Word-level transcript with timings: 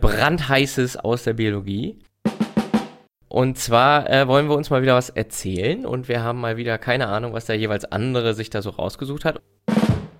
brandheißes 0.00 0.96
aus 0.96 1.24
der 1.24 1.34
Biologie. 1.34 1.98
Und 3.28 3.58
zwar 3.58 4.08
äh, 4.10 4.26
wollen 4.26 4.48
wir 4.48 4.56
uns 4.56 4.70
mal 4.70 4.82
wieder 4.82 4.94
was 4.94 5.10
erzählen 5.10 5.84
und 5.84 6.08
wir 6.08 6.22
haben 6.22 6.40
mal 6.40 6.56
wieder 6.56 6.78
keine 6.78 7.08
Ahnung, 7.08 7.32
was 7.32 7.46
der 7.46 7.56
jeweils 7.56 7.84
andere 7.84 8.34
sich 8.34 8.48
da 8.48 8.62
so 8.62 8.70
rausgesucht 8.70 9.24
hat. 9.24 9.40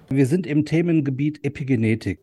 Wir 0.08 0.26
sind 0.26 0.46
im 0.46 0.64
Themengebiet 0.64 1.44
Epigenetik. 1.44 2.20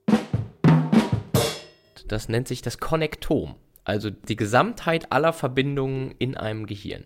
Das 2.07 2.29
nennt 2.29 2.47
sich 2.47 2.61
das 2.61 2.77
Konnektom, 2.77 3.55
also 3.83 4.09
die 4.11 4.35
Gesamtheit 4.35 5.11
aller 5.11 5.33
Verbindungen 5.33 6.13
in 6.19 6.37
einem 6.37 6.67
Gehirn. 6.67 7.05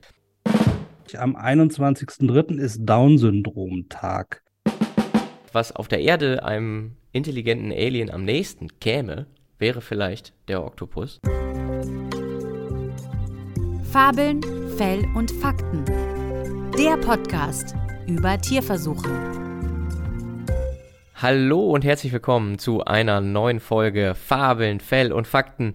Am 1.18 1.36
21.03. 1.36 2.60
ist 2.60 2.86
Down-Syndrom-Tag. 2.86 4.44
Was 5.54 5.76
auf 5.76 5.88
der 5.88 6.02
Erde 6.02 6.44
einem 6.44 6.98
intelligenten 7.12 7.72
Alien 7.72 8.12
am 8.12 8.26
nächsten 8.26 8.80
käme, 8.80 9.26
wäre 9.60 9.82
vielleicht 9.82 10.34
der 10.48 10.64
Oktopus. 10.64 11.20
Fabeln, 13.92 14.42
Fell 14.78 15.06
und 15.16 15.32
Fakten. 15.32 15.84
Der 16.78 16.98
Podcast 16.98 17.76
über 18.08 18.40
Tierversuche. 18.40 19.10
Hallo 21.16 21.72
und 21.72 21.84
herzlich 21.84 22.14
willkommen 22.14 22.58
zu 22.58 22.86
einer 22.86 23.20
neuen 23.20 23.60
Folge 23.60 24.16
Fabeln, 24.16 24.80
Fell 24.80 25.12
und 25.12 25.28
Fakten. 25.28 25.74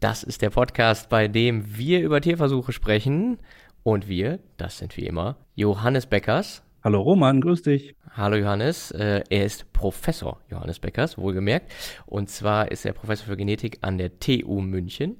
Das 0.00 0.22
ist 0.22 0.40
der 0.40 0.50
Podcast, 0.50 1.08
bei 1.08 1.26
dem 1.26 1.76
wir 1.76 2.00
über 2.02 2.20
Tierversuche 2.20 2.72
sprechen. 2.72 3.38
Und 3.82 4.08
wir, 4.08 4.38
das 4.56 4.78
sind 4.78 4.96
wie 4.96 5.06
immer 5.06 5.36
Johannes 5.56 6.06
Beckers. 6.06 6.63
Hallo 6.84 7.00
Roman, 7.00 7.40
grüß 7.40 7.62
dich. 7.62 7.96
Hallo 8.14 8.36
Johannes, 8.36 8.90
äh, 8.90 9.24
er 9.30 9.46
ist 9.46 9.72
Professor 9.72 10.42
Johannes 10.50 10.78
Beckers, 10.78 11.16
wohlgemerkt. 11.16 11.72
Und 12.04 12.28
zwar 12.28 12.70
ist 12.70 12.84
er 12.84 12.92
Professor 12.92 13.26
für 13.26 13.38
Genetik 13.38 13.78
an 13.80 13.96
der 13.96 14.18
TU 14.18 14.60
München. 14.60 15.16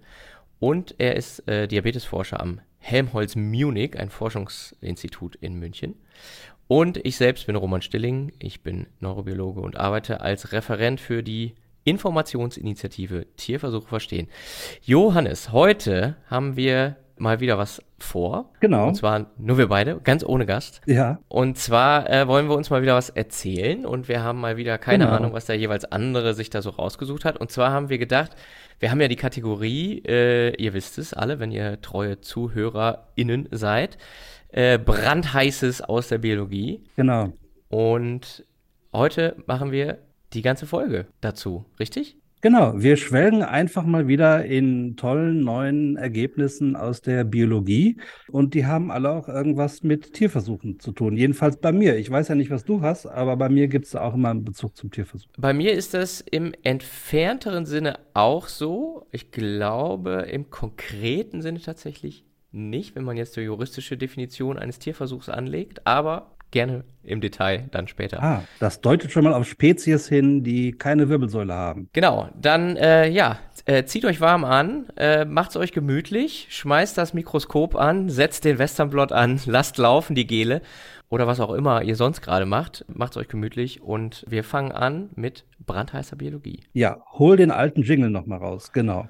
Und 0.61 0.95
er 0.99 1.17
ist 1.17 1.49
äh, 1.49 1.67
Diabetesforscher 1.67 2.39
am 2.39 2.61
Helmholtz 2.81 3.35
Munich, 3.35 3.99
ein 3.99 4.11
Forschungsinstitut 4.11 5.37
in 5.37 5.55
München. 5.55 5.95
Und 6.69 6.99
ich 6.99 7.17
selbst 7.17 7.47
bin 7.47 7.57
Roman 7.57 7.81
Stilling, 7.81 8.33
ich 8.41 8.63
bin 8.63 8.87
Neurobiologe 9.01 9.63
und 9.63 9.79
arbeite 9.79 10.21
als 10.21 10.53
Referent 10.53 11.01
für 11.01 11.23
die 11.23 11.55
Informationsinitiative 11.85 13.25
Tierversuche 13.37 13.89
verstehen. 13.89 14.29
Johannes, 14.83 15.51
heute 15.51 16.17
haben 16.27 16.57
wir 16.57 16.99
mal 17.17 17.41
wieder 17.41 17.59
was 17.59 17.83
vor. 17.99 18.51
Genau. 18.61 18.89
Und 18.89 18.95
zwar 18.97 19.27
nur 19.39 19.57
wir 19.59 19.69
beide, 19.69 20.01
ganz 20.03 20.25
ohne 20.25 20.47
Gast. 20.47 20.81
Ja. 20.87 21.19
Und 21.29 21.59
zwar 21.59 22.11
äh, 22.11 22.27
wollen 22.27 22.49
wir 22.49 22.57
uns 22.57 22.71
mal 22.71 22.83
wieder 22.83 22.95
was 22.97 23.11
erzählen 23.11 23.87
und 23.87 24.09
wir 24.09 24.23
haben 24.23 24.41
mal 24.41 24.57
wieder 24.57 24.79
keine 24.79 25.05
Genau. 25.05 25.17
Ahnung, 25.17 25.33
was 25.33 25.47
der 25.47 25.57
jeweils 25.57 25.85
andere 25.85 26.35
sich 26.35 26.51
da 26.51 26.61
so 26.63 26.71
rausgesucht 26.71 27.25
hat. 27.25 27.39
Und 27.39 27.51
zwar 27.53 27.71
haben 27.71 27.89
wir 27.89 27.99
gedacht, 27.99 28.33
wir 28.81 28.91
haben 28.91 29.01
ja 29.01 29.09
die 29.09 29.17
Kategorie, 29.17 30.03
äh, 30.07 30.55
ihr 30.61 30.75
wisst 30.75 30.99
es 30.99 31.15
alle, 31.15 31.39
wenn 31.39 31.51
ihr 31.53 31.81
treue 31.81 32.21
ZuhörerInnen 32.21 33.49
seid, 33.53 33.99
äh, 34.49 34.79
brandheißes 34.79 35.81
aus 35.83 36.09
der 36.09 36.19
Biologie. 36.19 36.83
Genau. 36.97 37.33
Und 37.69 38.45
heute 38.93 39.37
machen 39.47 39.73
wir 39.73 39.99
die 40.33 40.43
ganze 40.43 40.67
Folge 40.67 41.07
dazu, 41.21 41.65
richtig? 41.79 42.17
Genau, 42.45 42.75
wir 42.77 42.99
schwelgen 42.99 43.43
einfach 43.43 43.87
mal 43.87 44.07
wieder 44.07 44.45
in 44.45 44.99
tollen 44.99 45.41
neuen 45.41 45.97
Ergebnissen 45.97 46.77
aus 46.77 47.01
der 47.01 47.25
Biologie 47.25 47.97
und 48.29 48.53
die 48.53 48.67
haben 48.67 48.91
alle 48.91 49.13
auch 49.13 49.29
irgendwas 49.29 49.83
mit 49.83 50.13
Tierversuchen 50.13 50.79
zu 50.79 50.93
tun. 50.93 51.17
Jedenfalls 51.17 51.57
bei 51.57 51.73
mir. 51.73 51.97
Ich 51.97 52.11
weiß 52.11 52.29
ja 52.29 52.35
nicht, 52.35 52.51
was 52.51 52.67
du 52.67 52.83
hast, 52.83 53.07
aber 53.07 53.39
bei 53.39 53.49
mir 53.49 53.67
gibt 53.69 53.87
es 53.87 53.97
auch 53.97 54.13
immer 54.13 54.29
einen 54.29 54.45
Bezug 54.45 54.77
zum 54.77 54.91
Tierversuch. 54.91 55.31
Bei 55.39 55.55
mir 55.55 55.73
ist 55.73 55.95
das 55.95 56.21
im 56.21 56.53
entfernteren 56.65 57.65
Sinne 57.65 57.99
auch 58.13 58.49
so. 58.49 59.07
Ich 59.11 59.31
glaube, 59.31 60.27
im 60.31 60.51
konkreten 60.51 61.41
Sinne 61.41 61.63
tatsächlich 61.63 62.27
nicht, 62.53 62.95
wenn 62.95 63.05
man 63.05 63.17
jetzt 63.17 63.37
die 63.37 63.41
juristische 63.41 63.97
Definition 63.97 64.59
eines 64.59 64.79
Tierversuchs 64.79 65.31
anlegt, 65.31 65.87
aber 65.87 66.34
gerne 66.55 66.85
im 67.03 67.21
Detail 67.21 67.69
dann 67.71 67.87
später. 67.87 68.23
Ah, 68.23 68.43
das 68.61 68.81
deutet 68.81 69.13
schon 69.13 69.25
mal 69.25 69.35
auf 69.35 69.47
Spezies 69.47 70.09
hin, 70.09 70.43
die 70.43 70.73
keine 70.73 71.11
Wirbelsäule 71.11 71.53
haben. 71.53 71.91
Genau, 71.93 72.31
dann 72.41 72.77
äh, 72.77 73.09
ja, 73.11 73.39
äh, 73.67 73.85
zieht 73.85 74.07
euch 74.07 74.23
warm 74.23 74.45
an, 74.45 74.87
äh, 74.97 75.27
macht's 75.27 75.57
euch 75.57 75.73
gemütlich, 75.73 76.47
schmeißt 76.51 76.97
das 76.97 77.13
Mikroskop 77.13 77.77
an, 77.77 78.09
setzt 78.09 78.45
den 78.45 78.59
Westernblot 78.59 79.13
an, 79.13 79.39
lasst 79.47 79.77
laufen 79.77 80.15
die 80.15 80.27
Gele 80.27 80.63
oder 81.11 81.27
was 81.27 81.41
auch 81.41 81.53
immer 81.53 81.83
ihr 81.83 81.97
sonst 81.97 82.23
gerade 82.23 82.47
macht, 82.47 82.85
macht's 82.89 83.17
euch 83.17 83.29
gemütlich 83.29 83.83
und 83.83 84.25
wir 84.27 84.43
fangen 84.43 84.73
an 84.73 85.11
mit 85.15 85.45
brandheißer 85.67 86.17
Biologie. 86.17 86.61
Ja, 86.73 87.03
hol 87.13 87.37
den 87.37 87.51
alten 87.51 87.83
Jingle 87.83 88.11
noch 88.11 88.27
mal 88.27 88.39
raus. 88.39 88.73
Genau. 88.73 89.09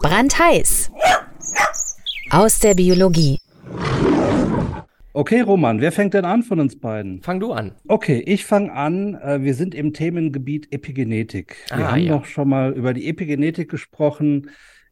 Brandheiß. 0.00 0.90
Aus 2.30 2.60
der 2.60 2.74
Biologie. 2.74 3.38
Okay, 5.12 5.40
Roman, 5.40 5.80
wer 5.80 5.90
fängt 5.90 6.14
denn 6.14 6.24
an 6.24 6.42
von 6.44 6.60
uns 6.60 6.78
beiden? 6.78 7.20
Fang 7.22 7.40
du 7.40 7.52
an. 7.52 7.72
Okay, 7.88 8.22
ich 8.24 8.44
fange 8.46 8.72
an. 8.72 9.16
Äh, 9.16 9.42
Wir 9.42 9.54
sind 9.54 9.74
im 9.74 9.92
Themengebiet 9.92 10.72
Epigenetik. 10.72 11.56
Wir 11.74 11.86
Ah, 11.88 11.92
haben 11.92 12.00
ja. 12.00 12.14
noch 12.14 12.24
schon 12.26 12.48
mal 12.48 12.72
über 12.72 12.94
die 12.94 13.08
Epigenetik 13.08 13.68
gesprochen, 13.68 14.50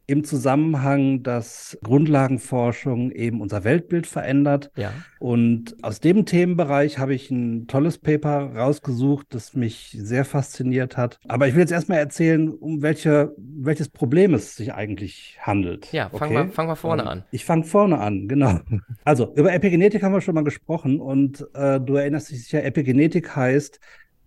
im 0.09 0.23
Zusammenhang, 0.23 1.21
dass 1.23 1.77
Grundlagenforschung 1.83 3.11
eben 3.11 3.41
unser 3.41 3.63
Weltbild 3.63 4.07
verändert. 4.07 4.71
Ja. 4.75 4.91
Und 5.19 5.75
aus 5.83 5.99
dem 5.99 6.25
Themenbereich 6.25 6.97
habe 6.97 7.13
ich 7.13 7.29
ein 7.31 7.67
tolles 7.67 7.97
Paper 7.97 8.53
rausgesucht, 8.55 9.27
das 9.29 9.53
mich 9.55 9.95
sehr 9.97 10.25
fasziniert 10.25 10.97
hat. 10.97 11.19
Aber 11.27 11.47
ich 11.47 11.53
will 11.53 11.61
jetzt 11.61 11.71
erstmal 11.71 11.99
erzählen, 11.99 12.49
um 12.49 12.81
welche, 12.81 13.33
welches 13.37 13.89
Problem 13.89 14.33
es 14.33 14.55
sich 14.55 14.73
eigentlich 14.73 15.37
handelt. 15.41 15.91
Ja, 15.91 16.09
fang 16.09 16.29
Okay? 16.29 16.33
mal- 16.33 16.49
fang 16.49 16.67
mal 16.67 16.75
vorne 16.75 17.03
Ähm, 17.03 17.07
an. 17.07 17.23
Ich 17.31 17.45
fange 17.45 17.63
vorne 17.63 17.99
an, 17.99 18.27
genau. 18.27 18.59
Also 19.05 19.33
über 19.35 19.53
Epigenetik 19.53 20.03
haben 20.03 20.13
wir 20.13 20.21
schon 20.21 20.35
mal 20.35 20.43
gesprochen 20.43 20.99
und 20.99 21.45
äh, 21.53 21.79
du 21.79 21.95
erinnerst 21.95 22.31
dich 22.31 22.43
sicher, 22.43 22.63
Epigenetik 22.63 23.35
heißt, 23.35 23.79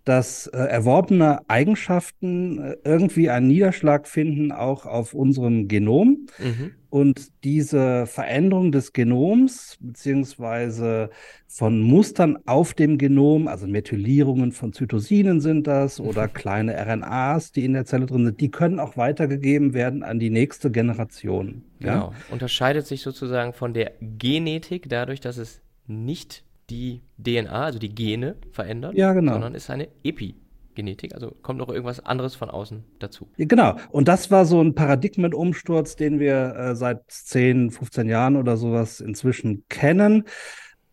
dass 0.05 0.47
äh, 0.47 0.57
erworbene 0.57 1.39
Eigenschaften 1.47 2.59
äh, 2.59 2.75
irgendwie 2.83 3.29
einen 3.29 3.47
Niederschlag 3.47 4.07
finden, 4.07 4.51
auch 4.51 4.85
auf 4.85 5.13
unserem 5.13 5.67
Genom. 5.67 6.27
Mhm. 6.39 6.71
Und 6.89 7.31
diese 7.43 8.05
Veränderung 8.05 8.71
des 8.71 8.93
Genoms, 8.93 9.77
beziehungsweise 9.79 11.09
von 11.47 11.81
Mustern 11.81 12.37
auf 12.45 12.75
dem 12.75 12.99
Genom, 12.99 13.47
also 13.47 13.65
Methylierungen 13.65 14.51
von 14.51 14.73
Zytosinen 14.73 15.41
sind 15.41 15.65
das 15.65 15.99
oder 15.99 16.27
kleine 16.27 16.75
RNAs, 16.75 17.51
die 17.51 17.65
in 17.65 17.73
der 17.73 17.85
Zelle 17.85 18.05
drin 18.05 18.25
sind, 18.25 18.41
die 18.41 18.51
können 18.51 18.79
auch 18.79 18.95
weitergegeben 18.95 19.73
werden 19.73 20.03
an 20.03 20.19
die 20.19 20.29
nächste 20.29 20.69
Generation. 20.69 21.63
Ja? 21.79 21.93
Genau. 21.93 22.13
Unterscheidet 22.29 22.85
sich 22.85 23.01
sozusagen 23.01 23.53
von 23.53 23.73
der 23.73 23.93
Genetik 23.99 24.87
dadurch, 24.87 25.19
dass 25.19 25.37
es 25.37 25.61
nicht 25.87 26.43
die 26.73 27.01
DNA, 27.17 27.51
also 27.65 27.79
die 27.79 27.93
Gene 27.93 28.35
verändert, 28.51 28.95
Ja, 28.95 29.13
genau. 29.13 29.33
sondern 29.33 29.53
ist 29.55 29.69
eine 29.69 29.87
Epigenetik, 30.03 31.13
also 31.13 31.35
kommt 31.41 31.59
noch 31.59 31.69
irgendwas 31.69 31.99
anderes 31.99 32.35
von 32.35 32.49
außen 32.49 32.83
dazu. 32.99 33.27
Ja, 33.37 33.45
Genau. 33.45 33.75
Und 33.91 34.07
das 34.07 34.31
war 34.31 34.45
so 34.45 34.61
ein 34.61 34.73
Paradigmenumsturz, 34.73 35.95
den 35.95 36.19
wir 36.19 36.55
äh, 36.55 36.75
seit 36.75 37.03
10, 37.09 37.71
15 37.71 38.09
Jahren 38.09 38.35
oder 38.35 38.57
sowas 38.57 38.99
inzwischen 38.99 39.65
kennen. 39.69 40.23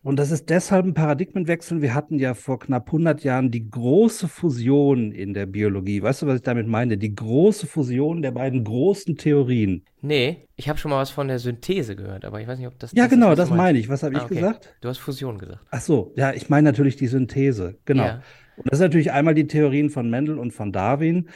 Und 0.03 0.17
das 0.17 0.31
ist 0.31 0.49
deshalb 0.49 0.85
ein 0.85 0.95
Paradigmenwechsel. 0.95 1.81
Wir 1.83 1.93
hatten 1.93 2.17
ja 2.17 2.33
vor 2.33 2.57
knapp 2.57 2.87
100 2.87 3.23
Jahren 3.23 3.51
die 3.51 3.69
große 3.69 4.27
Fusion 4.27 5.11
in 5.11 5.35
der 5.35 5.45
Biologie. 5.45 6.01
Weißt 6.01 6.23
du, 6.23 6.27
was 6.27 6.37
ich 6.37 6.41
damit 6.41 6.67
meine? 6.67 6.97
Die 6.97 7.13
große 7.13 7.67
Fusion 7.67 8.23
der 8.23 8.31
beiden 8.31 8.63
großen 8.63 9.15
Theorien. 9.15 9.85
Nee, 10.01 10.47
ich 10.55 10.69
habe 10.69 10.79
schon 10.79 10.89
mal 10.89 10.97
was 10.97 11.11
von 11.11 11.27
der 11.27 11.37
Synthese 11.37 11.95
gehört, 11.95 12.25
aber 12.25 12.41
ich 12.41 12.47
weiß 12.47 12.57
nicht, 12.57 12.67
ob 12.67 12.79
das 12.79 12.93
Ja, 12.93 13.03
das 13.03 13.11
genau, 13.11 13.31
ist, 13.31 13.37
das 13.37 13.49
meinst. 13.49 13.61
meine 13.63 13.77
ich. 13.79 13.89
Was 13.89 14.01
habe 14.01 14.15
Ah, 14.15 14.17
ich 14.19 14.23
okay. 14.25 14.35
gesagt? 14.35 14.75
Du 14.81 14.89
hast 14.89 14.97
Fusion 14.97 15.37
gesagt. 15.37 15.59
Ach 15.69 15.81
so, 15.81 16.13
ja, 16.15 16.33
ich 16.33 16.49
meine 16.49 16.65
natürlich 16.69 16.95
die 16.95 17.07
Synthese. 17.07 17.77
Genau. 17.85 18.05
Ja. 18.05 18.23
Und 18.57 18.71
das 18.71 18.79
ist 18.79 18.83
natürlich 18.83 19.11
einmal 19.11 19.35
die 19.35 19.45
Theorien 19.45 19.91
von 19.91 20.09
Mendel 20.09 20.39
und 20.39 20.51
von 20.51 20.71
Darwin. 20.71 21.29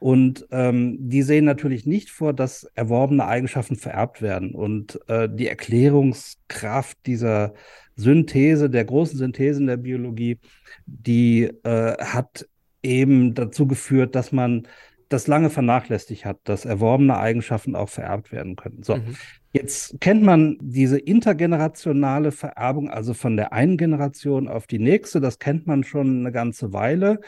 Und 0.00 0.46
ähm, 0.52 0.96
die 1.08 1.22
sehen 1.22 1.44
natürlich 1.44 1.84
nicht 1.86 2.10
vor, 2.10 2.32
dass 2.32 2.64
erworbene 2.74 3.26
Eigenschaften 3.26 3.76
vererbt 3.76 4.22
werden. 4.22 4.54
Und 4.54 4.98
äh, 5.08 5.28
die 5.32 5.48
Erklärungskraft 5.48 6.98
dieser 7.06 7.54
Synthese, 7.98 8.70
der 8.70 8.84
großen 8.84 9.18
Synthese 9.18 9.60
in 9.60 9.66
der 9.66 9.76
Biologie, 9.76 10.38
die 10.86 11.50
äh, 11.64 11.96
hat 11.98 12.48
eben 12.82 13.34
dazu 13.34 13.66
geführt, 13.66 14.14
dass 14.14 14.30
man 14.30 14.68
das 15.08 15.26
lange 15.26 15.50
vernachlässigt 15.50 16.24
hat, 16.24 16.38
dass 16.44 16.64
erworbene 16.64 17.16
Eigenschaften 17.18 17.74
auch 17.74 17.88
vererbt 17.88 18.30
werden 18.30 18.56
können. 18.56 18.82
So. 18.82 18.96
Mhm. 18.96 19.16
Jetzt 19.52 20.00
kennt 20.00 20.22
man 20.22 20.58
diese 20.60 20.98
intergenerationale 20.98 22.30
Vererbung, 22.30 22.90
also 22.90 23.14
von 23.14 23.36
der 23.36 23.52
einen 23.52 23.78
Generation 23.78 24.46
auf 24.46 24.66
die 24.66 24.78
nächste, 24.78 25.20
das 25.20 25.38
kennt 25.38 25.66
man 25.66 25.82
schon 25.82 26.20
eine 26.20 26.32
ganze 26.32 26.72
Weile, 26.72 27.20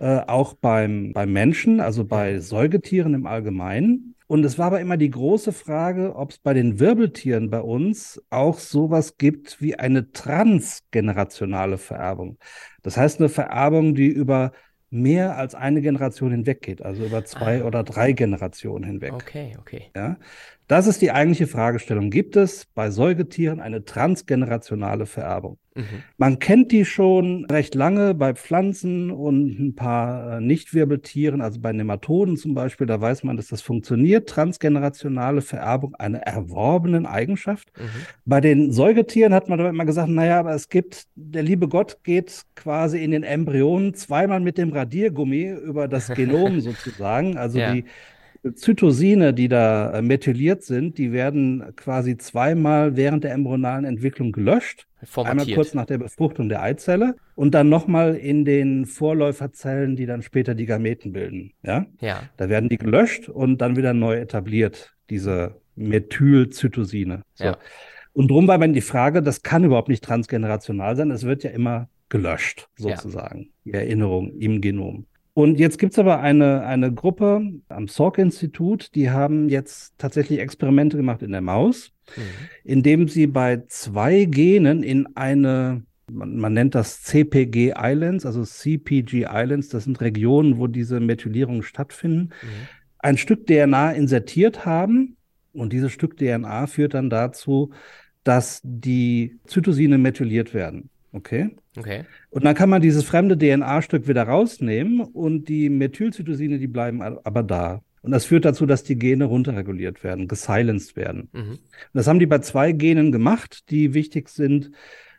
äh, 0.00 0.20
auch 0.26 0.54
beim, 0.54 1.12
beim 1.12 1.32
Menschen, 1.32 1.80
also 1.80 2.04
bei 2.04 2.40
Säugetieren 2.40 3.14
im 3.14 3.26
Allgemeinen. 3.26 4.14
Und 4.28 4.44
es 4.44 4.58
war 4.58 4.66
aber 4.68 4.80
immer 4.80 4.96
die 4.98 5.10
große 5.10 5.52
Frage, 5.52 6.14
ob 6.14 6.30
es 6.30 6.38
bei 6.38 6.54
den 6.54 6.78
Wirbeltieren 6.78 7.50
bei 7.50 7.60
uns 7.60 8.22
auch 8.30 8.58
sowas 8.58 9.16
gibt 9.16 9.60
wie 9.60 9.76
eine 9.76 10.12
transgenerationale 10.12 11.78
Vererbung. 11.78 12.38
Das 12.82 12.96
heißt, 12.96 13.20
eine 13.20 13.30
Vererbung, 13.30 13.94
die 13.94 14.06
über 14.08 14.52
mehr 14.90 15.36
als 15.36 15.54
eine 15.54 15.80
Generation 15.82 16.30
hinweg 16.30 16.62
geht, 16.62 16.82
also 16.82 17.04
über 17.04 17.24
zwei 17.24 17.62
Ah. 17.62 17.66
oder 17.66 17.82
drei 17.84 18.12
Generationen 18.12 18.84
hinweg. 18.84 19.12
Okay, 19.14 19.56
okay. 19.58 19.90
Ja? 19.96 20.18
Das 20.68 20.86
ist 20.86 21.00
die 21.00 21.10
eigentliche 21.10 21.46
Fragestellung. 21.46 22.10
Gibt 22.10 22.36
es 22.36 22.66
bei 22.74 22.90
Säugetieren 22.90 23.58
eine 23.58 23.86
transgenerationale 23.86 25.06
Vererbung? 25.06 25.56
Mhm. 25.74 25.82
Man 26.18 26.38
kennt 26.40 26.72
die 26.72 26.84
schon 26.84 27.46
recht 27.46 27.74
lange 27.74 28.12
bei 28.14 28.34
Pflanzen 28.34 29.10
und 29.10 29.58
ein 29.58 29.74
paar 29.74 30.36
äh, 30.36 30.40
Nichtwirbeltieren, 30.42 31.40
also 31.40 31.58
bei 31.60 31.72
Nematoden 31.72 32.36
zum 32.36 32.52
Beispiel, 32.52 32.86
da 32.86 33.00
weiß 33.00 33.24
man, 33.24 33.38
dass 33.38 33.48
das 33.48 33.62
funktioniert. 33.62 34.28
Transgenerationale 34.28 35.40
Vererbung 35.40 35.94
einer 35.94 36.18
erworbenen 36.18 37.06
Eigenschaft. 37.06 37.72
Mhm. 37.78 37.84
Bei 38.26 38.42
den 38.42 38.70
Säugetieren 38.70 39.32
hat 39.32 39.48
man 39.48 39.58
aber 39.60 39.70
immer 39.70 39.86
gesagt, 39.86 40.10
naja, 40.10 40.38
aber 40.38 40.52
es 40.52 40.68
gibt, 40.68 41.06
der 41.14 41.44
liebe 41.44 41.68
Gott 41.68 42.04
geht 42.04 42.42
quasi 42.56 43.02
in 43.02 43.12
den 43.12 43.22
Embryonen 43.22 43.94
zweimal 43.94 44.40
mit 44.40 44.58
dem 44.58 44.70
Radiergummi 44.70 45.48
über 45.64 45.88
das 45.88 46.08
Genom 46.14 46.60
sozusagen. 46.60 47.38
Also 47.38 47.58
Ja. 47.58 47.72
die 47.72 47.84
Zytosine, 48.54 49.34
die 49.34 49.48
da 49.48 49.92
äh, 49.94 50.02
methyliert 50.02 50.62
sind, 50.62 50.98
die 50.98 51.12
werden 51.12 51.64
quasi 51.76 52.16
zweimal 52.16 52.96
während 52.96 53.24
der 53.24 53.32
embryonalen 53.32 53.84
Entwicklung 53.84 54.32
gelöscht. 54.32 54.86
Einmal 55.00 55.10
Formatiert. 55.10 55.54
kurz 55.56 55.74
nach 55.74 55.86
der 55.86 55.98
Befruchtung 55.98 56.48
der 56.48 56.62
Eizelle 56.62 57.14
und 57.36 57.54
dann 57.54 57.68
nochmal 57.68 58.16
in 58.16 58.44
den 58.44 58.84
Vorläuferzellen, 58.86 59.94
die 59.94 60.06
dann 60.06 60.22
später 60.22 60.54
die 60.54 60.66
Gameten 60.66 61.12
bilden. 61.12 61.52
Ja? 61.62 61.86
Ja. 62.00 62.22
Da 62.36 62.48
werden 62.48 62.68
die 62.68 62.78
gelöscht 62.78 63.28
und 63.28 63.58
dann 63.60 63.76
wieder 63.76 63.94
neu 63.94 64.16
etabliert, 64.16 64.94
diese 65.08 65.60
Methylcytosine. 65.76 67.22
So. 67.34 67.44
Ja. 67.44 67.58
Und 68.12 68.30
drum 68.30 68.48
war 68.48 68.58
dann 68.58 68.72
die 68.72 68.80
Frage, 68.80 69.22
das 69.22 69.42
kann 69.42 69.62
überhaupt 69.64 69.88
nicht 69.88 70.02
transgenerational 70.02 70.96
sein, 70.96 71.10
es 71.12 71.24
wird 71.24 71.44
ja 71.44 71.50
immer 71.50 71.88
gelöscht, 72.08 72.68
Ja. 72.78 72.96
sozusagen, 72.96 73.50
die 73.64 73.74
Erinnerung 73.74 74.32
im 74.38 74.60
Genom. 74.60 75.06
Und 75.38 75.60
jetzt 75.60 75.78
gibt 75.78 75.92
es 75.92 76.00
aber 76.00 76.18
eine, 76.18 76.62
eine 76.64 76.92
Gruppe 76.92 77.40
am 77.68 77.86
Salk-Institut, 77.86 78.92
die 78.96 79.10
haben 79.10 79.48
jetzt 79.48 79.94
tatsächlich 79.96 80.40
Experimente 80.40 80.96
gemacht 80.96 81.22
in 81.22 81.30
der 81.30 81.42
Maus, 81.42 81.92
Mhm. 82.16 82.22
indem 82.64 83.06
sie 83.06 83.28
bei 83.28 83.62
zwei 83.68 84.24
Genen 84.24 84.82
in 84.82 85.06
eine, 85.14 85.84
man, 86.10 86.38
man 86.38 86.54
nennt 86.54 86.74
das 86.74 87.04
CPG 87.04 87.74
Islands, 87.78 88.26
also 88.26 88.42
CPG 88.42 89.28
Islands, 89.30 89.68
das 89.68 89.84
sind 89.84 90.00
Regionen, 90.00 90.58
wo 90.58 90.66
diese 90.66 90.98
Methylierungen 90.98 91.62
stattfinden, 91.62 92.30
Mhm. 92.42 92.48
ein 92.98 93.16
Stück 93.16 93.46
DNA 93.46 93.92
insertiert 93.92 94.66
haben. 94.66 95.18
Und 95.52 95.72
dieses 95.72 95.92
Stück 95.92 96.16
DNA 96.16 96.66
führt 96.66 96.94
dann 96.94 97.10
dazu, 97.10 97.70
dass 98.24 98.60
die 98.64 99.38
Zytosine 99.46 99.98
methyliert 99.98 100.52
werden. 100.52 100.90
Okay? 101.12 101.50
Okay. 101.76 102.04
Und 102.30 102.44
dann 102.44 102.54
kann 102.54 102.68
man 102.68 102.82
dieses 102.82 103.04
fremde 103.04 103.38
DNA-Stück 103.38 104.08
wieder 104.08 104.24
rausnehmen 104.24 105.00
und 105.00 105.48
die 105.48 105.68
Methylcytosine, 105.70 106.58
die 106.58 106.66
bleiben 106.66 107.02
aber 107.02 107.42
da. 107.42 107.82
Und 108.02 108.12
das 108.12 108.24
führt 108.24 108.44
dazu, 108.44 108.66
dass 108.66 108.84
die 108.84 108.96
Gene 108.96 109.24
runterreguliert 109.24 110.04
werden, 110.04 110.28
gesilenced 110.28 110.96
werden. 110.96 111.28
Mhm. 111.32 111.50
Und 111.50 111.60
das 111.92 112.06
haben 112.06 112.18
die 112.18 112.26
bei 112.26 112.38
zwei 112.38 112.72
Genen 112.72 113.12
gemacht, 113.12 113.70
die 113.70 113.94
wichtig 113.94 114.28
sind 114.28 114.70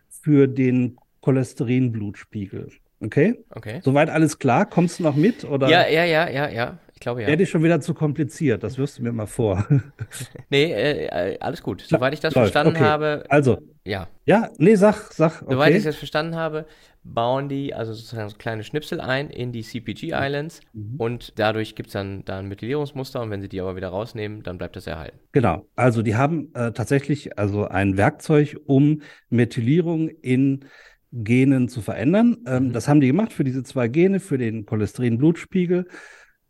für 0.10 0.48
den 0.48 0.98
Cholesterinblutspiegel. 1.22 2.72
Okay? 3.02 3.44
Okay. 3.50 3.80
Soweit 3.84 4.10
alles 4.10 4.40
klar? 4.40 4.66
Kommst 4.66 5.00
du 5.00 5.04
noch 5.04 5.16
mit? 5.16 5.44
Oder 5.44 5.70
Ja, 5.70 5.88
ja, 5.88 6.04
ja, 6.04 6.30
ja, 6.30 6.50
ja. 6.50 6.80
Ich 7.00 7.04
glaube 7.04 7.22
ja. 7.22 7.28
werde 7.30 7.44
ich 7.44 7.50
schon 7.50 7.64
wieder 7.64 7.80
zu 7.80 7.94
kompliziert? 7.94 8.62
Das 8.62 8.78
wirst 8.78 9.00
du 9.00 9.04
mir 9.04 9.14
mal 9.14 9.26
vor. 9.26 9.66
Nee, 10.50 10.74
äh, 10.74 11.06
äh, 11.34 11.40
alles 11.40 11.64
gut. 11.64 11.82
Soweit 11.82 12.14
ich 12.14 12.20
das 12.20 12.36
Läuft, 12.36 12.52
verstanden 12.52 12.76
okay. 12.76 12.84
habe, 12.86 13.24
Also, 13.30 13.58
ja. 13.86 14.10
ja, 14.26 14.50
nee, 14.58 14.76
sag, 14.76 15.12
sag, 15.14 15.40
Soweit 15.48 15.70
ich 15.72 15.78
es 15.78 15.84
okay. 15.84 15.90
jetzt 15.92 15.98
verstanden 15.98 16.36
habe, 16.36 16.66
bauen 17.04 17.48
die 17.48 17.74
also 17.74 17.94
sozusagen 17.94 18.28
so 18.30 18.36
kleine 18.38 18.64
Schnipsel 18.66 19.00
ein 19.00 19.30
in 19.30 19.54
die 19.54 19.64
CPG 19.64 20.12
Islands 20.14 20.60
Mhm. 20.74 20.96
und 20.98 21.40
dadurch 21.40 21.76
gibt 21.76 21.88
es 21.88 21.94
dann 21.94 22.26
da 22.26 22.40
ein 22.40 22.48
Methylierungsmuster 22.50 23.22
und 23.22 23.30
wenn 23.30 23.42
sie 23.42 23.48
die 23.50 23.62
aber 23.62 23.78
wieder 23.78 23.90
rausnehmen, 23.90 24.44
dann 24.44 24.58
bleibt 24.58 24.76
das 24.76 24.86
erhalten. 24.86 25.18
Genau. 25.32 25.66
Also, 25.76 26.02
die 26.02 26.16
haben 26.16 26.54
äh, 26.54 26.72
tatsächlich 26.74 27.38
also 27.38 27.66
ein 27.68 27.96
Werkzeug, 27.98 28.58
um 28.66 29.02
Methylierung 29.30 30.10
in 30.10 30.66
Genen 31.12 31.70
zu 31.70 31.82
verändern. 31.82 32.38
Ähm, 32.46 32.68
Mhm. 32.68 32.74
Das 32.74 32.88
haben 32.88 33.00
die 33.02 33.08
gemacht 33.08 33.34
für 33.34 33.44
diese 33.44 33.64
zwei 33.64 33.88
Gene, 33.88 34.20
für 34.20 34.38
den 34.38 34.66
Cholesterinblutspiegel 34.66 35.88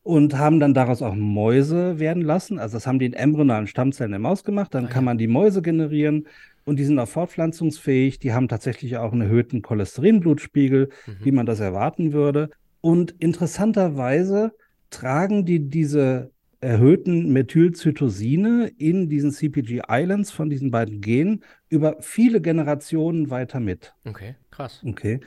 und 0.04 0.38
haben 0.38 0.60
dann 0.60 0.74
daraus 0.74 1.02
auch 1.02 1.16
Mäuse 1.16 2.00
werden 2.00 2.24
lassen. 2.24 2.58
Also 2.60 2.78
das 2.78 2.88
haben 2.88 3.00
die 3.00 3.06
in 3.06 3.14
embryonalen 3.14 3.68
Stammzellen 3.68 4.12
der 4.12 4.20
Maus 4.20 4.44
gemacht. 4.44 4.74
Dann 4.74 4.86
Ah, 4.86 4.90
kann 4.90 5.04
man 5.04 5.18
die 5.18 5.28
Mäuse 5.28 5.62
generieren 5.62 6.28
und 6.66 6.78
die 6.80 6.84
sind 6.86 6.98
auch 7.00 7.08
fortpflanzungsfähig. 7.08 8.20
Die 8.20 8.34
haben 8.34 8.48
tatsächlich 8.48 8.98
auch 8.98 9.12
einen 9.12 9.22
erhöhten 9.22 9.62
Cholesterinblutspiegel, 9.62 10.90
Mhm. 11.06 11.12
wie 11.26 11.32
man 11.32 11.46
das 11.46 11.60
erwarten 11.60 12.14
würde. 12.14 12.50
Und 12.82 13.12
interessanterweise 13.20 14.54
tragen 14.90 15.46
die 15.46 15.70
diese 15.70 16.32
erhöhten 16.62 17.32
Methylcytosine 17.32 18.72
in 18.78 19.10
diesen 19.10 19.32
CPG 19.32 19.82
Islands 19.90 20.32
von 20.32 20.50
diesen 20.50 20.72
beiden 20.72 21.00
Genen 21.02 21.44
über 21.70 21.98
viele 22.02 22.42
Generationen 22.42 23.30
weiter 23.30 23.60
mit. 23.60 23.94
Okay, 24.06 24.36
krass. 24.52 24.82
Okay. 24.86 25.20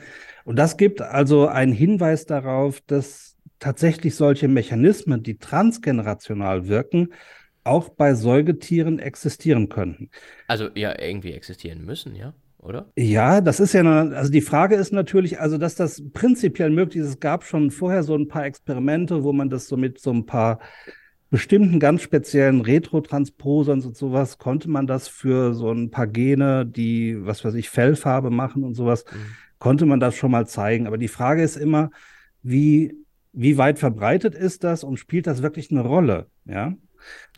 Und 0.45 0.57
das 0.59 0.77
gibt 0.77 1.01
also 1.01 1.47
einen 1.47 1.71
Hinweis 1.73 2.25
darauf, 2.25 2.81
dass 2.81 3.32
tatsächlich 3.63 4.15
solche 4.15 4.47
Mechanismen, 4.47 5.23
die 5.23 5.37
transgenerational 5.37 6.67
wirken, 6.67 7.09
auch 7.63 7.89
bei 7.89 8.13
Säugetieren 8.13 8.99
existieren 8.99 9.69
könnten. 9.69 10.09
Also 10.47 10.69
ja, 10.75 10.99
irgendwie 10.99 11.31
existieren 11.31 11.85
müssen, 11.85 12.15
ja, 12.15 12.33
oder? 12.57 12.91
Ja, 12.97 13.41
das 13.41 13.59
ist 13.59 13.73
ja, 13.73 13.83
noch- 13.83 14.15
also 14.15 14.31
die 14.31 14.41
Frage 14.41 14.75
ist 14.75 14.91
natürlich, 14.91 15.39
also 15.39 15.57
dass 15.57 15.75
das 15.75 16.03
prinzipiell 16.13 16.69
möglich 16.69 17.01
ist. 17.03 17.09
Es 17.09 17.19
gab 17.19 17.43
schon 17.45 17.71
vorher 17.71 18.03
so 18.03 18.15
ein 18.15 18.27
paar 18.27 18.45
Experimente, 18.45 19.23
wo 19.23 19.33
man 19.33 19.49
das 19.49 19.67
so 19.67 19.77
mit 19.77 19.99
so 19.99 20.11
ein 20.11 20.25
paar 20.25 20.59
bestimmten 21.29 21.79
ganz 21.79 22.01
speziellen 22.03 22.61
Retrotransposern 22.61 23.81
und 23.81 23.97
sowas, 23.97 24.37
konnte 24.37 24.69
man 24.69 24.85
das 24.85 25.07
für 25.07 25.53
so 25.55 25.71
ein 25.71 25.89
paar 25.89 26.05
Gene, 26.07 26.65
die, 26.65 27.17
was 27.25 27.43
weiß 27.43 27.55
ich, 27.55 27.69
Fellfarbe 27.69 28.29
machen 28.29 28.63
und 28.63 28.75
sowas, 28.75 29.03
Mhm. 29.11 29.37
konnte 29.57 29.85
man 29.85 29.99
das 29.99 30.15
schon 30.15 30.31
mal 30.31 30.45
zeigen. 30.47 30.85
Aber 30.85 30.97
die 30.99 31.07
Frage 31.07 31.41
ist 31.41 31.55
immer, 31.57 31.89
wie, 32.43 33.02
wie 33.33 33.57
weit 33.57 33.79
verbreitet 33.79 34.35
ist 34.35 34.63
das 34.63 34.83
und 34.83 34.97
spielt 34.97 35.27
das 35.27 35.41
wirklich 35.41 35.71
eine 35.71 35.81
Rolle? 35.81 36.27
Ja. 36.45 36.73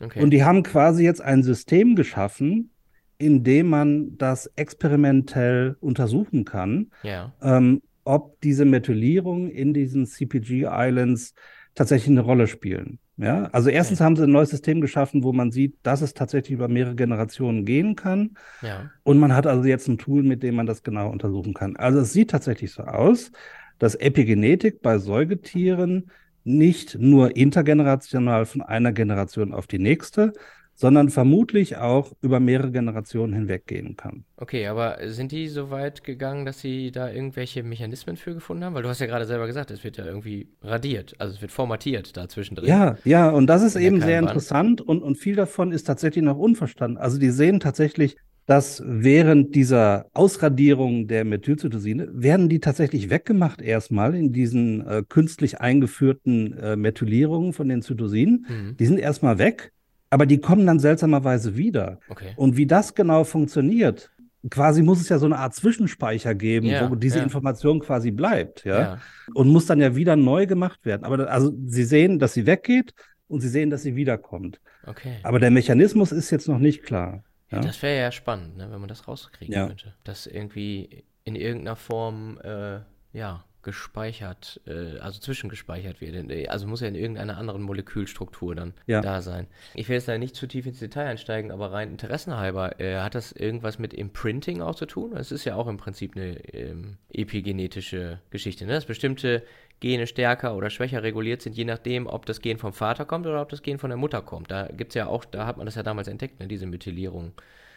Okay. 0.00 0.22
Und 0.22 0.30
die 0.30 0.44
haben 0.44 0.62
quasi 0.62 1.02
jetzt 1.04 1.20
ein 1.20 1.42
System 1.42 1.96
geschaffen, 1.96 2.70
in 3.18 3.42
dem 3.42 3.68
man 3.68 4.16
das 4.18 4.46
experimentell 4.56 5.76
untersuchen 5.80 6.44
kann, 6.44 6.90
ja. 7.02 7.32
ähm, 7.42 7.82
ob 8.04 8.40
diese 8.42 8.64
Methylierung 8.64 9.48
in 9.48 9.74
diesen 9.74 10.06
CPG 10.06 10.66
Islands 10.70 11.34
tatsächlich 11.74 12.10
eine 12.10 12.20
Rolle 12.20 12.46
spielen. 12.46 12.98
Ja, 13.18 13.44
also 13.44 13.70
erstens 13.70 14.02
haben 14.02 14.14
sie 14.14 14.24
ein 14.24 14.30
neues 14.30 14.50
System 14.50 14.82
geschaffen, 14.82 15.24
wo 15.24 15.32
man 15.32 15.50
sieht, 15.50 15.78
dass 15.82 16.02
es 16.02 16.12
tatsächlich 16.12 16.52
über 16.52 16.68
mehrere 16.68 16.94
Generationen 16.94 17.64
gehen 17.64 17.96
kann. 17.96 18.36
Ja. 18.60 18.90
Und 19.04 19.18
man 19.18 19.34
hat 19.34 19.46
also 19.46 19.64
jetzt 19.64 19.88
ein 19.88 19.96
Tool, 19.96 20.22
mit 20.22 20.42
dem 20.42 20.54
man 20.54 20.66
das 20.66 20.82
genau 20.82 21.10
untersuchen 21.10 21.54
kann. 21.54 21.76
Also 21.76 22.00
es 22.00 22.12
sieht 22.12 22.30
tatsächlich 22.30 22.72
so 22.72 22.82
aus, 22.82 23.32
dass 23.78 23.94
Epigenetik 23.94 24.82
bei 24.82 24.98
Säugetieren 24.98 26.10
nicht 26.44 26.96
nur 26.98 27.36
intergenerational 27.36 28.46
von 28.46 28.62
einer 28.62 28.92
Generation 28.92 29.52
auf 29.52 29.66
die 29.66 29.80
nächste, 29.80 30.32
sondern 30.76 31.08
vermutlich 31.08 31.78
auch 31.78 32.12
über 32.20 32.38
mehrere 32.38 32.70
Generationen 32.70 33.32
hinweggehen 33.32 33.96
kann. 33.96 34.24
Okay, 34.36 34.66
aber 34.66 34.98
sind 35.06 35.32
die 35.32 35.48
so 35.48 35.70
weit 35.70 36.04
gegangen, 36.04 36.44
dass 36.44 36.60
sie 36.60 36.92
da 36.92 37.10
irgendwelche 37.10 37.62
Mechanismen 37.62 38.16
für 38.18 38.34
gefunden 38.34 38.62
haben? 38.62 38.74
Weil 38.74 38.82
du 38.82 38.90
hast 38.90 39.00
ja 39.00 39.06
gerade 39.06 39.24
selber 39.24 39.46
gesagt, 39.46 39.70
es 39.70 39.82
wird 39.82 39.96
ja 39.96 40.04
irgendwie 40.04 40.50
radiert, 40.60 41.14
also 41.18 41.34
es 41.34 41.40
wird 41.40 41.50
formatiert 41.50 42.16
da 42.16 42.28
zwischendrin. 42.28 42.68
Ja, 42.68 42.96
ja, 43.04 43.30
und 43.30 43.46
das 43.46 43.62
ist 43.62 43.76
eben 43.76 44.02
sehr 44.02 44.20
interessant 44.20 44.82
und, 44.82 45.02
und 45.02 45.16
viel 45.16 45.34
davon 45.34 45.72
ist 45.72 45.84
tatsächlich 45.84 46.22
noch 46.22 46.36
unverstanden. 46.36 46.98
Also 46.98 47.18
die 47.18 47.30
sehen 47.30 47.58
tatsächlich, 47.58 48.16
dass 48.46 48.82
während 48.86 49.54
dieser 49.56 50.06
Ausradierung 50.12 51.08
der 51.08 51.24
Methylcytosine 51.24 52.08
werden 52.12 52.48
die 52.48 52.60
tatsächlich 52.60 53.10
weggemacht 53.10 53.60
erstmal 53.60 54.14
in 54.14 54.32
diesen 54.32 54.86
äh, 54.86 55.02
künstlich 55.08 55.60
eingeführten 55.60 56.56
äh, 56.58 56.76
Methylierungen 56.76 57.52
von 57.52 57.68
den 57.68 57.82
Zytosinen. 57.82 58.46
Mhm. 58.48 58.76
Die 58.76 58.86
sind 58.86 58.98
erstmal 58.98 59.38
weg, 59.38 59.72
aber 60.10 60.26
die 60.26 60.38
kommen 60.38 60.64
dann 60.64 60.78
seltsamerweise 60.78 61.56
wieder. 61.56 61.98
Okay. 62.08 62.34
Und 62.36 62.56
wie 62.56 62.66
das 62.66 62.94
genau 62.94 63.24
funktioniert, 63.24 64.12
quasi 64.48 64.82
muss 64.82 65.00
es 65.00 65.08
ja 65.08 65.18
so 65.18 65.26
eine 65.26 65.38
Art 65.38 65.54
Zwischenspeicher 65.54 66.36
geben, 66.36 66.66
Ja, 66.66 66.88
wo 66.88 66.94
diese 66.94 67.18
ja. 67.18 67.24
Information 67.24 67.80
quasi 67.80 68.12
bleibt, 68.12 68.64
ja? 68.64 68.80
Ja. 68.80 68.98
und 69.34 69.48
muss 69.48 69.66
dann 69.66 69.80
ja 69.80 69.96
wieder 69.96 70.14
neu 70.14 70.46
gemacht 70.46 70.84
werden. 70.84 71.04
Aber 71.04 71.16
da, 71.16 71.24
also 71.24 71.52
sie 71.66 71.84
sehen, 71.84 72.20
dass 72.20 72.34
sie 72.34 72.46
weggeht 72.46 72.94
und 73.26 73.40
sie 73.40 73.48
sehen, 73.48 73.70
dass 73.70 73.82
sie 73.82 73.96
wiederkommt. 73.96 74.60
Okay. 74.86 75.14
Aber 75.24 75.40
der 75.40 75.50
Mechanismus 75.50 76.12
ist 76.12 76.30
jetzt 76.30 76.46
noch 76.46 76.58
nicht 76.58 76.84
klar. 76.84 77.24
Ja, 77.50 77.60
das 77.60 77.80
wäre 77.82 78.00
ja 78.00 78.12
spannend, 78.12 78.56
ne, 78.56 78.70
wenn 78.70 78.80
man 78.80 78.88
das 78.88 79.06
rauskriegen 79.06 79.54
Ja. 79.54 79.66
könnte. 79.68 79.94
Das 80.04 80.26
irgendwie 80.26 81.04
in 81.24 81.36
irgendeiner 81.36 81.76
Form, 81.76 82.38
äh, 82.42 82.80
ja, 83.12 83.44
gespeichert, 83.62 84.60
äh, 84.68 84.98
also 85.00 85.18
zwischengespeichert 85.18 86.00
wird. 86.00 86.30
Äh, 86.30 86.46
also 86.46 86.68
muss 86.68 86.80
ja 86.82 86.86
in 86.86 86.94
irgendeiner 86.94 87.36
anderen 87.36 87.62
Molekülstruktur 87.62 88.54
dann 88.54 88.74
Ja. 88.86 89.00
da 89.00 89.22
sein. 89.22 89.48
Ich 89.74 89.88
will 89.88 89.96
jetzt 89.96 90.06
da 90.06 90.16
nicht 90.18 90.36
zu 90.36 90.46
tief 90.46 90.66
ins 90.66 90.78
Detail 90.78 91.06
einsteigen, 91.06 91.50
aber 91.50 91.72
rein 91.72 91.90
interessenhalber, 91.90 92.80
äh, 92.80 93.00
hat 93.00 93.16
das 93.16 93.32
irgendwas 93.32 93.80
mit 93.80 93.92
Imprinting 93.92 94.62
auch 94.62 94.76
zu 94.76 94.86
tun? 94.86 95.16
Es 95.16 95.32
ist 95.32 95.44
ja 95.44 95.56
auch 95.56 95.66
im 95.66 95.78
Prinzip 95.78 96.14
eine 96.16 96.36
ähm, 96.54 96.96
epigenetische 97.12 98.20
Geschichte, 98.30 98.66
ne? 98.66 98.72
dass 98.74 98.86
bestimmte 98.86 99.42
Gene 99.80 100.06
stärker 100.06 100.56
oder 100.56 100.70
schwächer 100.70 101.02
reguliert 101.02 101.42
sind, 101.42 101.56
je 101.56 101.64
nachdem, 101.64 102.06
ob 102.06 102.26
das 102.26 102.40
Gen 102.40 102.58
vom 102.58 102.72
Vater 102.72 103.04
kommt 103.04 103.26
oder 103.26 103.42
ob 103.42 103.48
das 103.50 103.62
Gen 103.62 103.78
von 103.78 103.90
der 103.90 103.96
Mutter 103.98 104.22
kommt. 104.22 104.50
Da 104.50 104.68
gibt 104.68 104.90
es 104.90 104.94
ja 104.94 105.06
auch, 105.06 105.24
da 105.24 105.46
hat 105.46 105.56
man 105.58 105.66
das 105.66 105.74
ja 105.74 105.82
damals 105.82 106.08
entdeckt, 106.08 106.40
ne? 106.40 106.48
diese 106.48 106.66
Methylierung, 106.66 107.32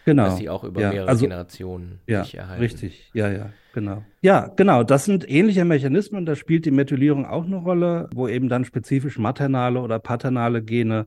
Genau. 0.05 0.23
dass 0.25 0.37
die 0.37 0.49
auch 0.49 0.63
über 0.63 0.81
ja, 0.81 0.91
mehrere 0.91 1.09
also, 1.09 1.25
Generationen 1.25 1.99
ja, 2.07 2.23
sich 2.23 2.35
erhalten. 2.35 2.61
richtig. 2.61 3.09
Ja, 3.13 3.29
ja, 3.29 3.49
genau. 3.73 4.03
Ja, 4.21 4.47
genau. 4.55 4.83
Das 4.83 5.05
sind 5.05 5.29
ähnliche 5.29 5.65
Mechanismen. 5.65 6.25
Da 6.25 6.35
spielt 6.35 6.65
die 6.65 6.71
Methylierung 6.71 7.25
auch 7.25 7.45
eine 7.45 7.57
Rolle, 7.57 8.09
wo 8.13 8.27
eben 8.27 8.49
dann 8.49 8.65
spezifisch 8.65 9.17
maternale 9.17 9.81
oder 9.81 9.99
paternale 9.99 10.63
Gene 10.63 11.05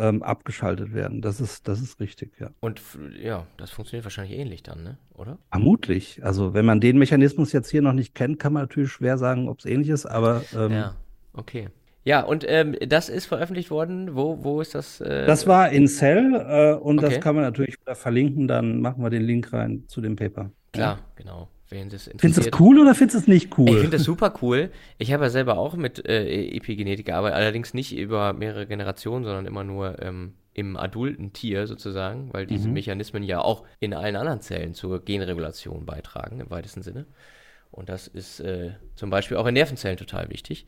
ähm, 0.00 0.22
abgeschaltet 0.22 0.94
werden. 0.94 1.20
Das 1.22 1.40
ist, 1.40 1.68
das 1.68 1.80
ist 1.80 2.00
richtig, 2.00 2.32
ja. 2.40 2.50
Und 2.60 2.80
ja, 3.22 3.46
das 3.58 3.70
funktioniert 3.70 4.04
wahrscheinlich 4.04 4.36
ähnlich 4.38 4.62
dann, 4.62 4.82
ne? 4.82 4.98
Oder? 5.14 5.38
Vermutlich. 5.50 6.24
Also, 6.24 6.54
wenn 6.54 6.64
man 6.64 6.80
den 6.80 6.98
Mechanismus 6.98 7.52
jetzt 7.52 7.70
hier 7.70 7.82
noch 7.82 7.92
nicht 7.92 8.14
kennt, 8.14 8.38
kann 8.38 8.52
man 8.52 8.62
natürlich 8.62 8.90
schwer 8.90 9.18
sagen, 9.18 9.48
ob 9.48 9.58
es 9.60 9.66
ähnlich 9.66 9.90
ist, 9.90 10.06
aber 10.06 10.42
ähm, 10.56 10.72
Ja, 10.72 10.94
okay. 11.34 11.68
Ja, 12.02 12.22
und 12.22 12.44
ähm, 12.48 12.74
das 12.88 13.10
ist 13.10 13.26
veröffentlicht 13.26 13.70
worden. 13.70 14.16
Wo, 14.16 14.42
wo 14.42 14.62
ist 14.62 14.74
das? 14.74 15.02
Äh, 15.02 15.26
das 15.26 15.46
war 15.46 15.68
in 15.70 15.86
Cell 15.86 16.32
äh, 16.34 16.72
und 16.82 16.98
Okay. 16.98 17.10
das 17.16 17.20
kann 17.22 17.34
man 17.34 17.44
natürlich 17.44 17.78
wieder 17.78 17.94
verlinken. 17.94 18.48
Dann 18.48 18.80
machen 18.80 19.02
wir 19.02 19.10
den 19.10 19.22
Link 19.22 19.52
rein 19.52 19.84
zu 19.86 20.00
dem 20.00 20.16
Paper. 20.16 20.50
klar, 20.72 20.98
genau. 21.14 21.48
Wen 21.70 21.88
das 21.88 22.10
Findest 22.18 22.46
du 22.46 22.50
das 22.50 22.60
cool 22.60 22.78
oder 22.80 22.94
findest 22.94 23.14
du 23.14 23.18
es 23.20 23.28
nicht 23.28 23.46
Ich 23.52 23.58
cool? 23.58 23.78
finde 23.78 23.96
das 23.96 24.02
super 24.04 24.34
cool. 24.42 24.70
Ich 24.98 25.12
habe 25.12 25.24
ja 25.24 25.30
selber 25.30 25.56
auch 25.58 25.74
mit 25.74 26.04
äh, 26.06 26.48
Epigenetik 26.56 27.06
gearbeitet, 27.06 27.36
allerdings 27.36 27.74
nicht 27.74 27.96
über 27.96 28.32
mehrere 28.32 28.66
Generationen, 28.66 29.24
sondern 29.24 29.46
immer 29.46 29.62
nur 29.64 30.02
ähm, 30.02 30.34
im 30.52 30.76
adulten 30.76 31.32
Tier 31.32 31.66
sozusagen, 31.68 32.30
weil 32.32 32.46
diese 32.46 32.66
Mhm. 32.68 32.74
Mechanismen 32.74 33.22
ja 33.22 33.40
auch 33.40 33.64
in 33.78 33.94
allen 33.94 34.16
anderen 34.16 34.40
Zellen 34.40 34.74
zur 34.74 35.04
Genregulation 35.04 35.86
beitragen, 35.86 36.40
im 36.40 36.50
weitesten 36.50 36.82
Sinne. 36.82 37.06
Und 37.70 37.88
das 37.88 38.08
ist 38.08 38.40
äh, 38.40 38.72
zum 38.96 39.10
Beispiel 39.10 39.36
auch 39.36 39.46
in 39.46 39.54
Nervenzellen 39.54 39.96
total 39.96 40.28
wichtig. 40.28 40.66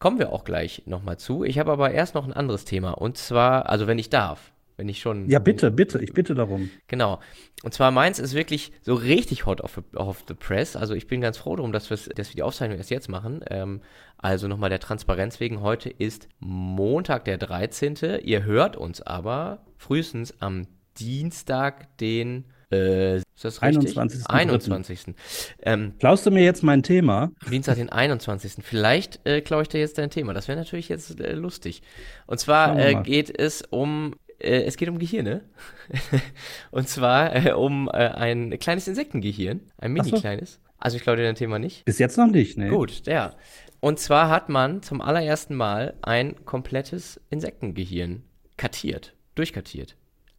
Kommen 0.00 0.18
wir 0.18 0.32
auch 0.32 0.42
gleich 0.42 0.82
nochmal 0.86 1.16
zu. 1.18 1.44
Ich 1.44 1.60
habe 1.60 1.70
aber 1.70 1.92
erst 1.92 2.16
noch 2.16 2.26
ein 2.26 2.32
anderes 2.32 2.64
Thema. 2.64 2.90
Und 2.90 3.16
zwar, 3.16 3.68
also 3.68 3.86
wenn 3.86 4.00
ich 4.00 4.10
darf, 4.10 4.51
wenn 4.76 4.88
ich 4.88 5.00
schon. 5.00 5.28
Ja, 5.28 5.38
bitte, 5.38 5.70
bitte, 5.70 6.02
ich 6.02 6.12
bitte 6.12 6.34
darum. 6.34 6.70
Genau. 6.86 7.20
Und 7.62 7.74
zwar 7.74 7.90
meins 7.90 8.18
ist 8.18 8.34
wirklich 8.34 8.72
so 8.82 8.94
richtig 8.94 9.46
hot 9.46 9.60
off, 9.60 9.80
off 9.94 10.24
the 10.26 10.34
press. 10.34 10.76
Also 10.76 10.94
ich 10.94 11.06
bin 11.06 11.20
ganz 11.20 11.38
froh 11.38 11.56
darum, 11.56 11.72
dass, 11.72 11.88
dass 11.88 12.08
wir 12.08 12.34
die 12.34 12.42
Aufzeichnung 12.42 12.78
erst 12.78 12.90
jetzt 12.90 13.08
machen. 13.08 13.44
Ähm, 13.48 13.80
also 14.18 14.48
nochmal 14.48 14.70
der 14.70 14.80
Transparenz 14.80 15.40
wegen. 15.40 15.60
Heute 15.60 15.90
ist 15.90 16.28
Montag, 16.38 17.24
der 17.24 17.38
13. 17.38 17.96
Ihr 18.22 18.44
hört 18.44 18.76
uns 18.76 19.02
aber 19.02 19.64
frühestens 19.76 20.40
am 20.40 20.66
Dienstag, 20.98 21.96
den 21.98 22.44
äh, 22.72 23.16
ist 23.16 23.24
das 23.42 23.62
richtig? 23.62 23.96
21.3.. 23.96 24.30
21. 24.30 25.14
Ähm, 25.62 25.94
Klaust 25.98 26.24
du 26.24 26.30
mir 26.30 26.42
jetzt 26.42 26.62
mein 26.62 26.82
Thema? 26.82 27.30
Dienstag, 27.50 27.76
den 27.76 27.90
21. 27.90 28.54
Vielleicht 28.62 29.20
äh, 29.26 29.40
klaue 29.42 29.62
ich 29.62 29.68
dir 29.68 29.78
jetzt 29.78 29.98
dein 29.98 30.10
Thema. 30.10 30.32
Das 30.32 30.48
wäre 30.48 30.58
natürlich 30.58 30.88
jetzt 30.88 31.20
äh, 31.20 31.32
lustig. 31.32 31.82
Und 32.26 32.38
zwar 32.38 32.78
äh, 32.78 32.94
geht 33.02 33.36
es 33.38 33.62
um, 33.62 34.14
es 34.42 34.76
geht 34.76 34.88
um 34.88 34.98
Gehirne. 34.98 35.42
Und 36.70 36.88
zwar 36.88 37.34
äh, 37.34 37.52
um 37.52 37.88
äh, 37.88 37.92
ein 38.08 38.58
kleines 38.58 38.88
Insektengehirn. 38.88 39.60
Ein 39.78 39.96
so. 39.96 40.02
mini 40.02 40.20
kleines. 40.20 40.60
Also 40.78 40.96
ich 40.96 41.02
klaue 41.02 41.16
dir 41.16 41.22
dein 41.24 41.34
Thema 41.36 41.58
nicht. 41.58 41.84
Bis 41.84 41.98
jetzt 41.98 42.18
noch 42.18 42.26
nicht, 42.26 42.58
ne? 42.58 42.68
Gut, 42.68 43.06
ja. 43.06 43.34
Und 43.80 43.98
zwar 43.98 44.28
hat 44.28 44.48
man 44.48 44.82
zum 44.82 45.00
allerersten 45.00 45.54
Mal 45.54 45.94
ein 46.02 46.44
komplettes 46.44 47.20
Insektengehirn 47.30 48.22
kartiert, 48.56 49.14
durchkartiert. 49.34 49.96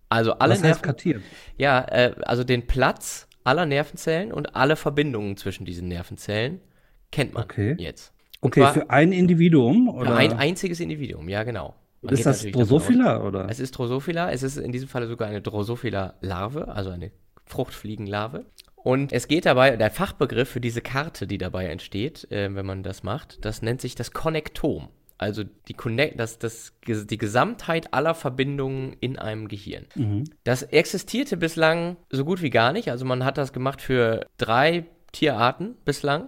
Also 0.10 0.34
alle 0.34 0.52
Was 0.52 0.58
heißt 0.60 0.64
Nerven, 0.64 0.82
kartiert? 0.82 1.22
ja, 1.58 1.82
äh, 1.90 2.14
also 2.24 2.44
den 2.44 2.68
Platz 2.68 3.28
aller 3.44 3.66
Nervenzellen 3.66 4.32
und 4.32 4.56
alle 4.56 4.76
Verbindungen 4.76 5.38
zwischen 5.38 5.66
diesen 5.66 5.88
Nervenzellen 5.88 6.62
kennt 7.12 7.34
man 7.34 7.44
Okay. 7.44 7.76
jetzt. 7.80 8.14
Und 8.40 8.58
Okay, 8.58 8.74
für 8.74 8.90
ein 8.90 9.12
Individuum 9.12 9.88
oder 9.88 10.12
für 10.12 10.16
ein 10.18 10.34
einziges 10.34 10.80
Individuum, 10.80 11.30
ja 11.30 11.44
genau. 11.44 11.76
Man 12.04 12.14
ist 12.14 12.26
das 12.26 12.44
Drosophila 12.44 13.24
oder? 13.24 13.48
Es 13.50 13.60
ist 13.60 13.72
Drosophila, 13.72 14.32
es 14.32 14.44
ist 14.44 14.58
in 14.58 14.72
diesem 14.72 14.90
Falle 14.90 15.08
sogar 15.08 15.28
eine 15.28 15.42
Drosophila-Larve, 15.42 16.68
also 16.68 16.90
eine 16.90 17.12
Fruchtfliegenlarve. 17.46 18.46
Und 18.76 19.14
es 19.14 19.28
geht 19.28 19.46
dabei, 19.46 19.78
der 19.78 19.92
Fachbegriff 19.92 20.50
für 20.50 20.60
diese 20.60 20.82
Karte, 20.82 21.26
die 21.26 21.38
dabei 21.38 21.68
entsteht, 21.68 22.30
äh, 22.32 22.54
wenn 22.54 22.66
man 22.66 22.84
das 22.84 23.04
macht, 23.04 23.44
das 23.46 23.62
nennt 23.62 23.80
sich 23.80 23.96
das 23.96 24.12
Konnektom. 24.12 24.90
Also 25.18 25.44
die, 25.44 25.74
Connect, 25.74 26.20
das, 26.20 26.38
das, 26.38 26.74
die 26.86 27.18
Gesamtheit 27.18 27.94
aller 27.94 28.14
Verbindungen 28.14 28.98
in 29.00 29.18
einem 29.18 29.48
Gehirn. 29.48 29.86
Mhm. 29.96 30.26
Das 30.44 30.64
existierte 30.64 31.38
bislang 31.38 31.96
so 32.10 32.26
gut 32.26 32.42
wie 32.42 32.50
gar 32.50 32.74
nicht. 32.74 32.92
Also 32.92 33.06
man 33.06 33.24
hat 33.24 33.38
das 33.38 33.54
gemacht 33.54 33.82
für 33.82 34.26
drei 34.38 34.86
Tierarten 35.14 35.76
bislang. 35.86 36.28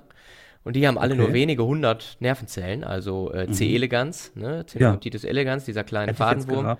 Und 0.66 0.76
die 0.76 0.86
haben 0.88 0.98
alle 0.98 1.14
Okay. 1.14 1.22
Mhm. 1.22 1.28
nur 1.28 1.34
wenige 1.34 1.64
hundert 1.66 2.18
Nervenzellen. 2.20 2.84
Also 2.84 3.32
äh, 3.34 3.50
C. 3.52 3.74
elegans, 3.76 4.34
ne? 4.36 4.66
Cenobamtitis 4.66 5.24
elegans, 5.24 5.64
dieser 5.64 5.84
kleine 5.86 6.08
Hätte 6.12 6.18
Fadenwurm. 6.18 6.78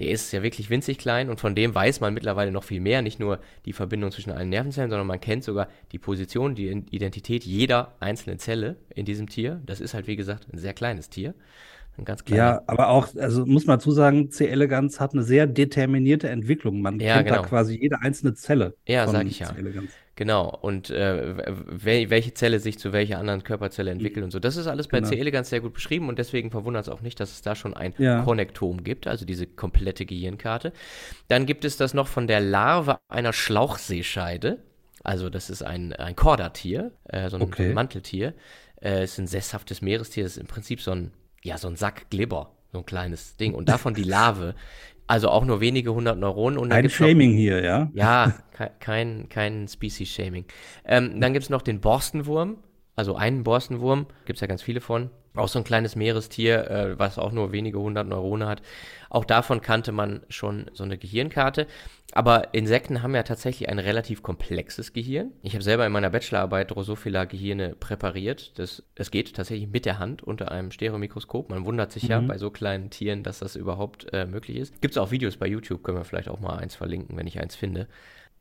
Der 0.00 0.10
ist 0.10 0.32
ja 0.32 0.42
wirklich 0.42 0.70
winzig 0.70 0.98
klein 0.98 1.30
und 1.30 1.40
von 1.40 1.54
dem 1.54 1.74
weiß 1.74 2.00
man 2.00 2.14
mittlerweile 2.14 2.50
noch 2.52 2.64
viel 2.64 2.80
mehr. 2.80 3.00
Nicht 3.00 3.18
nur 3.20 3.38
die 3.64 3.72
Verbindung 3.72 4.10
zwischen 4.12 4.32
allen 4.32 4.48
Nervenzellen, 4.50 4.90
sondern 4.90 5.06
man 5.06 5.20
kennt 5.20 5.44
sogar 5.44 5.68
die 5.92 5.98
Position, 5.98 6.54
die 6.54 6.68
Identität 6.90 7.44
jeder 7.44 7.94
einzelnen 8.00 8.38
Zelle 8.38 8.76
in 8.94 9.04
diesem 9.06 9.28
Tier. 9.28 9.62
Das 9.66 9.80
ist 9.80 9.94
halt, 9.94 10.06
wie 10.08 10.16
gesagt, 10.16 10.46
ein 10.52 10.58
sehr 10.58 10.74
kleines 10.74 11.08
Tier. 11.08 11.34
Ein 11.96 12.04
ganz 12.04 12.24
kleiner. 12.24 12.42
Ja, 12.44 12.62
aber 12.66 12.90
auch, 12.90 13.08
also 13.16 13.44
muss 13.44 13.66
man 13.66 13.78
dazu 13.78 13.90
sagen, 13.90 14.30
C. 14.30 14.46
elegans 14.46 15.00
hat 15.00 15.14
eine 15.14 15.24
sehr 15.24 15.48
determinierte 15.48 16.28
Entwicklung. 16.28 16.80
Man 16.80 17.00
Ja, 17.00 17.16
kennt 17.16 17.30
da 17.30 17.36
genau. 17.36 17.48
quasi 17.48 17.76
jede 17.80 18.00
einzelne 18.00 18.34
Zelle 18.34 18.76
Ja, 18.86 19.04
von 19.04 19.12
sag 19.12 19.26
ich 19.26 19.40
ja. 19.40 19.52
Genau, 20.18 20.48
und 20.62 20.90
äh, 20.90 21.36
wel 21.46 22.10
welche 22.10 22.34
Zelle 22.34 22.58
sich 22.58 22.76
zu 22.80 22.92
welcher 22.92 23.20
anderen 23.20 23.44
Körperzelle 23.44 23.92
entwickelt 23.92 24.24
und 24.24 24.32
so. 24.32 24.40
Das 24.40 24.56
ist 24.56 24.66
alles 24.66 24.88
bei 24.88 24.98
Genau. 24.98 25.10
C. 25.10 25.16
elegans 25.20 25.48
sehr 25.48 25.60
gut 25.60 25.74
beschrieben 25.74 26.08
und 26.08 26.18
deswegen 26.18 26.50
verwundert 26.50 26.82
es 26.82 26.88
auch 26.88 27.02
nicht, 27.02 27.20
dass 27.20 27.30
es 27.30 27.40
da 27.40 27.54
schon 27.54 27.72
ein 27.72 27.94
Ja. 27.98 28.22
Konnektom 28.22 28.82
gibt, 28.82 29.06
also 29.06 29.24
diese 29.24 29.46
komplette 29.46 30.06
Gehirnkarte. 30.06 30.72
Dann 31.28 31.46
gibt 31.46 31.64
es 31.64 31.76
das 31.76 31.94
noch 31.94 32.08
von 32.08 32.26
der 32.26 32.40
Larve 32.40 32.98
einer 33.06 33.32
Schlauchseescheide. 33.32 34.58
Also 35.04 35.30
das 35.30 35.50
ist 35.50 35.62
ein, 35.62 35.92
ein 35.92 36.16
Chordatier, 36.16 36.90
äh, 37.04 37.28
so 37.30 37.36
ein, 37.36 37.42
Okay. 37.42 37.72
Manteltier. 37.72 38.34
Äh, 38.82 39.04
ist 39.04 39.18
ein 39.18 39.28
sesshaftes 39.28 39.82
Meerestier, 39.82 40.26
ist 40.26 40.36
im 40.36 40.48
Prinzip 40.48 40.80
so 40.80 40.90
ein, 40.90 41.12
ja, 41.44 41.58
so 41.58 41.68
ein 41.68 41.76
Sack 41.76 42.10
Glibber, 42.10 42.50
so 42.72 42.78
ein 42.78 42.86
kleines 42.86 43.36
Ding. 43.36 43.54
Und 43.54 43.68
davon 43.68 43.94
die 43.94 44.02
Larve. 44.02 44.56
Also 45.08 45.28
auch 45.30 45.44
nur 45.44 45.60
wenige 45.60 45.92
hundert 45.92 46.18
Neuronen. 46.18 46.58
Und 46.58 46.68
dann 46.68 46.78
Ein 46.78 46.82
gibt's 46.82 47.00
noch- 47.00 47.08
Shaming 47.08 47.32
hier, 47.32 47.64
ja? 47.64 47.90
ja, 47.94 48.34
ke- 48.52 48.70
kein, 48.78 49.28
kein 49.28 49.66
Species-Shaming. 49.66 50.44
Ähm, 50.84 51.20
dann 51.20 51.32
gibt 51.32 51.42
es 51.44 51.50
noch 51.50 51.62
den 51.62 51.80
Borstenwurm, 51.80 52.58
also 52.94 53.16
einen 53.16 53.42
Borstenwurm, 53.42 54.06
gibt 54.26 54.36
es 54.36 54.40
ja 54.42 54.46
ganz 54.46 54.62
viele 54.62 54.80
von. 54.80 55.10
Auch 55.38 55.48
so 55.48 55.58
ein 55.58 55.64
kleines 55.64 55.96
Meerestier, 55.96 56.70
äh, 56.70 56.98
was 56.98 57.18
auch 57.18 57.32
nur 57.32 57.52
wenige 57.52 57.78
hundert 57.78 58.06
Neuronen 58.08 58.48
hat. 58.48 58.62
Auch 59.10 59.24
davon 59.24 59.60
kannte 59.62 59.92
man 59.92 60.22
schon 60.28 60.70
so 60.74 60.84
eine 60.84 60.98
Gehirnkarte. 60.98 61.66
Aber 62.12 62.54
Insekten 62.54 63.02
haben 63.02 63.14
ja 63.14 63.22
tatsächlich 63.22 63.68
ein 63.68 63.78
relativ 63.78 64.22
komplexes 64.22 64.92
Gehirn. 64.94 65.32
Ich 65.42 65.52
habe 65.54 65.62
selber 65.62 65.84
in 65.86 65.92
meiner 65.92 66.08
Bachelorarbeit 66.10 66.70
Drosophila-Gehirne 66.70 67.76
präpariert. 67.78 68.58
Das, 68.58 68.82
das 68.94 69.10
geht 69.10 69.34
tatsächlich 69.34 69.68
mit 69.68 69.84
der 69.84 69.98
Hand 69.98 70.22
unter 70.22 70.50
einem 70.50 70.70
Stereomikroskop. 70.70 71.50
Man 71.50 71.64
wundert 71.66 71.92
sich 71.92 72.04
ja 72.04 72.20
Mhm. 72.20 72.28
bei 72.28 72.38
so 72.38 72.50
kleinen 72.50 72.90
Tieren, 72.90 73.22
dass 73.22 73.38
das 73.40 73.56
überhaupt 73.56 74.12
äh, 74.12 74.24
möglich 74.26 74.56
ist. 74.56 74.80
Gibt 74.80 74.94
es 74.94 74.98
auch 74.98 75.10
Videos 75.10 75.36
bei 75.36 75.46
YouTube, 75.46 75.82
können 75.82 75.98
wir 75.98 76.04
vielleicht 76.04 76.28
auch 76.28 76.40
mal 76.40 76.56
eins 76.58 76.74
verlinken, 76.74 77.16
wenn 77.16 77.26
ich 77.26 77.38
eins 77.40 77.54
finde. 77.54 77.86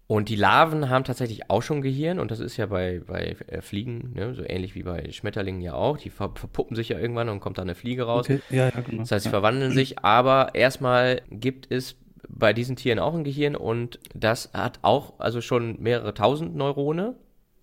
Und 0.08 0.30
die 0.30 0.38
Larven 0.38 0.90
haben 0.90 1.04
tatsächlich 1.04 1.50
auch 1.50 1.62
schon 1.62 1.82
Gehirn 1.82 2.18
und 2.20 2.32
das 2.32 2.40
ist 2.40 2.56
ja 2.56 2.68
bei, 2.68 3.02
bei 3.06 3.36
äh, 3.48 3.62
Fliegen, 3.62 4.14
ne, 4.16 4.34
so 4.34 4.42
ähnlich 4.42 4.74
wie 4.74 4.84
bei 4.84 5.12
Schmetterlingen 5.12 5.62
ja 5.62 5.74
auch. 5.74 5.98
Die 5.98 6.10
ver 6.10 6.32
verpuppen 6.34 6.78
sich 6.78 6.88
ja 6.90 6.98
irgendwann 6.98 7.28
und 7.28 7.42
kommt 7.42 7.58
dann 7.58 7.66
eine 7.66 7.76
Fliege 7.76 8.04
raus. 8.04 8.26
Okay, 8.30 8.40
ja, 8.50 8.70
ja, 8.70 8.82
genau. 8.82 9.02
Das 9.02 9.12
heißt, 9.12 9.24
sie 9.24 9.30
ja. 9.30 9.32
verwandeln 9.32 9.74
sich, 9.74 10.00
aber 10.00 10.56
erstmal 10.56 11.22
gibt 11.30 11.70
es 11.70 11.98
bei 12.30 12.54
diesen 12.54 12.78
Tieren 12.78 13.00
auch 13.00 13.14
ein 13.14 13.26
Gehirn 13.26 13.58
und 13.58 14.00
das 14.14 14.52
hat 14.54 14.80
auch 14.82 15.20
also 15.20 15.42
schon 15.42 15.82
mehrere 15.82 16.14
tausend 16.14 16.56
Neurone. 16.56 17.16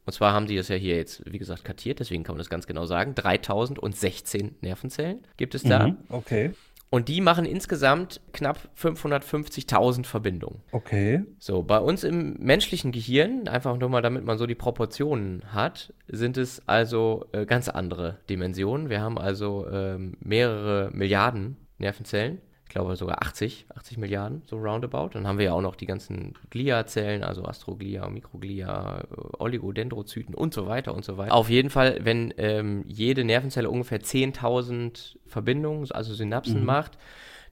Und 0.07 0.13
zwar 0.13 0.35
haben 0.35 0.47
sie 0.47 0.57
das 0.57 0.69
ja 0.69 0.77
hier 0.77 0.97
jetzt, 0.97 1.23
wie 1.25 1.39
gesagt, 1.39 1.65
kartiert, 1.65 1.99
deswegen 1.99 2.25
kann 2.25 2.35
man 2.35 2.41
das 2.41 2.51
ganz 2.51 2.67
genau 2.67 2.85
sagen. 2.85 3.15
3016 3.15 4.57
Nervenzellen 4.61 5.21
gibt 5.39 5.55
es 5.55 5.63
da. 5.63 5.89
Mhm, 5.89 5.97
Okay, 6.11 6.51
Und 6.95 7.09
die 7.09 7.21
machen 7.21 7.45
insgesamt 7.45 8.21
knapp 8.33 8.57
550.000 8.81 10.07
Verbindungen. 10.07 10.61
okay. 10.71 11.25
So, 11.41 11.65
bei 11.65 11.79
uns 11.81 12.05
im 12.05 12.35
menschlichen 12.35 12.93
Gehirn, 12.93 13.49
einfach 13.49 13.77
nur 13.77 13.89
mal, 13.89 14.01
damit 14.01 14.25
man 14.25 14.39
so 14.39 14.47
die 14.47 14.55
Proportionen 14.55 15.43
hat, 15.53 15.93
sind 16.07 16.37
es 16.37 16.63
also 16.69 17.27
äh, 17.33 17.47
ganz 17.47 17.69
andere 17.69 18.19
Dimensionen. 18.31 18.91
Wir 18.91 19.01
haben 19.01 19.19
also 19.19 19.67
ähm, 19.69 20.17
mehrere 20.21 20.91
Milliarden 20.93 21.57
Nervenzellen. 21.79 22.41
Ich 22.65 22.71
glaube 22.71 22.97
sogar 22.97 23.23
80, 23.23 23.67
80 23.77 23.99
Milliarden, 23.99 24.43
so 24.47 24.57
roundabout. 24.57 25.11
Dann 25.13 25.27
haben 25.27 25.39
wir 25.39 25.47
ja 25.47 25.53
auch 25.53 25.61
noch 25.61 25.77
die 25.77 25.87
ganzen 25.87 26.35
Gliazellen, 26.51 27.23
also 27.23 27.45
Astroglia, 27.45 28.09
Mikroglia, 28.09 29.05
Oligodendrozyten 29.39 30.35
und 30.35 30.55
so 30.55 30.67
weiter 30.67 30.95
und 30.95 31.05
so 31.05 31.17
weiter. 31.17 31.35
Auf 31.35 31.51
jeden 31.51 31.71
Fall, 31.71 32.01
wenn 32.03 32.35
ähm, 32.39 32.85
jede 32.87 33.25
Nervenzelle 33.25 33.71
ungefähr 33.71 34.01
10.000 34.01 35.19
Verbindungen, 35.27 35.91
also 35.93 36.15
Synapsen 36.15 36.61
mhm. 36.61 36.67
macht, 36.67 36.99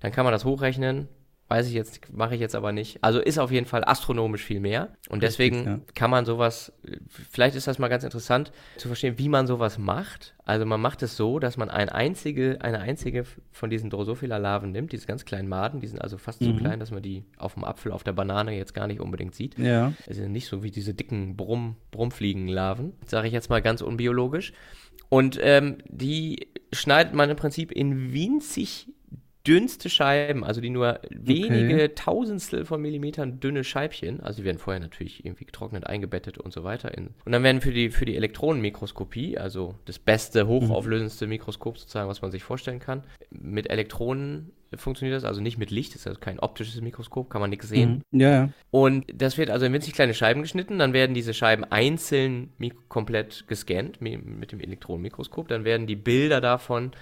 dann 0.01 0.13
kann 0.13 0.25
man 0.25 0.33
das 0.33 0.45
hochrechnen 0.45 1.09
Weiß 1.53 1.67
ich 1.67 1.75
jetzt, 1.75 2.11
mache 2.11 2.35
ich 2.35 2.41
jetzt 2.41 2.55
aber 2.55 2.73
nicht. 2.73 3.05
Also 3.05 3.21
ist 3.21 3.39
auf 3.39 3.51
jeden 3.51 3.67
Fall 3.67 3.85
astronomisch 3.85 4.43
viel 4.43 4.59
mehr. 4.59 4.89
Und 5.11 5.23
deswegen 5.23 5.57
Richtig, 5.57 5.75
ja. 5.75 5.81
kann 5.95 6.11
man 6.11 6.25
sowas, 6.25 6.73
vielleicht 7.31 7.57
ist 7.57 7.67
das 7.67 7.79
mal 7.79 7.89
ganz 7.89 8.05
interessant 8.05 8.53
zu 8.79 8.89
verstehen, 8.89 9.19
wie 9.19 9.29
man 9.29 9.47
sowas 9.47 9.77
macht. 9.77 10.35
Also 10.47 10.65
man 10.65 10.81
macht 10.81 11.03
es 11.03 11.15
so, 11.15 11.39
dass 11.39 11.59
man 11.59 11.69
ein 11.69 11.91
einzige, 11.91 12.57
eine 12.63 12.81
einzige 12.81 13.25
von 13.51 13.69
diesen 13.69 13.91
Drosophila-Larven 13.91 14.73
nimmt, 14.73 14.93
diese 14.93 15.07
ganz 15.07 15.27
kleinen 15.27 15.47
Maden, 15.47 15.81
die 15.81 15.89
sind 15.89 16.01
also 16.01 16.17
fast 16.17 16.41
mhm. 16.41 16.47
so 16.47 16.55
klein, 16.55 16.81
dass 16.81 16.91
man 16.91 17.03
die 17.03 17.27
auf 17.37 17.53
dem 17.53 17.65
Apfel, 17.65 17.93
auf 17.93 18.03
der 18.03 18.15
Banane 18.15 18.57
jetzt 18.57 18.73
gar 18.73 18.87
nicht 18.87 19.01
unbedingt 19.01 19.35
sieht. 19.35 19.59
Ja. 19.59 19.93
Also 20.09 20.23
nicht 20.23 20.47
so 20.47 20.63
wie 20.63 20.71
diese 20.71 20.95
dicken 20.95 21.37
Brumm, 21.37 21.77
Brummfliegen-Larven, 21.91 22.95
sage 23.05 23.27
ich 23.27 23.35
jetzt 23.35 23.51
mal 23.51 23.61
ganz 23.61 23.83
unbiologisch. 23.83 24.55
Und 25.11 25.39
ähm, 25.43 25.77
die 25.87 26.49
schneidet 26.73 27.13
man 27.13 27.29
im 27.29 27.37
Prinzip 27.37 27.73
in 27.73 28.15
winzig 28.15 28.89
dünnste 29.47 29.91
Scheiben, 29.91 30.45
also 30.45 30.61
die 30.61 30.71
nur 30.71 31.01
wenige 31.11 31.75
okay. 31.75 31.89
Tausendstel 31.95 32.65
von 32.65 32.81
Millimetern 32.81 33.41
dünne 33.41 33.65
Scheibchen, 33.65 34.21
also 34.21 34.39
die 34.39 34.45
werden 34.45 34.59
vorher 34.59 34.81
natürlich 34.81 35.25
irgendwie 35.25 35.45
getrocknet, 35.45 35.87
eingebettet 35.87 36.39
und 36.39 36.53
so 36.53 36.65
weiter. 36.65 36.97
In, 36.97 37.11
und 37.25 37.33
dann 37.33 37.43
werden 37.43 37.61
für 37.61 37.73
die, 37.73 37.91
für 37.91 38.05
die 38.05 38.17
Elektronenmikroskopie, 38.17 39.39
also 39.39 39.75
das 39.85 39.99
beste, 39.99 40.47
hochauflösendste 40.47 41.27
Mikroskop 41.27 41.79
sozusagen, 41.79 42.09
was 42.09 42.23
man 42.23 42.31
sich 42.31 42.43
vorstellen 42.43 42.79
kann, 42.79 43.03
mit 43.31 43.71
Elektronen 43.71 44.53
funktioniert 44.75 45.17
das, 45.17 45.25
also 45.25 45.41
nicht 45.41 45.59
mit 45.59 45.71
Licht, 45.71 45.95
das 45.95 46.03
ist 46.03 46.07
also 46.07 46.21
kein 46.21 46.39
optisches 46.39 46.81
Mikroskop, 46.81 47.29
kann 47.29 47.41
man 47.41 47.51
nichts 47.51 47.69
sehen. 47.69 48.03
Mhm. 48.11 48.21
Ja, 48.21 48.31
ja. 48.31 48.49
Und 48.71 49.05
das 49.13 49.37
wird 49.37 49.51
also 49.51 49.67
in 49.67 49.73
winzig 49.73 49.93
kleine 49.93 50.15
Scheiben 50.15 50.43
geschnitten, 50.43 50.79
dann 50.79 50.93
werden 50.93 51.15
diese 51.15 51.35
Scheiben 51.35 51.65
einzeln 51.65 52.53
komplett 52.89 53.47
gescannt 53.49 54.01
mit 54.01 54.53
dem 54.53 54.61
Elektronenmikroskop, 54.61 55.49
dann 55.49 55.65
werden 55.65 55.87
die 55.87 55.97
Bilder 55.97 56.41
davon 56.41 56.93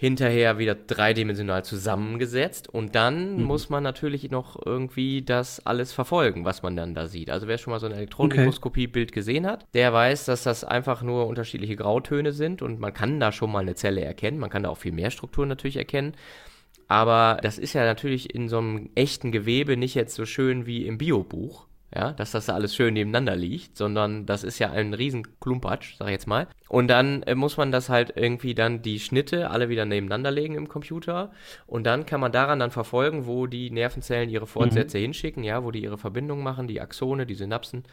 hinterher 0.00 0.58
wieder 0.58 0.76
dreidimensional 0.76 1.64
zusammengesetzt 1.64 2.68
und 2.68 2.94
dann 2.94 3.36
mhm. 3.36 3.42
muss 3.42 3.68
man 3.68 3.82
natürlich 3.82 4.30
noch 4.30 4.56
irgendwie 4.64 5.22
das 5.22 5.66
alles 5.66 5.92
verfolgen, 5.92 6.44
was 6.44 6.62
man 6.62 6.76
dann 6.76 6.94
da 6.94 7.08
sieht. 7.08 7.30
Also 7.30 7.48
wer 7.48 7.58
schon 7.58 7.72
mal 7.72 7.80
so 7.80 7.86
ein 7.86 7.92
Elektronenmikroskopie-Bild 7.92 9.10
gesehen 9.10 9.44
hat, 9.44 9.66
der 9.74 9.92
weiß, 9.92 10.24
dass 10.26 10.44
das 10.44 10.62
einfach 10.62 11.02
nur 11.02 11.26
unterschiedliche 11.26 11.74
Grautöne 11.74 12.32
sind 12.32 12.62
und 12.62 12.78
man 12.78 12.94
kann 12.94 13.18
da 13.18 13.32
schon 13.32 13.50
mal 13.50 13.58
eine 13.58 13.74
Zelle 13.74 14.02
erkennen. 14.02 14.38
Man 14.38 14.50
kann 14.50 14.62
da 14.62 14.68
auch 14.68 14.78
viel 14.78 14.92
mehr 14.92 15.10
Strukturen 15.10 15.48
natürlich 15.48 15.76
erkennen. 15.76 16.14
Aber 16.86 17.38
das 17.42 17.58
ist 17.58 17.74
ja 17.74 17.84
natürlich 17.84 18.34
in 18.34 18.48
so 18.48 18.58
einem 18.58 18.90
echten 18.94 19.32
Gewebe 19.32 19.76
nicht 19.76 19.94
jetzt 19.94 20.14
so 20.14 20.24
schön 20.24 20.64
wie 20.64 20.86
im 20.86 20.96
Biobuch 20.96 21.67
ja, 21.94 22.12
dass 22.12 22.32
das 22.32 22.50
alles 22.50 22.74
schön 22.74 22.94
nebeneinander 22.94 23.34
liegt, 23.34 23.76
sondern 23.76 24.26
das 24.26 24.44
ist 24.44 24.58
ja 24.58 24.70
ein 24.70 24.92
riesen 24.92 25.26
Klumpatsch, 25.40 25.94
sag 25.98 26.08
ich 26.08 26.12
jetzt 26.12 26.26
mal. 26.26 26.46
Und 26.68 26.88
dann 26.88 27.22
äh, 27.22 27.34
muss 27.34 27.56
man 27.56 27.72
das 27.72 27.88
halt 27.88 28.12
irgendwie 28.16 28.54
dann 28.54 28.82
die 28.82 29.00
Schnitte 29.00 29.50
alle 29.50 29.68
wieder 29.68 29.86
nebeneinander 29.86 30.30
legen 30.30 30.54
im 30.54 30.68
Computer 30.68 31.30
und 31.66 31.84
dann 31.86 32.04
kann 32.04 32.20
man 32.20 32.32
daran 32.32 32.58
dann 32.58 32.70
verfolgen, 32.70 33.26
wo 33.26 33.46
die 33.46 33.70
Nervenzellen 33.70 34.28
ihre 34.28 34.46
Fortsätze 34.46 34.98
mhm. 34.98 35.02
hinschicken, 35.02 35.44
ja, 35.44 35.64
wo 35.64 35.70
die 35.70 35.82
ihre 35.82 35.98
Verbindungen 35.98 36.44
machen, 36.44 36.68
die 36.68 36.80
Axone, 36.80 37.24
die 37.24 37.34
Synapsen 37.34 37.84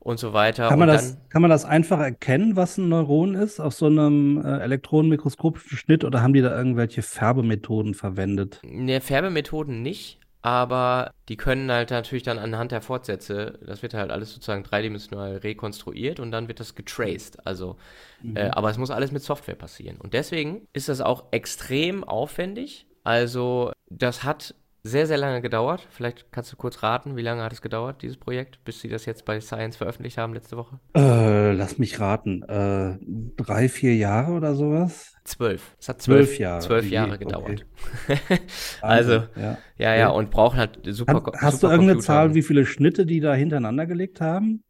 und 0.00 0.18
so 0.18 0.32
weiter. 0.32 0.68
Kann 0.68 0.78
man, 0.78 0.88
das, 0.88 1.18
kann 1.28 1.42
man 1.42 1.50
das 1.50 1.64
einfach 1.64 2.00
erkennen, 2.00 2.56
was 2.56 2.78
ein 2.78 2.88
Neuron 2.88 3.34
ist, 3.34 3.60
auf 3.60 3.74
so 3.74 3.86
einem 3.86 4.42
äh, 4.42 4.58
elektronenmikroskopischen 4.60 5.76
Schnitt 5.76 6.04
oder 6.04 6.22
haben 6.22 6.32
die 6.32 6.40
da 6.40 6.56
irgendwelche 6.56 7.02
Färbemethoden 7.02 7.94
verwendet? 7.94 8.60
Ne, 8.64 9.00
Färbemethoden 9.00 9.82
nicht, 9.82 10.18
aber 10.48 11.12
die 11.28 11.36
können 11.36 11.70
halt 11.70 11.90
natürlich 11.90 12.22
dann 12.22 12.38
anhand 12.38 12.72
der 12.72 12.80
Fortsätze, 12.80 13.58
das 13.66 13.82
wird 13.82 13.92
halt 13.92 14.10
alles 14.10 14.32
sozusagen 14.32 14.62
dreidimensional 14.62 15.36
rekonstruiert 15.36 16.20
und 16.20 16.30
dann 16.30 16.48
wird 16.48 16.58
das 16.58 16.74
getraced. 16.74 17.46
Also, 17.46 17.76
mhm. 18.22 18.34
äh, 18.34 18.48
aber 18.48 18.70
es 18.70 18.78
muss 18.78 18.90
alles 18.90 19.12
mit 19.12 19.22
Software 19.22 19.56
passieren. 19.56 19.98
Und 19.98 20.14
deswegen 20.14 20.66
ist 20.72 20.88
das 20.88 21.02
auch 21.02 21.24
extrem 21.32 22.02
aufwendig. 22.02 22.86
Also, 23.04 23.72
das 23.90 24.24
hat 24.24 24.54
sehr, 24.88 25.06
sehr 25.06 25.18
lange 25.18 25.40
gedauert. 25.42 25.86
Vielleicht 25.90 26.32
kannst 26.32 26.52
du 26.52 26.56
kurz 26.56 26.82
raten, 26.82 27.16
wie 27.16 27.22
lange 27.22 27.42
hat 27.42 27.52
es 27.52 27.62
gedauert, 27.62 28.02
dieses 28.02 28.16
Projekt, 28.16 28.64
bis 28.64 28.80
sie 28.80 28.88
das 28.88 29.06
jetzt 29.06 29.24
bei 29.24 29.40
Science 29.40 29.76
veröffentlicht 29.76 30.18
haben 30.18 30.34
letzte 30.34 30.56
Woche? 30.56 30.80
Äh, 30.96 31.52
lass 31.52 31.78
mich 31.78 32.00
raten. 32.00 32.42
Äh, 32.42 32.98
drei, 33.36 33.68
vier 33.68 33.94
Jahre 33.94 34.32
oder 34.32 34.54
sowas? 34.54 35.14
Zwölf. 35.24 35.76
Es 35.78 35.88
hat 35.88 36.00
zwölf, 36.00 36.26
zwölf 36.28 36.38
Jahre, 36.38 36.60
zwölf 36.60 36.90
Jahre 36.90 37.18
gedauert. 37.18 37.66
Okay. 38.08 38.40
also, 38.80 39.24
ja. 39.36 39.58
ja, 39.76 39.94
ja, 39.94 40.08
und 40.08 40.30
brauchen 40.30 40.58
halt 40.58 40.80
super 40.86 41.22
Hast, 41.26 41.42
hast 41.42 41.60
super 41.60 41.68
du 41.68 41.74
irgendeine 41.74 42.00
Zahl, 42.00 42.34
wie 42.34 42.42
viele 42.42 42.64
Schnitte 42.64 43.04
die 43.04 43.20
da 43.20 43.34
hintereinander 43.34 43.86
gelegt 43.86 44.20
haben? 44.20 44.62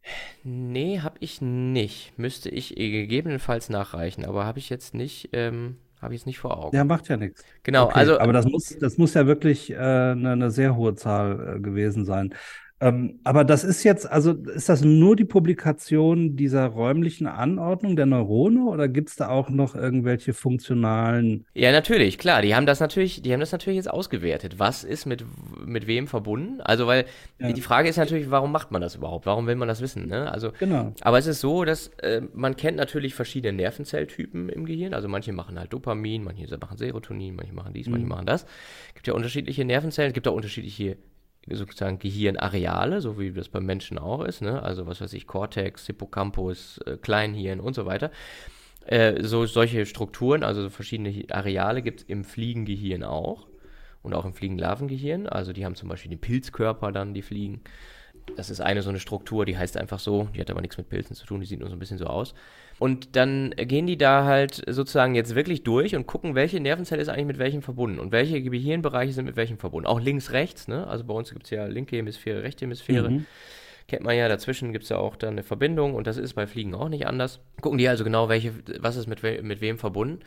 Nee, 0.43 0.99
habe 0.99 1.15
ich 1.21 1.41
nicht. 1.41 2.17
Müsste 2.17 2.49
ich 2.49 2.75
gegebenenfalls 2.75 3.69
nachreichen, 3.69 4.25
aber 4.25 4.45
habe 4.45 4.59
ich 4.59 4.69
jetzt 4.69 4.93
nicht. 4.93 5.29
Ähm, 5.31 5.77
habe 6.01 6.13
ich 6.15 6.21
es 6.21 6.25
nicht 6.25 6.39
vor 6.39 6.57
Augen. 6.57 6.75
Ja, 6.75 6.83
macht 6.83 7.07
ja 7.09 7.17
nichts. 7.17 7.43
Genau, 7.63 7.85
okay, 7.85 7.99
also. 7.99 8.19
Aber 8.19 8.33
das 8.33 8.45
muss, 8.45 8.77
das 8.79 8.97
muss 8.97 9.13
ja 9.13 9.27
wirklich 9.27 9.71
äh, 9.71 9.75
eine, 9.75 10.31
eine 10.31 10.51
sehr 10.51 10.75
hohe 10.75 10.95
Zahl 10.95 11.57
äh, 11.57 11.59
gewesen 11.59 12.05
sein. 12.05 12.33
Ähm, 12.81 13.19
aber 13.25 13.43
das 13.43 13.63
ist 13.63 13.83
jetzt, 13.83 14.09
also 14.09 14.31
ist 14.31 14.69
das 14.69 14.83
nur 14.83 15.15
die 15.15 15.25
Publikation 15.25 16.37
dieser 16.37 16.65
räumlichen 16.65 17.27
Anordnung 17.27 17.97
der 17.97 18.05
Neurone 18.05 18.63
oder 18.65 18.87
gibt 18.87 19.09
es 19.09 19.17
da 19.17 19.27
auch 19.27 19.49
noch 19.49 19.75
irgendwelche 19.75 20.33
funktionalen? 20.33 21.45
Ja, 21.53 21.73
natürlich, 21.73 22.17
klar. 22.17 22.41
Die 22.41 22.55
haben 22.55 22.65
das 22.65 22.79
natürlich, 22.79 23.21
die 23.21 23.33
haben 23.33 23.41
das 23.41 23.51
natürlich 23.51 23.77
jetzt 23.77 23.89
ausgewertet. 23.89 24.59
Was 24.59 24.85
ist 24.85 25.05
mit, 25.05 25.25
mit 25.65 25.87
wem 25.87 26.07
verbunden? 26.07 26.61
Also, 26.61 26.87
weil 26.87 27.05
ja. 27.37 27.51
die 27.51 27.61
Frage 27.61 27.89
ist 27.89 27.97
natürlich, 27.97 28.31
warum 28.31 28.51
macht 28.51 28.71
man 28.71 28.81
das 28.81 28.95
überhaupt? 28.95 29.25
Warum 29.25 29.45
will 29.47 29.55
man 29.55 29.67
das 29.67 29.81
wissen? 29.81 30.07
Ne? 30.07 30.31
Also, 30.31 30.51
genau. 30.57 30.93
Aber 31.01 31.17
es 31.17 31.27
ist 31.27 31.41
so, 31.41 31.65
dass 31.65 31.87
äh, 31.97 32.21
man 32.33 32.55
kennt 32.55 32.77
natürlich 32.77 33.13
verschiedene 33.13 33.51
Nervenzelltypen 33.57 34.47
im 34.47 34.65
Gehirn. 34.65 34.93
Also 34.93 35.09
manche 35.09 35.33
machen 35.33 35.59
halt 35.59 35.73
Dopamin, 35.73 36.23
manche 36.23 36.47
machen 36.57 36.77
Serotonin, 36.77 37.35
manche 37.35 37.53
machen 37.53 37.73
dies, 37.73 37.87
mhm. 37.87 37.93
manche 37.93 38.07
machen 38.07 38.25
das. 38.25 38.45
Es 38.89 38.93
gibt 38.95 39.07
ja 39.07 39.13
unterschiedliche 39.13 39.65
Nervenzellen, 39.65 40.09
es 40.09 40.13
gibt 40.13 40.27
auch 40.29 40.35
unterschiedliche 40.35 40.97
sozusagen 41.51 41.99
Gehirnareale, 41.99 43.01
so 43.01 43.19
wie 43.19 43.31
das 43.31 43.49
beim 43.49 43.65
Menschen 43.65 43.97
auch 43.97 44.23
ist, 44.23 44.41
ne? 44.41 44.61
also 44.63 44.87
was 44.87 45.01
weiß 45.01 45.13
ich, 45.13 45.27
Cortex, 45.27 45.85
Hippocampus, 45.87 46.79
äh, 46.85 46.97
Kleinhirn 46.97 47.59
und 47.59 47.73
so 47.73 47.85
weiter. 47.85 48.11
Äh, 48.85 49.23
so 49.23 49.45
solche 49.45 49.85
Strukturen, 49.85 50.43
also 50.43 50.69
verschiedene 50.69 51.25
Areale 51.29 51.81
gibt 51.81 52.01
es 52.01 52.05
im 52.07 52.23
Fliegengehirn 52.23 53.03
auch 53.03 53.47
und 54.01 54.13
auch 54.13 54.25
im 54.25 54.33
Fliegenlarvengehirn. 54.33 55.27
Also 55.27 55.53
die 55.53 55.65
haben 55.65 55.75
zum 55.75 55.89
Beispiel 55.89 56.09
den 56.09 56.19
Pilzkörper 56.21 56.91
dann, 56.91 57.13
die 57.13 57.21
Fliegen. 57.21 57.61
Das 58.37 58.49
ist 58.49 58.61
eine 58.61 58.81
so 58.81 58.89
eine 58.89 58.99
Struktur, 58.99 59.45
die 59.45 59.57
heißt 59.57 59.77
einfach 59.77 59.99
so, 59.99 60.29
die 60.35 60.39
hat 60.39 60.49
aber 60.49 60.61
nichts 60.61 60.77
mit 60.77 60.89
Pilzen 60.89 61.15
zu 61.15 61.25
tun, 61.25 61.41
die 61.41 61.45
sieht 61.45 61.59
nur 61.59 61.69
so 61.69 61.75
ein 61.75 61.79
bisschen 61.79 61.97
so 61.97 62.05
aus. 62.05 62.33
Und 62.79 63.15
dann 63.15 63.51
gehen 63.57 63.87
die 63.87 63.97
da 63.97 64.23
halt 64.23 64.63
sozusagen 64.67 65.15
jetzt 65.15 65.35
wirklich 65.35 65.63
durch 65.63 65.95
und 65.95 66.07
gucken, 66.07 66.35
welche 66.35 66.59
Nervenzelle 66.59 67.01
ist 67.01 67.09
eigentlich 67.09 67.27
mit 67.27 67.39
welchem 67.39 67.61
verbunden 67.61 67.99
und 67.99 68.11
welche 68.11 68.41
Gehirnbereiche 68.41 69.11
sind 69.11 69.25
mit 69.25 69.35
welchem 69.35 69.57
verbunden. 69.57 69.87
Auch 69.87 69.99
links, 69.99 70.31
rechts, 70.31 70.67
ne? 70.67 70.87
Also 70.87 71.03
bei 71.03 71.13
uns 71.13 71.31
gibt 71.31 71.43
es 71.43 71.49
ja 71.49 71.65
linke 71.65 71.97
Hemisphäre, 71.97 72.43
rechte 72.43 72.65
Hemisphäre. 72.65 73.09
Mhm. 73.09 73.25
Kennt 73.87 74.03
man 74.03 74.15
ja, 74.15 74.29
dazwischen 74.29 74.71
gibt 74.71 74.83
es 74.83 74.89
ja 74.89 74.97
auch 74.97 75.15
dann 75.15 75.31
eine 75.31 75.43
Verbindung 75.43 75.95
und 75.95 76.07
das 76.07 76.17
ist 76.17 76.35
bei 76.35 76.47
Fliegen 76.47 76.75
auch 76.75 76.89
nicht 76.89 77.07
anders. 77.07 77.39
Gucken 77.59 77.79
die 77.79 77.89
also 77.89 78.03
genau, 78.03 78.29
welche, 78.29 78.53
was 78.79 78.95
ist 78.95 79.07
mit, 79.07 79.23
we 79.23 79.41
mit 79.41 79.61
wem 79.61 79.77
verbunden. 79.77 80.19